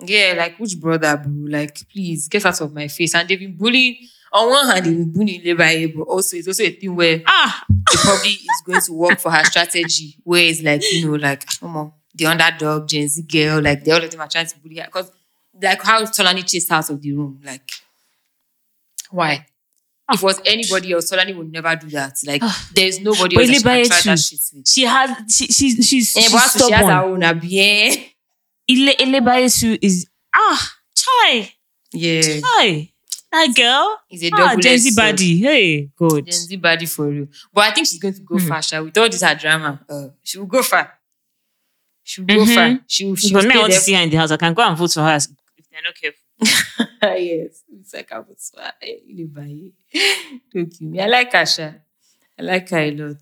Yeah, 0.05 0.33
like 0.37 0.57
which 0.57 0.79
brother, 0.79 1.15
bro? 1.17 1.31
Like, 1.49 1.87
please 1.89 2.27
get 2.27 2.45
out 2.45 2.59
of 2.61 2.73
my 2.73 2.87
face. 2.87 3.15
And 3.15 3.27
they've 3.27 3.39
been 3.39 3.55
bullying. 3.57 3.97
On 4.31 4.49
one 4.49 4.65
hand, 4.67 4.85
they've 4.85 4.97
been 4.97 5.13
bullying 5.13 5.41
Ilebaye, 5.41 5.95
but 5.95 6.03
also 6.03 6.35
it's 6.37 6.47
also 6.47 6.63
a 6.63 6.71
thing 6.71 6.95
where 6.95 7.21
Ah, 7.27 7.63
it 7.69 7.99
probably 7.99 8.31
is 8.31 8.63
going 8.65 8.81
to 8.81 8.93
work 8.93 9.19
for 9.19 9.31
her 9.31 9.43
strategy, 9.45 10.17
where 10.23 10.43
it's 10.43 10.61
like, 10.63 10.81
you 10.91 11.05
know, 11.07 11.15
like, 11.15 11.45
come 11.59 11.77
on, 11.77 11.93
the 12.15 12.25
underdog, 12.25 12.87
Gen 12.87 13.07
Z 13.07 13.21
girl, 13.23 13.61
like, 13.61 13.83
they 13.83 13.91
all 13.91 14.03
of 14.03 14.09
them 14.09 14.21
are 14.21 14.27
trying 14.27 14.47
to 14.47 14.57
bully 14.59 14.77
her. 14.77 14.85
Because, 14.85 15.11
like, 15.61 15.81
how 15.83 16.01
Tolani 16.05 16.43
chased 16.49 16.69
her 16.69 16.75
out 16.77 16.89
of 16.89 16.99
the 16.99 17.13
room, 17.13 17.39
like, 17.45 17.69
Why? 19.11 19.45
If 20.11 20.19
it 20.21 20.23
was 20.23 20.41
anybody 20.45 20.91
else, 20.91 21.11
Tolani 21.11 21.35
would 21.35 21.51
never 21.51 21.75
do 21.75 21.89
that. 21.91 22.13
Like, 22.25 22.43
there's 22.73 22.99
nobody 22.99 23.35
But 23.35 23.49
else 23.49 23.49
that 23.49 23.55
she 23.55 23.63
can 23.63 23.87
try 23.87 24.01
that 24.11 24.19
shit 24.19 24.39
with. 24.53 24.67
She 24.67 24.81
has 24.83 25.09
she, 25.33 25.47
she's 25.47 25.87
she's, 25.87 26.17
Eh, 26.17 26.21
she's 26.21 26.31
but 26.31 26.51
she 26.67 26.71
has 26.73 26.85
her 26.87 27.03
own 27.03 27.21
abie. 27.21 28.11
Ile 28.69 28.93
Ile 28.99 29.21
Bayesu 29.21 29.77
is 29.81 30.07
ah 30.35 30.71
chai 30.95 31.53
Yeah. 31.93 32.39
chai 32.41 32.91
that 33.31 33.53
girl 33.55 33.97
He's 34.07 34.23
a 34.23 34.29
ah 34.33 34.49
double 34.49 34.61
Gen 34.61 34.77
Z 34.79 34.91
body 34.95 35.37
hey 35.39 35.89
good 35.97 36.25
Gen 36.25 36.33
Z 36.33 36.55
body 36.57 36.85
for 36.85 37.07
real. 37.07 37.27
But 37.53 37.61
I 37.65 37.71
think 37.71 37.87
she's 37.87 37.99
going 37.99 38.13
to 38.13 38.21
go 38.21 38.37
Hmm. 38.37 38.47
far, 38.47 38.61
sha. 38.61 38.81
With 38.81 38.97
all 38.97 39.09
this 39.09 39.21
her 39.23 39.35
drama, 39.35 39.79
uh, 39.89 40.07
she 40.23 40.37
will 40.37 40.45
go 40.47 40.61
far. 40.63 40.93
She 42.03 42.21
will 42.21 42.27
go 42.27 42.43
Mhm. 42.45 42.55
far. 42.55 42.79
She 42.87 43.05
will, 43.05 43.15
she 43.15 43.33
will 43.33 43.41
because 43.41 43.45
me 43.47 43.55
I 43.55 43.59
want 43.61 43.73
to 43.73 43.79
see 43.79 43.93
her 43.93 44.01
in 44.01 44.09
the 44.09 44.17
house 44.17 44.31
I 44.31 44.37
can 44.37 44.53
go 44.53 44.61
and 44.63 44.77
vote 44.77 44.91
for 44.93 45.01
her 45.01 45.15
if 45.15 45.25
they're 45.71 45.81
not 45.81 45.95
careful 45.95 46.19
yes. 47.01 47.63
It's 47.69 47.93
like 47.93 48.11
I 48.11 48.19
was 48.19 48.51
you. 48.91 49.31
I 50.99 51.07
like 51.07 51.33
her, 51.33 51.45
sha. 51.45 51.71
I 52.39 52.41
like 52.41 52.69
her 52.69 52.79
a 52.79 52.91
lot. 52.91 53.17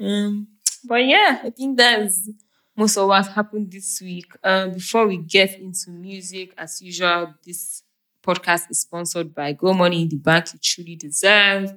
Um, 0.00 0.48
but 0.84 1.04
yeah, 1.06 1.40
I 1.44 1.50
think 1.50 1.78
that's 1.78 2.30
most 2.76 2.96
of 2.96 3.08
what 3.08 3.26
happened 3.28 3.72
this 3.72 4.00
week. 4.00 4.32
Um, 4.44 4.72
before 4.74 5.06
we 5.06 5.18
get 5.18 5.58
into 5.58 5.90
music, 5.90 6.54
as 6.58 6.82
usual, 6.82 7.34
this 7.44 7.82
podcast 8.24 8.70
is 8.70 8.80
sponsored 8.80 9.34
by 9.34 9.52
Go 9.52 9.74
Money, 9.74 10.06
the 10.06 10.16
bank 10.16 10.52
you 10.54 10.60
truly 10.62 10.96
deserve. 10.96 11.72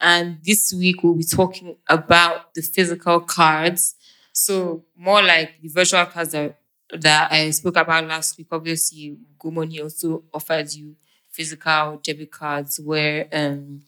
And 0.00 0.38
this 0.44 0.72
week 0.72 1.02
we'll 1.02 1.14
be 1.14 1.24
talking 1.24 1.76
about 1.88 2.54
the 2.54 2.62
physical 2.62 3.20
cards. 3.20 3.96
So 4.32 4.84
more 4.96 5.22
like 5.22 5.60
the 5.60 5.68
virtual 5.68 6.06
cards 6.06 6.32
that 6.32 6.59
that 6.98 7.32
I 7.32 7.50
spoke 7.50 7.76
about 7.76 8.06
last 8.06 8.36
week. 8.38 8.48
Obviously, 8.50 9.16
Go 9.38 9.50
Money 9.50 9.80
also 9.80 10.24
offers 10.32 10.76
you 10.76 10.96
physical 11.30 12.00
debit 12.02 12.30
cards 12.32 12.80
where 12.80 13.28
um 13.32 13.82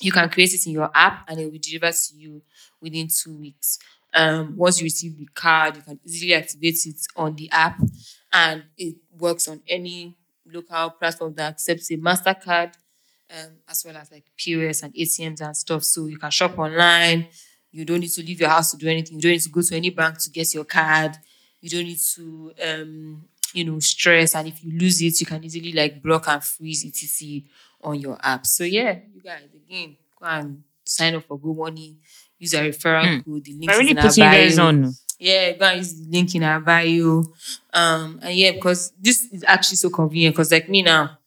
you 0.00 0.12
can 0.12 0.28
create 0.28 0.52
it 0.52 0.66
in 0.66 0.72
your 0.72 0.90
app 0.94 1.24
and 1.28 1.40
it 1.40 1.44
will 1.44 1.52
be 1.52 1.58
delivered 1.58 1.94
to 1.94 2.16
you 2.16 2.42
within 2.80 3.08
two 3.08 3.34
weeks. 3.36 3.78
Um, 4.12 4.54
once 4.56 4.80
you 4.80 4.84
receive 4.84 5.16
the 5.18 5.26
card, 5.34 5.76
you 5.76 5.82
can 5.82 6.00
easily 6.04 6.34
activate 6.34 6.86
it 6.86 6.96
on 7.16 7.34
the 7.34 7.50
app 7.50 7.78
and 8.32 8.64
it 8.76 8.96
works 9.18 9.48
on 9.48 9.62
any 9.68 10.14
local 10.46 10.90
platform 10.90 11.34
that 11.34 11.50
accepts 11.54 11.90
a 11.90 11.96
MasterCard, 11.96 12.74
um, 13.30 13.52
as 13.68 13.84
well 13.84 13.96
as 13.96 14.10
like 14.12 14.24
POS 14.36 14.82
and 14.82 14.94
ATMs 14.94 15.40
and 15.40 15.56
stuff. 15.56 15.82
So 15.82 16.06
you 16.06 16.18
can 16.18 16.30
shop 16.30 16.58
online. 16.58 17.28
You 17.72 17.84
don't 17.84 18.00
need 18.00 18.12
to 18.12 18.22
leave 18.22 18.40
your 18.40 18.48
house 18.50 18.70
to 18.70 18.76
do 18.76 18.88
anything. 18.88 19.16
You 19.16 19.22
don't 19.22 19.32
need 19.32 19.42
to 19.42 19.48
go 19.50 19.62
to 19.62 19.76
any 19.76 19.90
bank 19.90 20.18
to 20.20 20.30
get 20.30 20.54
your 20.54 20.64
card. 20.64 21.16
You 21.66 21.70
don't 21.70 21.84
need 21.84 21.98
to, 22.14 22.52
um, 22.64 23.24
you 23.52 23.64
know, 23.64 23.80
stress. 23.80 24.36
And 24.36 24.46
if 24.46 24.62
you 24.64 24.78
lose 24.78 25.02
it, 25.02 25.18
you 25.20 25.26
can 25.26 25.42
easily 25.42 25.72
like 25.72 26.00
block 26.00 26.28
and 26.28 26.42
freeze 26.42 26.86
etc 26.86 27.42
on 27.82 27.98
your 27.98 28.16
app. 28.22 28.46
So 28.46 28.62
yeah, 28.62 28.98
you 29.12 29.20
guys 29.20 29.48
again 29.52 29.96
go 30.20 30.26
and 30.26 30.62
sign 30.84 31.16
up 31.16 31.24
for 31.24 31.38
Go 31.38 31.54
Money. 31.54 31.96
Use 32.38 32.54
a 32.54 32.60
referral 32.60 33.24
code. 33.24 33.44
The 33.44 33.52
link 33.54 33.70
really 33.72 33.90
in 33.90 33.98
our 33.98 34.14
bio. 34.14 34.64
on 34.64 34.94
Yeah, 35.18 35.52
go 35.52 35.64
and 35.64 35.78
use 35.78 35.94
the 36.00 36.08
link 36.08 36.34
in 36.36 36.42
our 36.44 36.60
bio. 36.60 37.24
Um, 37.72 38.20
and 38.22 38.34
yeah, 38.34 38.52
because 38.52 38.92
this 39.00 39.24
is 39.32 39.42
actually 39.44 39.76
so 39.76 39.90
convenient. 39.90 40.34
Because 40.34 40.52
like 40.52 40.68
me 40.68 40.82
now, 40.82 41.18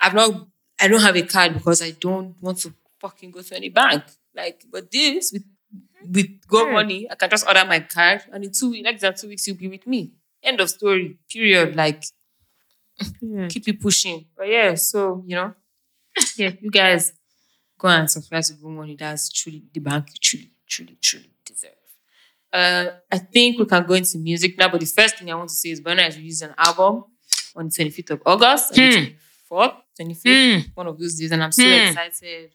I've 0.00 0.14
not, 0.14 0.46
I 0.80 0.86
don't 0.86 1.00
have 1.00 1.16
a 1.16 1.22
card 1.22 1.54
because 1.54 1.82
I 1.82 1.92
don't 1.92 2.34
want 2.40 2.58
to 2.58 2.72
fucking 3.00 3.32
go 3.32 3.42
to 3.42 3.56
any 3.56 3.70
bank. 3.70 4.04
Like, 4.34 4.64
but 4.70 4.90
this 4.90 5.32
with 5.32 5.44
with 6.06 6.46
Go 6.46 6.66
Hmm. 6.66 6.72
Money, 6.74 7.10
I 7.10 7.14
can 7.14 7.30
just 7.30 7.46
order 7.46 7.64
my 7.64 7.80
card, 7.80 8.22
and 8.32 8.44
in 8.44 8.52
two 8.52 8.70
weeks, 8.70 8.84
next 8.84 9.00
than 9.02 9.14
two 9.16 9.28
weeks, 9.28 9.46
you'll 9.46 9.56
be 9.56 9.68
with 9.68 9.86
me. 9.86 10.12
End 10.42 10.60
of 10.60 10.68
story. 10.70 11.16
Period. 11.30 11.74
Like, 11.76 12.04
keep 13.48 13.66
it 13.68 13.80
pushing. 13.80 14.26
But 14.36 14.48
yeah, 14.48 14.74
so 14.74 15.22
you 15.26 15.36
know, 15.36 15.54
yeah, 16.36 16.52
you 16.60 16.70
guys 16.70 17.12
go 17.78 17.88
and 17.88 18.10
subscribe 18.10 18.42
to 18.44 18.52
Go 18.54 18.68
Money. 18.68 18.96
That's 18.96 19.30
truly 19.32 19.62
the 19.72 19.80
bank 19.80 20.08
you 20.10 20.18
truly, 20.20 20.50
truly, 20.66 20.96
truly 21.00 21.30
deserve. 21.44 21.70
Uh, 22.52 22.90
I 23.10 23.18
think 23.18 23.58
we 23.58 23.64
can 23.66 23.84
go 23.84 23.94
into 23.94 24.18
music 24.18 24.56
now, 24.58 24.68
but 24.68 24.80
the 24.80 24.86
first 24.86 25.18
thing 25.18 25.30
I 25.30 25.34
want 25.34 25.48
to 25.48 25.54
say 25.54 25.70
is 25.70 25.80
Burna 25.80 26.06
is 26.08 26.16
releasing 26.16 26.50
an 26.50 26.54
album 26.56 27.04
on 27.56 27.68
the 27.68 27.70
25th 27.84 28.10
of 28.10 28.22
August, 28.26 28.74
the 28.74 29.16
24th, 29.50 29.74
25th, 29.98 30.62
Hmm. 30.64 30.70
one 30.74 30.86
of 30.86 30.98
those 30.98 31.14
days, 31.16 31.32
and 31.32 31.42
I'm 31.42 31.52
so 31.52 31.62
Hmm. 31.64 31.88
excited. 31.88 32.52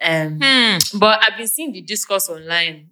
Um, 0.00 0.38
Hmm. 0.42 0.78
but 0.98 1.22
I've 1.26 1.36
been 1.38 1.46
seeing 1.48 1.72
the 1.72 1.80
discourse 1.82 2.28
online 2.28 2.90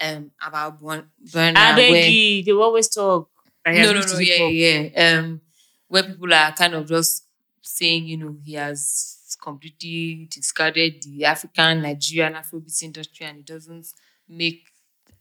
um 0.00 0.30
about 0.46 0.80
Burna. 0.82 1.56
I 1.56 1.76
where- 1.76 2.02
they 2.44 2.52
always 2.52 2.88
talk. 2.88 3.30
No, 3.66 3.72
no, 3.92 4.00
no, 4.00 4.18
yeah, 4.18 4.36
talk. 4.38 4.52
yeah. 4.54 5.18
Um, 5.18 5.40
where 5.88 6.02
people 6.04 6.32
are 6.32 6.52
kind 6.52 6.74
of 6.74 6.86
just 6.88 7.24
saying, 7.62 8.06
you 8.06 8.16
know, 8.16 8.36
he 8.44 8.54
has 8.54 9.36
completely 9.42 10.28
discarded 10.30 11.02
the 11.02 11.24
African, 11.24 11.82
Nigerian 11.82 12.34
Afrobeat 12.34 12.82
industry 12.82 13.26
and 13.26 13.38
he 13.38 13.42
doesn't 13.42 13.88
make 14.28 14.68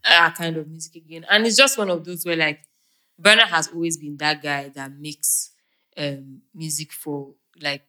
that 0.03 0.35
kind 0.35 0.57
of 0.57 0.67
music 0.67 0.95
again. 0.95 1.25
And 1.29 1.45
it's 1.47 1.57
just 1.57 1.77
one 1.77 1.89
of 1.89 2.05
those 2.05 2.25
where 2.25 2.35
like 2.35 2.61
Burna 3.21 3.43
has 3.47 3.69
always 3.69 3.97
been 3.97 4.17
that 4.17 4.41
guy 4.43 4.69
that 4.69 4.91
makes 4.99 5.51
um 5.97 6.41
music 6.53 6.91
for 6.91 7.33
like 7.61 7.87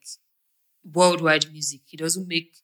worldwide 0.93 1.51
music. 1.51 1.81
He 1.85 1.97
doesn't 1.97 2.27
make 2.27 2.55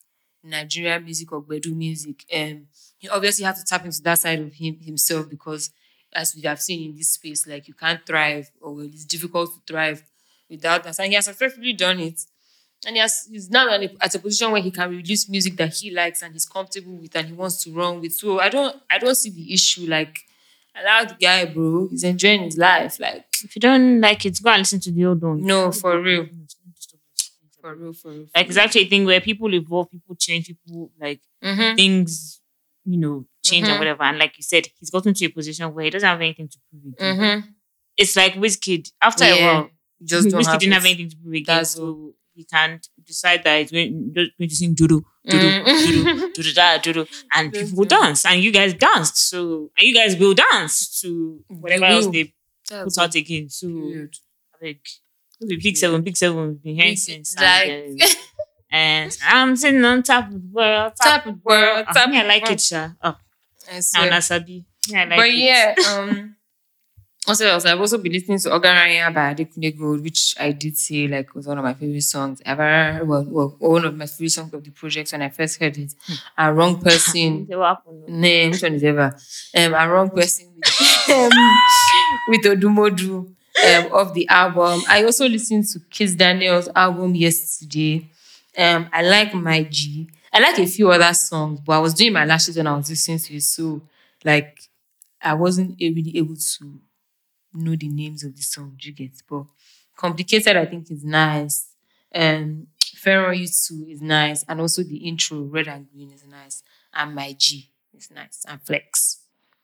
Nigerian 0.44 1.04
music 1.04 1.32
or 1.32 1.42
Bedu 1.42 1.76
music. 1.76 2.26
Um, 2.34 2.68
he 2.98 3.10
obviously 3.10 3.46
had 3.46 3.56
to 3.56 3.64
tap 3.64 3.86
into 3.86 4.02
that 4.04 4.20
side 4.20 4.40
of 4.40 4.54
him 4.54 4.78
himself 4.82 5.30
because, 5.30 5.72
as 6.14 6.36
we 6.36 6.42
have 6.44 6.62
seen 6.62 6.90
in 6.90 6.96
this 6.96 7.10
space, 7.12 7.48
like 7.48 7.68
you 7.68 7.74
can't 7.74 8.06
thrive 8.06 8.52
or 8.62 8.84
it's 8.84 9.06
difficult 9.06 9.52
to 9.54 9.62
thrive 9.74 10.04
without 10.50 10.84
that. 10.84 11.00
And 11.00 11.08
he 11.10 11.16
has 11.16 11.26
successfully 11.26 11.74
done 11.74 12.00
it. 12.00 12.22
And 12.86 12.96
he 12.96 13.02
has, 13.02 13.28
he's 13.32 13.50
now 13.50 13.70
at 13.70 13.82
a, 13.82 13.96
at 14.02 14.16
a 14.16 14.20
position 14.20 14.52
where 14.52 14.62
he 14.62 14.70
can 14.70 14.90
release 14.90 15.30
music 15.30 15.56
that 15.58 15.74
he 15.74 15.90
likes 15.92 16.22
and 16.22 16.34
he's 16.34 16.46
comfortable 16.46 16.98
with 16.98 17.16
and 17.16 17.28
he 17.28 17.34
wants 17.34 17.64
to 17.64 17.72
run 17.74 18.02
with. 18.02 18.14
So 18.14 18.40
I 18.40 18.50
don't 18.50 18.76
I 18.90 18.98
don't 18.98 19.16
see 19.16 19.30
the 19.30 19.54
issue. 19.54 19.86
Like 19.88 20.20
allow 20.76 21.06
the 21.06 21.16
guy, 21.16 21.46
bro. 21.46 21.88
He's 21.90 22.04
enjoying 22.04 22.44
his 22.44 22.58
life. 22.58 23.00
Like 23.00 23.26
If 23.44 23.56
you 23.56 23.60
don't 23.62 24.02
like 24.02 24.26
it, 24.26 24.38
go 24.44 24.50
and 24.50 24.60
listen 24.60 24.82
to 24.82 24.92
the 24.92 25.06
old 25.06 25.22
one. 25.22 25.42
no, 25.46 25.72
for 25.72 26.00
real. 26.02 26.28
For 27.64 27.76
real, 27.76 27.94
for 27.94 28.12
real. 28.12 28.26
Like 28.36 28.48
it's 28.50 28.58
actually 28.58 28.82
a 28.82 28.90
thing 28.90 29.06
where 29.06 29.22
people 29.22 29.54
evolve, 29.54 29.90
people 29.90 30.16
change, 30.16 30.48
people 30.48 30.92
like 31.00 31.22
mm-hmm. 31.42 31.76
things, 31.76 32.42
you 32.84 32.98
know, 33.00 33.26
change 33.44 33.66
Mhm. 33.68 33.70
and 33.72 33.80
whatever. 33.80 34.04
And 34.04 34.18
like 34.20 34.38
you 34.38 34.44
said, 34.44 34.68
he's 34.80 34.90
gotten 34.90 35.14
to 35.14 35.26
a 35.26 35.30
position 35.30 35.74
where 35.74 35.86
he 35.86 35.90
doesn't 35.92 36.08
have 36.10 36.20
anything 36.20 36.50
to 36.50 36.58
prove 36.70 36.94
again. 36.94 37.18
Mm-hmm. 37.18 37.50
It's 37.96 38.16
like 38.18 38.34
Wizkid. 38.34 38.92
After 39.02 39.24
a 39.24 39.42
while, 39.42 39.70
Just 40.04 40.30
don't 40.30 40.42
Wizkid 40.42 40.48
have 40.52 40.60
didn't 40.60 40.74
it. 40.74 40.76
have 40.76 40.86
anything 40.86 41.10
to 41.12 41.16
prove 41.16 41.34
again. 41.36 41.56
That's 41.56 41.70
so 41.72 42.14
he 42.36 42.44
can't 42.44 42.86
decide 43.06 43.44
that 43.46 43.62
he's 43.62 43.72
going, 43.72 44.12
just 44.14 44.32
going 44.38 44.50
to 44.50 44.56
sing 44.56 44.76
doodoo, 44.76 45.02
doodoo, 45.30 45.64
doodoo, 45.64 46.04
Mm. 46.04 46.34
doodoo, 46.36 46.54
da, 46.56 46.78
doodoo, 46.80 47.08
and 47.36 47.54
That's 47.54 47.64
people 47.70 47.78
will 47.80 47.86
true. 47.86 47.98
dance. 48.00 48.26
And 48.26 48.44
you 48.44 48.52
guys 48.52 48.74
danced. 48.74 49.30
So, 49.30 49.70
and 49.78 49.88
you 49.88 49.94
guys 49.96 50.18
will 50.18 50.34
dance 50.34 51.00
to 51.02 51.42
whatever 51.48 51.82
They 51.88 51.94
else 51.94 52.06
will. 52.06 52.12
they 52.12 52.34
That's 52.70 52.98
put 52.98 53.04
out 53.04 53.16
again. 53.16 53.50
So, 53.50 53.68
Period. 53.68 54.16
like, 54.62 54.86
the 55.40 55.58
big 55.58 55.76
seven, 55.78 56.02
big 56.02 56.16
seven, 56.18 56.48
we've 56.48 56.64
been 56.64 56.76
hearing 56.76 56.92
Big- 56.92 56.98
since. 56.98 57.36
like- 57.38 57.68
and, 57.68 58.02
and 58.72 59.18
I'm 59.28 59.56
sitting 59.56 59.84
on 59.86 60.04
top 60.04 60.28
of 60.28 60.34
the 60.34 60.50
world. 60.52 60.94
top 61.02 61.26
of 61.26 61.36
the 61.36 61.42
world. 61.44 61.86
Oh, 61.90 61.94
Tap 61.94 62.10
me, 62.10 62.20
I 62.20 62.24
like 62.24 62.44
world. 62.44 62.54
it, 62.54 62.62
Sha. 62.62 62.90
Oh, 63.04 63.16
I 63.70 63.74
now 63.76 63.80
swear. 63.82 64.12
Nasabi. 64.12 64.66
Yeah, 64.88 65.02
I 65.02 65.06
like 65.06 65.18
but 65.20 65.28
it. 65.30 65.36
yeah, 65.36 65.76
um, 65.94 66.36
also 67.26 67.48
else, 67.48 67.66
I've 67.66 67.80
also 67.80 67.98
been 68.00 68.12
listening 68.12 68.38
to 68.40 68.50
Ogaranya 68.50 69.14
by 69.14 69.34
Adekunle 69.34 69.78
Gold, 69.80 70.04
which 70.04 70.36
I 70.40 70.52
did 70.52 70.78
say 70.78 71.08
like 71.08 71.34
was 71.34 71.48
one 71.48 71.58
of 71.58 71.64
my 71.64 71.74
favorite 71.74 72.02
songs 72.04 72.42
ever. 72.46 73.00
Well, 73.06 73.26
well, 73.30 73.56
one 73.60 73.86
of 73.86 73.96
my 73.96 74.08
favorite 74.08 74.32
songs 74.32 74.54
of 74.54 74.62
the 74.64 74.72
project 74.72 75.12
when 75.14 75.22
I 75.22 75.30
first 75.30 75.58
heard 75.60 75.78
it. 75.78 75.94
A 76.38 76.54
wrong 76.54 76.82
person. 76.82 77.48
Say 77.48 77.56
what 77.56 77.68
happened? 77.78 78.10
Name, 78.10 78.52
which 78.52 78.62
one 78.64 78.74
is 78.74 78.84
ever? 78.84 79.16
Um, 79.56 79.74
a 79.74 79.90
wrong 79.90 80.10
person 80.10 80.52
with, 80.56 81.10
um, 81.12 81.32
with 82.28 82.42
Odumodu 82.44 83.34
um, 83.68 83.92
of 83.94 84.14
the 84.14 84.28
album. 84.30 84.82
I 84.88 85.04
also 85.04 85.28
listened 85.28 85.66
to 85.70 85.80
Kizz 85.80 86.18
Daniel's 86.18 86.70
album 86.76 87.16
yesterday. 87.16 88.08
Um, 88.58 88.90
I 88.92 89.02
like 89.04 89.34
My 89.34 89.64
G. 89.64 90.10
I 90.32 90.40
like 90.40 90.58
a 90.60 90.66
few 90.66 90.90
other 90.92 91.14
songs, 91.14 91.60
but 91.60 91.74
I 91.74 91.80
was 91.80 91.94
doing 91.94 92.14
my 92.14 92.26
lashes 92.26 92.58
when 92.58 92.68
I 92.68 92.76
was 92.76 92.90
listening 92.90 93.20
to 93.20 93.36
it, 93.36 93.44
so 93.44 93.82
like 94.26 94.60
I 95.22 95.34
wasn't 95.36 95.78
really 95.80 96.18
able 96.18 96.36
to 96.36 96.80
know 97.54 97.76
the 97.76 97.88
names 97.90 98.24
of 98.24 98.36
the 98.36 98.42
songs 98.42 98.86
you 98.86 98.94
get. 98.94 99.12
But 99.30 99.46
Complicated, 99.96 100.58
I 100.58 100.66
think, 100.66 100.90
is 100.90 101.04
nice. 101.04 101.68
Um, 102.14 102.68
Pharaoh 102.96 103.32
Used 103.32 103.68
to 103.68 103.76
is 103.90 104.02
nice, 104.02 104.44
and 104.50 104.60
also 104.60 104.82
the 104.84 104.98
intro, 104.98 105.42
Red 105.42 105.68
and 105.68 105.88
Green, 105.92 106.12
is 106.12 106.26
nice, 106.26 106.64
and 106.94 107.14
My 107.14 107.34
G 107.38 107.70
is 107.96 108.10
nice, 108.12 108.44
and 108.48 108.60
Flex. 108.62 109.20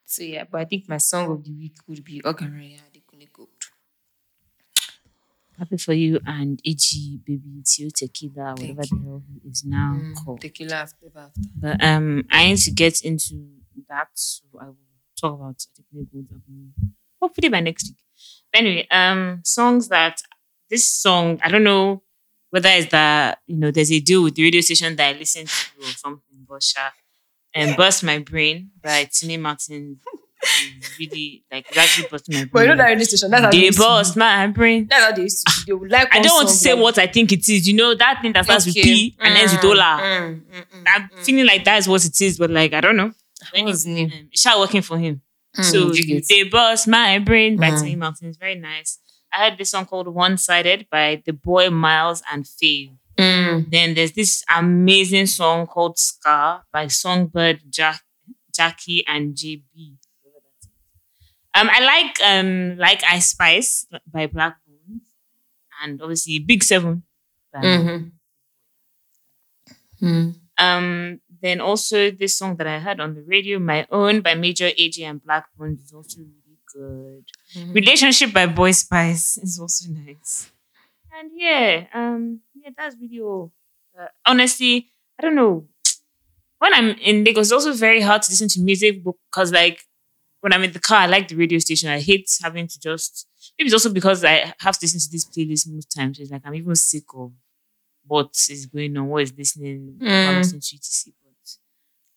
So 0.05 0.23
yeah, 0.23 0.43
but 0.49 0.61
I 0.61 0.65
think 0.65 0.87
my 0.87 0.97
song 0.97 1.31
of 1.31 1.43
the 1.43 1.51
week 1.51 1.77
would 1.87 2.03
be 2.03 2.21
Ogaranya. 2.21 2.79
Happy 5.59 5.77
for 5.77 5.93
you 5.93 6.19
and 6.25 6.61
AG 6.65 7.19
baby 7.25 7.61
Tio 7.65 7.89
Tequila, 7.93 8.51
whatever 8.51 8.81
the 8.81 8.99
hell 9.03 9.23
he 9.27 9.49
is 9.49 9.65
now 9.65 9.99
called. 10.23 10.39
Tequila 10.41 10.75
after 10.75 11.07
after. 11.13 11.41
But 11.55 11.83
um, 11.83 12.23
I 12.31 12.47
need 12.47 12.57
to 12.59 12.71
get 12.71 13.01
into 13.01 13.35
that, 13.89 14.07
so 14.13 14.45
I 14.59 14.65
will 14.67 14.77
talk 15.19 15.33
about 15.33 15.65
hopefully 17.21 17.49
by 17.49 17.59
next 17.59 17.89
week. 17.89 17.97
But 18.51 18.61
anyway, 18.61 18.87
um, 18.89 19.41
songs 19.43 19.89
that 19.89 20.21
this 20.69 20.87
song 20.87 21.39
I 21.43 21.49
don't 21.49 21.63
know 21.65 22.03
whether 22.51 22.69
it's 22.69 22.91
that 22.91 23.39
you 23.45 23.57
know 23.57 23.71
there's 23.71 23.91
a 23.91 23.99
deal 23.99 24.23
with 24.23 24.35
the 24.35 24.43
radio 24.43 24.61
station 24.61 24.95
that 24.95 25.15
I 25.15 25.17
listen 25.19 25.45
to 25.45 25.81
or 25.81 25.91
something, 25.91 26.45
but 26.47 26.63
sha, 26.63 26.89
and 27.53 27.75
Bust 27.75 28.03
My 28.03 28.19
Brain 28.19 28.71
by 28.81 29.09
Tini 29.11 29.37
Martin 29.37 29.99
really 30.99 31.43
like 31.51 31.65
actually 31.77 32.07
busting 32.09 32.35
my 32.35 32.39
brain. 32.41 32.49
But 32.53 32.59
you 32.61 32.67
know 32.67 32.75
that 32.77 32.85
radio 32.85 33.03
station, 33.03 33.31
that's 33.31 33.43
how 33.43 33.51
they 33.51 33.69
they 33.69 33.77
bust 33.77 34.17
my 34.17 34.47
brain. 34.47 34.87
That's 34.89 35.03
how 35.05 35.11
they 35.11 35.21
used 35.23 35.45
to. 35.47 35.65
They 35.67 35.73
would 35.73 35.91
like 35.91 36.13
I 36.15 36.21
don't 36.21 36.33
want 36.35 36.49
to 36.49 36.53
say 36.55 36.73
what 36.73 36.97
I 36.97 37.07
think 37.07 37.31
it 37.31 37.47
is. 37.49 37.67
You 37.67 37.75
know 37.75 37.95
that 37.95 38.19
thing 38.21 38.33
that 38.33 38.45
starts 38.45 38.65
with. 38.65 38.75
P 38.75 39.15
and 39.19 39.37
ends 39.37 39.53
with 39.53 39.61
Mm, 39.61 39.69
Ola. 39.69 39.99
mm, 40.01 40.41
mm, 40.41 40.65
mm, 40.73 40.83
I'm 40.87 41.09
mm. 41.09 41.19
feeling 41.25 41.45
like 41.45 41.63
that's 41.63 41.87
what 41.87 42.03
it 42.05 42.19
is, 42.21 42.37
but 42.37 42.49
like 42.49 42.73
I 42.73 42.81
don't 42.81 42.97
know. 42.97 43.11
His 43.53 43.85
name? 43.85 44.11
Um, 44.13 44.29
it's 44.31 44.45
not 44.45 44.59
working 44.59 44.81
for 44.81 44.97
him. 44.97 45.21
Mm, 45.57 45.63
So 45.63 45.93
they 46.27 46.43
bust 46.43 46.87
my 46.87 47.19
brain 47.19 47.57
by 47.57 47.71
Mm. 47.71 47.79
Tiny 47.79 47.95
Mountain. 47.95 48.29
It's 48.29 48.37
very 48.37 48.55
nice. 48.55 48.99
I 49.33 49.49
heard 49.49 49.57
this 49.57 49.71
song 49.71 49.85
called 49.85 50.07
One 50.07 50.37
Sided 50.37 50.87
by 50.91 51.21
the 51.25 51.33
boy 51.33 51.69
Miles 51.69 52.21
and 52.31 52.47
Faye. 52.47 52.91
Mm. 53.17 53.69
Then 53.69 53.93
there's 53.95 54.13
this 54.13 54.43
amazing 54.55 55.27
song 55.27 55.67
called 55.67 55.97
Scar 55.99 56.63
by 56.73 56.87
Songbird 56.87 57.61
Jack, 57.69 58.01
Jackie 58.55 59.05
and 59.07 59.35
JB. 59.35 59.97
Um, 61.59 61.69
I 61.71 61.79
like 61.81 62.15
um 62.23 62.77
like 62.77 63.03
Ice 63.03 63.31
Spice 63.31 63.85
by 64.07 64.27
Blaqbonez 64.27 65.01
and 65.83 66.01
obviously 66.01 66.39
Big 66.39 66.63
Seven. 66.63 67.03
by 67.53 67.61
Mhm. 67.61 68.11
Mm. 70.01 70.35
Um, 70.57 71.19
then 71.41 71.59
also 71.61 72.11
this 72.11 72.37
song 72.37 72.55
that 72.57 72.67
I 72.67 72.79
heard 72.79 72.99
on 72.99 73.15
the 73.15 73.21
radio, 73.23 73.59
My 73.59 73.87
Own 73.91 74.21
by 74.21 74.35
Major 74.35 74.69
AJ 74.69 75.03
and 75.03 75.23
Black 75.23 75.47
Bones 75.57 75.81
is 75.81 75.93
also 75.93 76.19
really 76.19 76.57
good. 76.73 77.25
Mhm. 77.55 77.73
Relationship 77.73 78.31
by 78.33 78.45
Boy 78.45 78.71
Spyce 78.71 79.37
is 79.43 79.59
also 79.59 79.89
nice. 79.89 80.51
And 81.11 81.31
yeah, 81.33 81.87
um, 81.93 82.41
yeah, 82.55 82.69
that's 82.77 82.95
really 83.01 83.19
all. 83.19 83.51
Uh, 83.99 84.07
honestly, 84.25 84.91
I 85.17 85.23
don't 85.23 85.35
know. 85.35 85.67
When 86.59 86.73
I'm 86.73 86.89
in 86.99 87.23
Lagos, 87.23 87.47
it's 87.47 87.51
also 87.51 87.73
very 87.73 88.01
hard 88.01 88.21
to 88.23 88.31
listen 88.31 88.47
to 88.49 88.59
music 88.61 89.03
because, 89.03 89.51
like, 89.51 89.79
when 90.41 90.53
I'm 90.53 90.63
in 90.63 90.71
the 90.71 90.79
car, 90.79 90.99
I 90.99 91.05
like 91.07 91.27
the 91.27 91.35
radio 91.35 91.59
station. 91.59 91.89
I 91.89 91.99
hate 91.99 92.29
having 92.41 92.67
to 92.67 92.79
just. 92.79 93.27
Maybe 93.57 93.67
it's 93.67 93.73
also 93.73 93.91
because 93.93 94.23
I 94.23 94.53
have 94.59 94.77
to 94.77 94.83
listen 94.85 94.99
to 94.99 95.09
this 95.11 95.25
playlist 95.25 95.67
most 95.71 95.93
times. 95.95 96.19
It's 96.19 96.31
like 96.31 96.41
I'm 96.45 96.55
even 96.55 96.75
sick 96.75 97.03
of 97.15 97.31
what 98.05 98.29
is 98.49 98.65
going 98.65 98.95
on, 98.97 99.07
what 99.07 99.23
is 99.23 99.33
listening, 99.37 99.95
what 99.99 100.09
I'm 100.09 100.35
Mm. 100.35 100.37
listening 100.37 100.61
to 100.61 100.75
etc. 100.75 101.13
But 101.23 101.57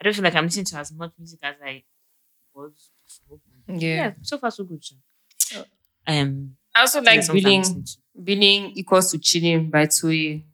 I 0.01 0.05
don't 0.05 0.15
feel 0.15 0.25
like 0.25 0.35
I'm 0.37 0.45
listening 0.45 0.65
to 0.67 0.77
as 0.79 0.93
much 0.93 1.13
music 1.19 1.41
as 1.43 1.57
I 1.65 1.83
was 2.55 2.91
before. 3.07 3.39
Yeah. 3.69 3.95
Yeah, 3.97 4.13
so 4.23 4.39
far 4.39 4.51
so 4.51 4.65
good. 4.65 4.83
Oh. 5.57 5.65
Um, 6.07 6.57
I 6.75 6.81
also 6.81 7.01
like 7.03 7.27
Billing. 7.31 7.85
Billing 8.23 8.73
equals 8.77 9.11
to 9.13 9.19
chilling 9.19 9.71
by 9.71 9.87
Toye. 9.87 10.45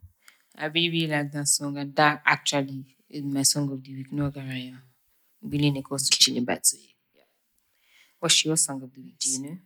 I 0.56 0.66
really, 0.66 0.90
really 0.90 1.06
like 1.06 1.32
that 1.32 1.46
song, 1.48 1.76
and 1.78 1.94
that 1.96 2.22
actually 2.26 2.84
is 3.08 3.24
my 3.24 3.42
song 3.42 3.70
of 3.72 3.82
the 3.82 3.94
week. 3.94 4.12
No 4.12 4.30
Garaya. 4.30 4.76
Billing 5.48 5.76
equals 5.76 6.08
to 6.08 6.18
chilling 6.18 6.44
by 6.44 6.54
Toye. 6.56 6.94
What's 8.20 8.44
your 8.44 8.56
song 8.56 8.82
of 8.82 8.92
the 8.94 9.00
week? 9.00 9.18
Do 9.18 9.30
you 9.30 9.42
know? 9.42 9.58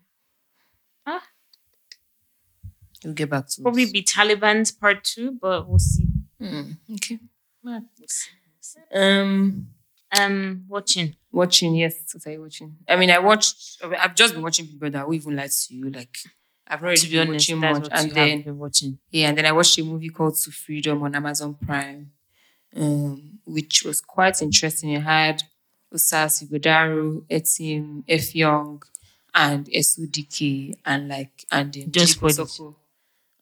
Ah. 1.06 1.22
We'll 3.04 3.14
get 3.14 3.30
back 3.30 3.48
to 3.48 3.62
Probably 3.62 3.84
us. 3.84 3.92
be 3.92 4.02
Taliban's 4.02 4.70
part 4.70 5.02
two, 5.04 5.32
but 5.40 5.68
we'll 5.68 5.78
see. 5.78 6.06
Mm, 6.40 6.76
okay. 6.94 7.18
We'll 7.62 7.80
see. 8.06 8.30
Um, 8.94 9.68
Um, 10.18 10.64
watching. 10.68 11.16
watching. 11.32 11.74
Yes, 11.74 11.94
what 12.12 12.26
are 12.26 12.32
you 12.32 12.42
watching? 12.42 12.76
I 12.86 12.96
mean, 12.96 13.10
I 13.10 13.18
watched. 13.18 13.82
I've 13.98 14.14
just 14.14 14.34
been 14.34 14.42
watching 14.42 14.66
Big 14.66 14.78
Brother. 14.78 14.98
I 15.00 15.04
won't 15.04 15.14
even 15.16 15.36
lie 15.36 15.48
to 15.48 15.74
you. 15.74 15.90
Like, 15.90 16.14
I've 16.66 16.80
not 16.82 16.88
really 16.88 16.96
To 16.98 17.06
be 17.06 17.12
been 17.16 17.28
honest, 17.28 17.50
watching 17.50 17.60
much, 17.60 17.88
and 17.92 18.10
then 18.12 18.58
watching. 18.58 18.98
Yeah, 19.10 19.28
and 19.30 19.38
then 19.38 19.46
I 19.46 19.52
watched 19.52 19.78
a 19.78 19.82
movie 19.84 20.10
called 20.10 20.36
To 20.42 20.50
Freedom 20.50 21.02
on 21.02 21.14
Amazon 21.14 21.54
Prime, 21.54 22.12
um, 22.76 23.38
which 23.46 23.82
was 23.84 24.00
quite 24.02 24.42
interesting. 24.42 24.90
It 24.90 25.00
had 25.02 25.42
Osas 25.92 26.42
Ighodaro, 26.44 27.22
Etim, 27.30 28.02
F 28.08 28.34
Young, 28.34 28.82
and 29.34 29.66
SUDK, 29.66 30.76
and 30.84 31.08
like 31.08 31.44
and 31.50 31.74
um, 31.76 31.82
Don't 31.82 31.92
Jay 31.92 32.06
spoil 32.06 32.30
it. 32.30 32.36
Kosoko. 32.36 32.74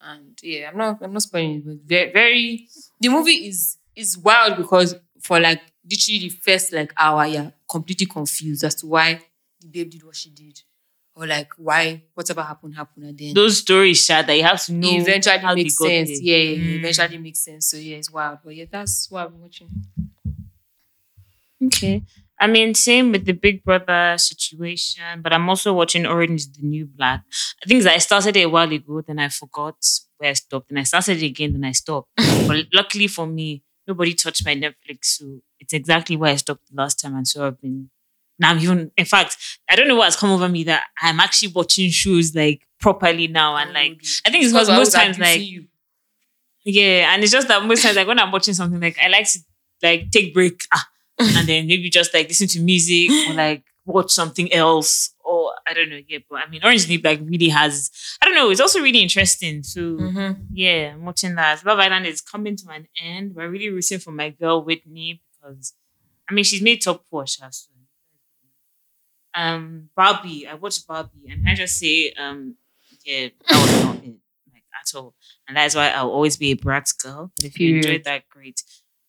And 0.03 0.39
yeah, 0.43 0.71
I'm 0.71 0.79
not 0.79 0.99
I'm 1.03 1.13
not 1.13 1.23
spoiling 1.23 1.57
it, 1.57 1.65
but 1.67 1.77
very, 1.87 2.13
very 2.13 2.69
the 3.01 3.09
movie 3.09 3.49
is 3.49 3.77
is 3.95 4.17
wild 4.17 4.57
because 4.57 4.95
for 5.21 5.39
like 5.41 5.61
literally 5.89 6.21
the 6.21 6.29
first 6.31 6.73
like 6.73 6.93
hour, 6.97 7.27
you're 7.27 7.53
completely 7.69 8.07
confused 8.07 8.65
as 8.65 8.75
to 8.77 8.87
why 8.87 9.21
the 9.61 9.69
babe 9.69 9.91
did 9.91 10.03
what 10.03 10.17
she 10.17 10.31
did. 10.31 10.63
Or 11.17 11.27
like 11.27 11.51
why 11.59 12.03
whatever 12.15 12.41
happened 12.41 12.77
happened 12.77 13.05
and 13.05 13.19
then 13.19 13.35
Those 13.35 13.59
stories, 13.59 14.03
Sha, 14.03 14.23
that 14.23 14.35
you 14.35 14.43
have 14.45 14.65
to 14.67 14.73
know. 14.73 14.89
it 14.89 15.03
eventually 15.03 15.39
how 15.39 15.55
they 15.55 15.65
makes 15.65 15.77
got 15.77 15.89
sense. 15.89 16.21
Yeah, 16.23 16.37
yeah, 16.37 16.57
Mm. 16.57 16.71
it 16.71 16.77
eventually 16.89 17.19
makes 17.19 17.41
sense. 17.41 17.67
So 17.69 17.77
yeah, 17.77 17.97
it's 17.97 18.11
wild. 18.11 18.39
But 18.43 18.55
yeah, 18.57 18.65
that's 18.71 19.11
what 19.11 19.27
I'm 19.27 19.39
watching. 19.41 19.69
Okay. 21.63 22.03
I 22.41 22.47
mean, 22.47 22.75
same 22.75 23.13
with 23.13 23.27
the 23.27 23.33
Big 23.33 23.63
Brother 23.63 24.17
situation, 24.17 25.21
but 25.23 25.33
I'm 25.33 25.49
also 25.49 25.75
watching 25.75 26.07
Orange 26.07 26.41
is 26.41 26.53
the 26.53 26.67
New 26.67 26.87
Black. 26.87 27.23
I 27.63 27.67
think 27.69 27.83
that 27.83 27.95
I 27.95 27.99
started 27.99 28.37
it 28.37 28.45
a 28.45 28.49
while 28.49 28.73
ago, 28.73 29.03
then 29.03 29.19
I 29.19 29.29
forgot 29.29 29.77
where 30.17 30.31
I 30.31 30.33
stopped, 30.33 30.71
and 30.71 30.79
I 30.79 30.85
started 30.85 31.23
it 31.23 31.27
again, 31.27 31.53
then 31.53 31.65
I 31.65 31.73
stopped. 31.73 32.09
but 32.49 32.67
luckily 32.73 33.09
for 33.09 33.27
me, 33.27 33.63
nobody 33.87 34.15
touched 34.15 34.45
my 34.47 34.55
Netflix, 34.55 34.99
so 35.05 35.41
it's 35.59 35.75
exactly 35.75 36.17
where 36.17 36.33
I 36.33 36.37
stopped 36.37 36.63
the 36.71 36.81
last 36.81 36.99
time, 37.01 37.15
and 37.15 37.29
so 37.29 37.47
I've 37.47 37.61
been. 37.61 37.91
Now 38.39 38.53
I'm 38.53 38.59
even, 38.61 38.91
in 38.97 39.05
fact, 39.05 39.37
I 39.69 39.77
don't 39.77 39.87
know 39.87 39.97
what's 39.97 40.17
come 40.17 40.31
over 40.31 40.49
me 40.49 40.65
that 40.65 40.85
I'm 41.03 41.21
actually 41.21 41.53
watching 41.53 41.91
shows 41.91 42.35
like 42.35 42.63
properly 42.81 43.29
now, 43.29 43.57
and 43.57 43.75
like 43.75 44.01
I 44.27 44.31
think 44.31 44.45
it's 44.45 44.53
because 44.55 44.71
most 44.71 44.95
times 44.95 45.19
like 45.19 45.43
yeah, 46.65 47.13
and 47.15 47.23
it's 47.23 47.33
just 47.33 47.49
that 47.49 47.65
most 47.65 47.83
times, 47.83 47.97
like 47.97 48.07
when 48.07 48.19
I'm 48.19 48.33
watching 48.33 48.55
something, 48.55 48.81
like 48.81 48.99
I 49.03 49.09
like 49.09 49.31
to 49.33 49.39
like 49.83 50.11
take 50.11 50.35
break, 50.35 50.61
ah, 50.75 50.87
and 51.37 51.49
then 51.49 51.67
maybe 51.67 51.91
just 51.91 52.13
like 52.15 52.29
listen 52.29 52.49
to 52.49 52.61
music 52.61 53.11
or 53.29 53.35
like 53.35 53.65
watch 53.87 54.11
something 54.11 54.53
else, 54.53 55.15
or 55.25 55.53
I 55.67 55.75
don't 55.75 55.91
know. 55.91 56.01
Yeah, 56.07 56.19
but 56.29 56.41
I 56.41 56.49
mean, 56.49 56.63
Orange 56.65 56.89
New 56.89 57.01
Black 57.01 57.19
really 57.23 57.49
has. 57.49 57.91
I 58.23 58.27
don't 58.27 58.35
know. 58.35 58.51
It's 58.51 58.61
also 58.61 58.81
really 58.81 59.01
interesting. 59.03 59.63
So 59.63 59.81
Mhm. 59.81 60.47
yeah, 60.53 60.93
I'm 60.95 61.05
watching 61.05 61.35
that. 61.37 61.65
Love 61.65 61.79
Island 61.79 62.07
is 62.07 62.21
coming 62.21 62.57
to 62.57 62.71
an 62.71 62.89
end. 63.03 63.35
We're 63.35 63.49
really 63.51 63.71
rooting 63.71 63.99
for 63.99 64.13
my 64.13 64.31
girl 64.31 64.63
Whitney 64.65 65.21
because 65.33 65.75
I 66.29 66.35
mean 66.35 66.45
she's 66.45 66.63
made 66.63 66.83
top 66.83 67.05
four. 67.11 67.27
So. 67.27 67.47
Um, 69.35 69.91
Barbie. 69.97 70.47
I 70.47 70.55
watched 70.55 70.87
Barbie, 70.87 71.29
and 71.31 71.49
I 71.49 71.55
just 71.55 71.79
say, 71.79 72.13
um, 72.19 72.57
yeah, 73.05 73.29
that 73.49 73.61
was 73.61 73.85
not 73.85 73.97
it, 74.05 74.15
like 74.53 74.65
at 74.81 74.95
all. 74.97 75.15
And 75.47 75.57
that's 75.57 75.75
why 75.75 75.91
I'll 75.91 76.11
always 76.11 76.37
be 76.37 76.51
a 76.51 76.57
Bratz 76.57 77.01
girl. 77.01 77.31
But 77.37 77.45
if 77.45 77.59
you 77.61 77.77
enjoyed 77.77 78.05
that, 78.05 78.29
great. 78.29 78.63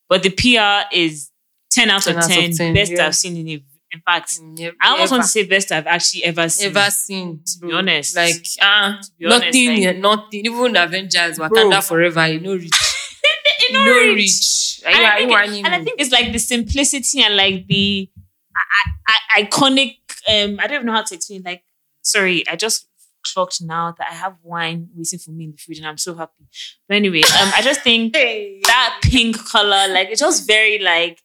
But 0.08 0.24
the 0.24 0.30
PR 0.30 0.88
is 0.96 1.31
10 1.72 1.90
out 1.90 2.04
10 2.04 2.14
of 2.14 2.24
out 2.24 2.30
of 2.30 2.36
10. 2.36 2.52
10, 2.54 2.74
Best 2.74 2.92
yeah. 2.92 3.06
I've 3.08 3.16
seen 3.16 3.38
in 3.38 3.48
a, 3.48 3.64
in 3.94 4.02
fact, 4.06 4.40
Never, 4.42 4.76
I 4.82 4.90
almost 4.92 5.12
want 5.12 5.24
to 5.24 5.30
say 5.30 5.46
best 5.46 5.72
I've 5.72 5.88
actually 5.88 6.24
ever 6.26 6.48
seen. 6.50 6.68
ever 6.68 6.90
seen. 6.92 7.42
To 7.46 7.60
be 7.68 7.74
honest. 7.74 8.16
like 8.16 8.36
ah, 8.62 8.94
honest, 8.96 9.12
nothing, 9.20 9.84
like- 9.84 9.98
nothing. 9.98 10.46
Even 10.46 10.78
Avengers, 10.78 11.38
Bro. 11.38 11.50
Wakanda 11.50 11.86
forever. 11.88 12.28
You 12.28 12.40
know, 12.40 12.54
rich, 12.54 12.72
You 13.70 13.74
know, 13.86 13.94
rich. 14.14 14.16
rich. 14.16 14.82
And 14.86 15.06
I, 15.06 15.18
think, 15.46 15.66
and 15.66 15.76
I 15.76 15.84
think 15.84 16.00
it's 16.02 16.12
like 16.12 16.32
the 16.32 16.40
simplicity 16.40 17.22
and 17.22 17.36
like 17.36 17.68
the 17.68 18.10
I, 18.56 19.14
I, 19.38 19.44
iconic. 19.44 19.98
Um, 20.30 20.60
I 20.60 20.68
don't 20.68 20.76
even 20.76 20.86
know 20.88 20.94
how 20.94 21.04
to 21.04 21.16
explain. 21.16 21.42
Like, 21.44 21.64
sorry, 22.02 22.48
I 22.48 22.56
just 22.56 22.88
clocked 23.34 23.62
now 23.62 23.94
that 23.98 24.08
I 24.10 24.14
have 24.14 24.36
wine 24.42 24.90
waiting 24.96 25.20
for 25.20 25.32
me 25.32 25.46
in 25.46 25.52
the 25.52 25.58
fridge, 25.58 25.78
and 25.80 25.88
I'm 25.88 25.98
so 25.98 26.16
happy. 26.16 26.46
But 26.88 26.96
anyway, 26.96 27.22
um, 27.24 27.52
I 27.56 27.62
just 27.62 27.82
think 27.82 28.14
that 28.14 29.00
pink 29.04 29.38
color, 29.46 29.88
like, 29.94 30.10
it's 30.10 30.20
just 30.22 30.48
very 30.48 30.80
like 30.80 31.22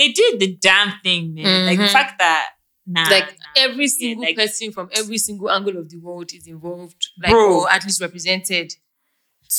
they 0.00 0.10
did 0.12 0.40
the 0.40 0.50
damn 0.68 0.92
thing, 1.04 1.34
man. 1.34 1.66
Like 1.66 1.78
the 1.78 1.84
Mhm. 1.84 1.92
fact 1.98 2.18
that 2.18 2.48
nah, 2.86 3.02
like 3.10 3.28
nah. 3.28 3.64
every 3.64 3.86
single 3.86 4.24
like- 4.24 4.36
person 4.36 4.72
from 4.72 4.88
every 5.00 5.18
single 5.18 5.50
angle 5.50 5.76
of 5.78 5.88
the 5.90 5.98
world 5.98 6.28
is 6.38 6.46
involved, 6.46 7.00
like 7.22 7.30
Bro. 7.32 7.60
or 7.60 7.70
at 7.70 7.84
least 7.84 8.00
represented. 8.00 8.72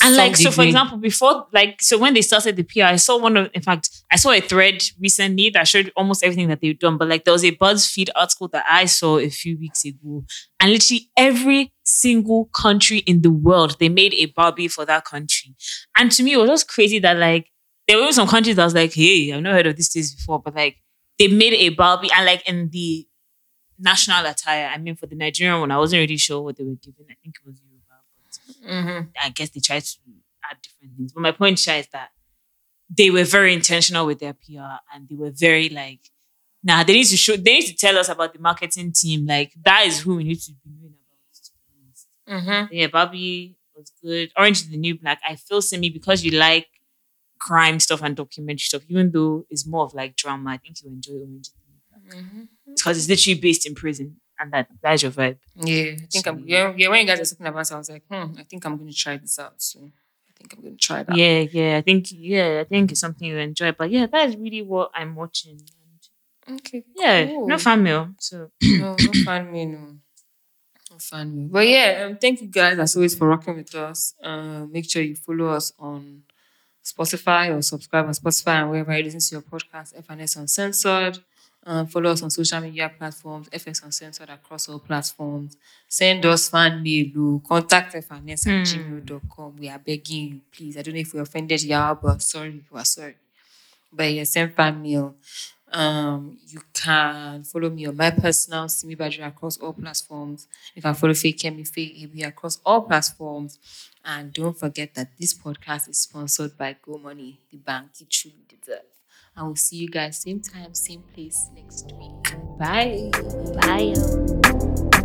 And 0.01 0.15
like, 0.15 0.37
so 0.37 0.51
for 0.51 0.63
example, 0.63 0.97
before, 0.97 1.47
like, 1.51 1.81
so 1.81 1.97
when 1.97 2.13
they 2.13 2.21
started 2.21 2.55
the 2.55 2.63
PR, 2.63 2.83
I 2.85 2.95
saw 2.95 3.17
one 3.17 3.35
of, 3.35 3.49
in 3.53 3.61
fact, 3.61 3.89
I 4.09 4.15
saw 4.15 4.31
a 4.31 4.39
thread 4.39 4.81
recently 5.01 5.49
that 5.49 5.67
showed 5.67 5.91
almost 5.97 6.23
everything 6.23 6.47
that 6.47 6.61
they've 6.61 6.79
done. 6.79 6.97
But 6.97 7.09
like, 7.09 7.25
there 7.25 7.33
was 7.33 7.43
a 7.43 7.51
BuzzFeed 7.51 8.07
article 8.15 8.47
that 8.53 8.63
I 8.69 8.85
saw 8.85 9.17
a 9.17 9.29
few 9.29 9.57
weeks 9.59 9.83
ago, 9.83 10.23
and 10.61 10.71
literally 10.71 11.09
every 11.17 11.73
single 11.83 12.45
country 12.55 12.99
in 12.99 13.21
the 13.21 13.31
world, 13.31 13.75
they 13.81 13.89
made 13.89 14.13
a 14.13 14.27
Barbie 14.27 14.69
for 14.69 14.85
that 14.85 15.03
country. 15.03 15.55
And 15.97 16.09
to 16.13 16.23
me, 16.23 16.31
it 16.33 16.37
was 16.37 16.49
just 16.49 16.69
crazy 16.69 16.99
that 16.99 17.17
like, 17.17 17.50
there 17.97 18.05
were 18.05 18.11
some 18.11 18.27
countries 18.27 18.55
that 18.55 18.63
was 18.65 18.73
like, 18.75 18.93
hey, 18.93 19.31
I've 19.33 19.41
never 19.41 19.55
heard 19.55 19.67
of 19.67 19.77
this 19.77 19.89
place 19.89 20.13
before, 20.13 20.39
but 20.39 20.55
like, 20.55 20.77
they 21.19 21.27
made 21.27 21.53
a 21.53 21.69
Barbie, 21.69 22.09
and 22.15 22.25
like 22.25 22.47
in 22.47 22.69
the 22.69 23.07
national 23.79 24.25
attire, 24.25 24.67
I 24.73 24.77
mean, 24.77 24.95
for 24.95 25.07
the 25.07 25.15
Nigerian 25.15 25.59
one, 25.59 25.71
I 25.71 25.77
wasn't 25.77 26.01
really 26.01 26.17
sure 26.17 26.41
what 26.41 26.57
they 26.57 26.63
were 26.63 26.75
giving. 26.81 27.05
I 27.09 27.15
think 27.23 27.35
it 27.43 27.47
was 27.47 27.61
Yoruba, 27.61 28.03
but 28.17 28.71
Mhm. 28.71 29.09
I 29.21 29.29
guess 29.29 29.49
they 29.49 29.59
tried 29.59 29.83
to 29.83 29.97
add 30.49 30.57
different 30.61 30.97
things. 30.97 31.13
But 31.13 31.21
my 31.21 31.31
point 31.31 31.59
Sha, 31.59 31.73
is 31.75 31.87
that 31.93 32.11
they 32.89 33.09
were 33.11 33.23
very 33.23 33.53
intentional 33.53 34.05
with 34.05 34.19
their 34.19 34.33
PR 34.33 34.81
and 34.93 35.07
they 35.09 35.15
were 35.15 35.31
very 35.31 35.69
like, 35.69 36.01
nah, 36.63 36.83
they 36.83 36.93
need 36.93 37.05
to 37.07 37.17
show, 37.17 37.35
they 37.37 37.53
need 37.59 37.67
to 37.67 37.75
tell 37.75 37.97
us 37.97 38.09
about 38.09 38.33
the 38.33 38.39
marketing 38.39 38.91
team. 38.93 39.25
Like 39.25 39.53
that 39.63 39.85
is 39.87 40.01
who 40.01 40.17
we 40.17 40.23
need 40.25 40.41
to 40.41 40.53
be 40.53 40.71
knowing 40.79 40.95
about. 40.95 41.35
To 41.45 41.51
be 41.53 41.71
honest. 41.83 42.07
Mhm. 42.47 42.69
Yeah, 42.71 42.87
Barbie 42.87 43.55
was 43.75 43.91
good. 44.03 44.31
Orange 44.37 44.59
is 44.61 44.69
the 44.69 44.77
New 44.77 44.99
Black. 44.99 45.21
I 45.27 45.35
feel 45.35 45.61
Simi 45.61 45.89
because 45.89 46.23
you 46.25 46.31
like 46.31 46.67
crime 47.47 47.77
stuff 47.85 48.01
and 48.05 48.15
documentary 48.15 48.59
stuff, 48.71 48.83
even 48.91 49.11
though 49.11 49.45
it's 49.49 49.65
more 49.73 49.83
of 49.87 49.93
like 50.01 50.15
drama. 50.23 50.51
I 50.51 50.57
think 50.57 50.73
you 50.83 50.89
enjoy 50.89 51.13
Orange 51.25 51.47
is 51.47 51.53
the 51.53 51.59
New 51.71 51.79
Black 51.89 52.23
Mhm. 52.23 52.47
because 52.75 52.95
it's 52.99 53.09
literally 53.13 53.39
based 53.47 53.63
in 53.67 53.73
prison, 53.83 54.07
and 54.39 54.47
that 54.53 54.67
that's 54.83 55.01
your 55.03 55.11
vibe. 55.19 55.37
Yeah, 55.55 55.91
I 56.03 56.07
think 56.11 56.27
I'm. 56.27 56.37
Yeah, 56.53 56.73
yeah. 56.77 56.89
When 56.89 56.99
you 57.01 57.07
guys 57.07 57.19
were 57.19 57.25
talking 57.31 57.47
about 57.47 57.65
it, 57.69 57.73
I 57.73 57.77
was 57.77 57.89
like, 57.95 58.03
hmm, 58.09 58.27
I 58.39 58.43
think 58.49 58.65
I'm 58.65 58.77
going 58.77 58.89
to 58.91 58.95
try 59.05 59.17
this 59.17 59.37
out. 59.39 59.55
So 59.69 59.79
I 60.29 60.31
think 60.37 60.53
I'm 60.53 60.61
going 60.63 60.77
to 60.77 60.83
try 60.89 61.03
that. 61.03 61.15
Yeah, 61.21 61.39
yeah. 61.57 61.77
I 61.77 61.81
think 61.81 62.07
yeah, 62.11 62.49
I 62.61 62.65
think 62.71 62.91
it's 62.91 63.01
something 63.05 63.27
you 63.27 63.37
enjoy. 63.37 63.71
But 63.73 63.89
yeah, 63.91 64.05
that 64.07 64.29
is 64.29 64.35
really 64.37 64.61
what 64.73 64.91
I'm 64.99 65.15
watching. 65.15 65.59
And 66.47 66.57
Okay. 66.59 66.83
yeah, 66.95 67.25
cool. 67.27 67.47
no 67.47 67.57
fan 67.57 67.83
mail. 67.83 68.03
So 68.19 68.51
no, 68.61 68.95
no 69.07 69.11
fan 69.25 69.51
me, 69.51 69.65
no. 69.65 69.83
No 70.91 70.97
fan 70.99 71.27
me. 71.35 71.43
But 71.55 71.67
yeah, 71.67 72.05
um, 72.05 72.17
thank 72.17 72.41
you 72.41 72.47
guys 72.47 72.77
as 72.79 72.95
always 72.95 73.15
for 73.15 73.27
rocking 73.29 73.55
with 73.57 73.73
us. 73.75 74.13
Uh, 74.21 74.65
make 74.75 74.89
sure 74.89 75.01
you 75.01 75.15
follow 75.15 75.47
us 75.49 75.71
on 75.79 76.23
Spotify 76.83 77.55
or 77.55 77.61
subscribe 77.61 78.05
on 78.05 78.11
Spotify 78.11 78.61
and 78.61 78.69
wherever 78.71 78.97
you 78.97 79.03
listen 79.03 79.19
to 79.19 79.35
your 79.35 79.41
podcast, 79.41 79.93
FNS 80.01 80.37
Uncensored. 80.37 81.19
Um, 81.63 81.85
follow 81.85 82.09
us 82.09 82.23
on 82.23 82.31
social 82.31 82.59
media 82.59 82.89
platforms, 82.97 83.47
FX 83.49 83.83
Uncensored 83.83 84.29
across 84.31 84.67
all 84.67 84.79
platforms. 84.79 85.57
Send 85.87 86.25
us 86.25 86.49
fan 86.49 86.81
mail, 86.81 87.05
oh, 87.17 87.41
contact 87.47 87.93
FNS 87.93 88.47
at 88.47 88.65
gmail.com. 88.65 89.57
We 89.59 89.69
are 89.69 89.77
begging 89.77 90.27
you, 90.27 90.41
please. 90.51 90.75
I 90.77 90.81
don't 90.81 90.95
know 90.95 91.01
if 91.01 91.13
we 91.13 91.19
offended 91.19 91.61
y'all, 91.63 91.95
but 91.95 92.21
sorry, 92.23 92.63
we 92.71 92.79
are 92.79 92.85
sorry. 92.85 93.15
But 93.93 94.11
yeah, 94.11 94.23
send 94.23 94.55
fan 94.55 94.81
mail. 94.81 95.15
Um, 95.71 96.37
you 96.47 96.61
can 96.73 97.43
follow 97.43 97.69
me 97.69 97.85
on 97.85 97.95
my 97.95 98.11
personal 98.11 98.67
Simi 98.67 98.95
Badger 98.95 99.23
across 99.23 99.57
all 99.57 99.73
platforms. 99.73 100.47
You 100.75 100.81
can 100.81 100.93
follow 100.93 101.13
Feyikemi 101.13 101.67
Fake 101.67 101.95
AB 102.03 102.23
across 102.23 102.59
all 102.65 102.81
platforms. 102.81 103.59
And 104.03 104.33
don't 104.33 104.57
forget 104.57 104.93
that 104.95 105.09
this 105.19 105.33
podcast 105.33 105.89
is 105.89 105.99
sponsored 105.99 106.57
by 106.57 106.75
Go 106.81 106.97
Money, 106.97 107.39
the 107.51 107.57
bank 107.57 107.91
you 107.99 108.07
truly 108.09 108.43
deserve. 108.49 108.81
And 109.35 109.47
we'll 109.47 109.55
see 109.55 109.77
you 109.77 109.89
guys 109.89 110.17
same 110.17 110.41
time, 110.41 110.73
same 110.73 111.03
place 111.13 111.47
next 111.55 111.91
week. 111.93 112.57
Bye. 112.59 113.11
bye. 113.61 114.97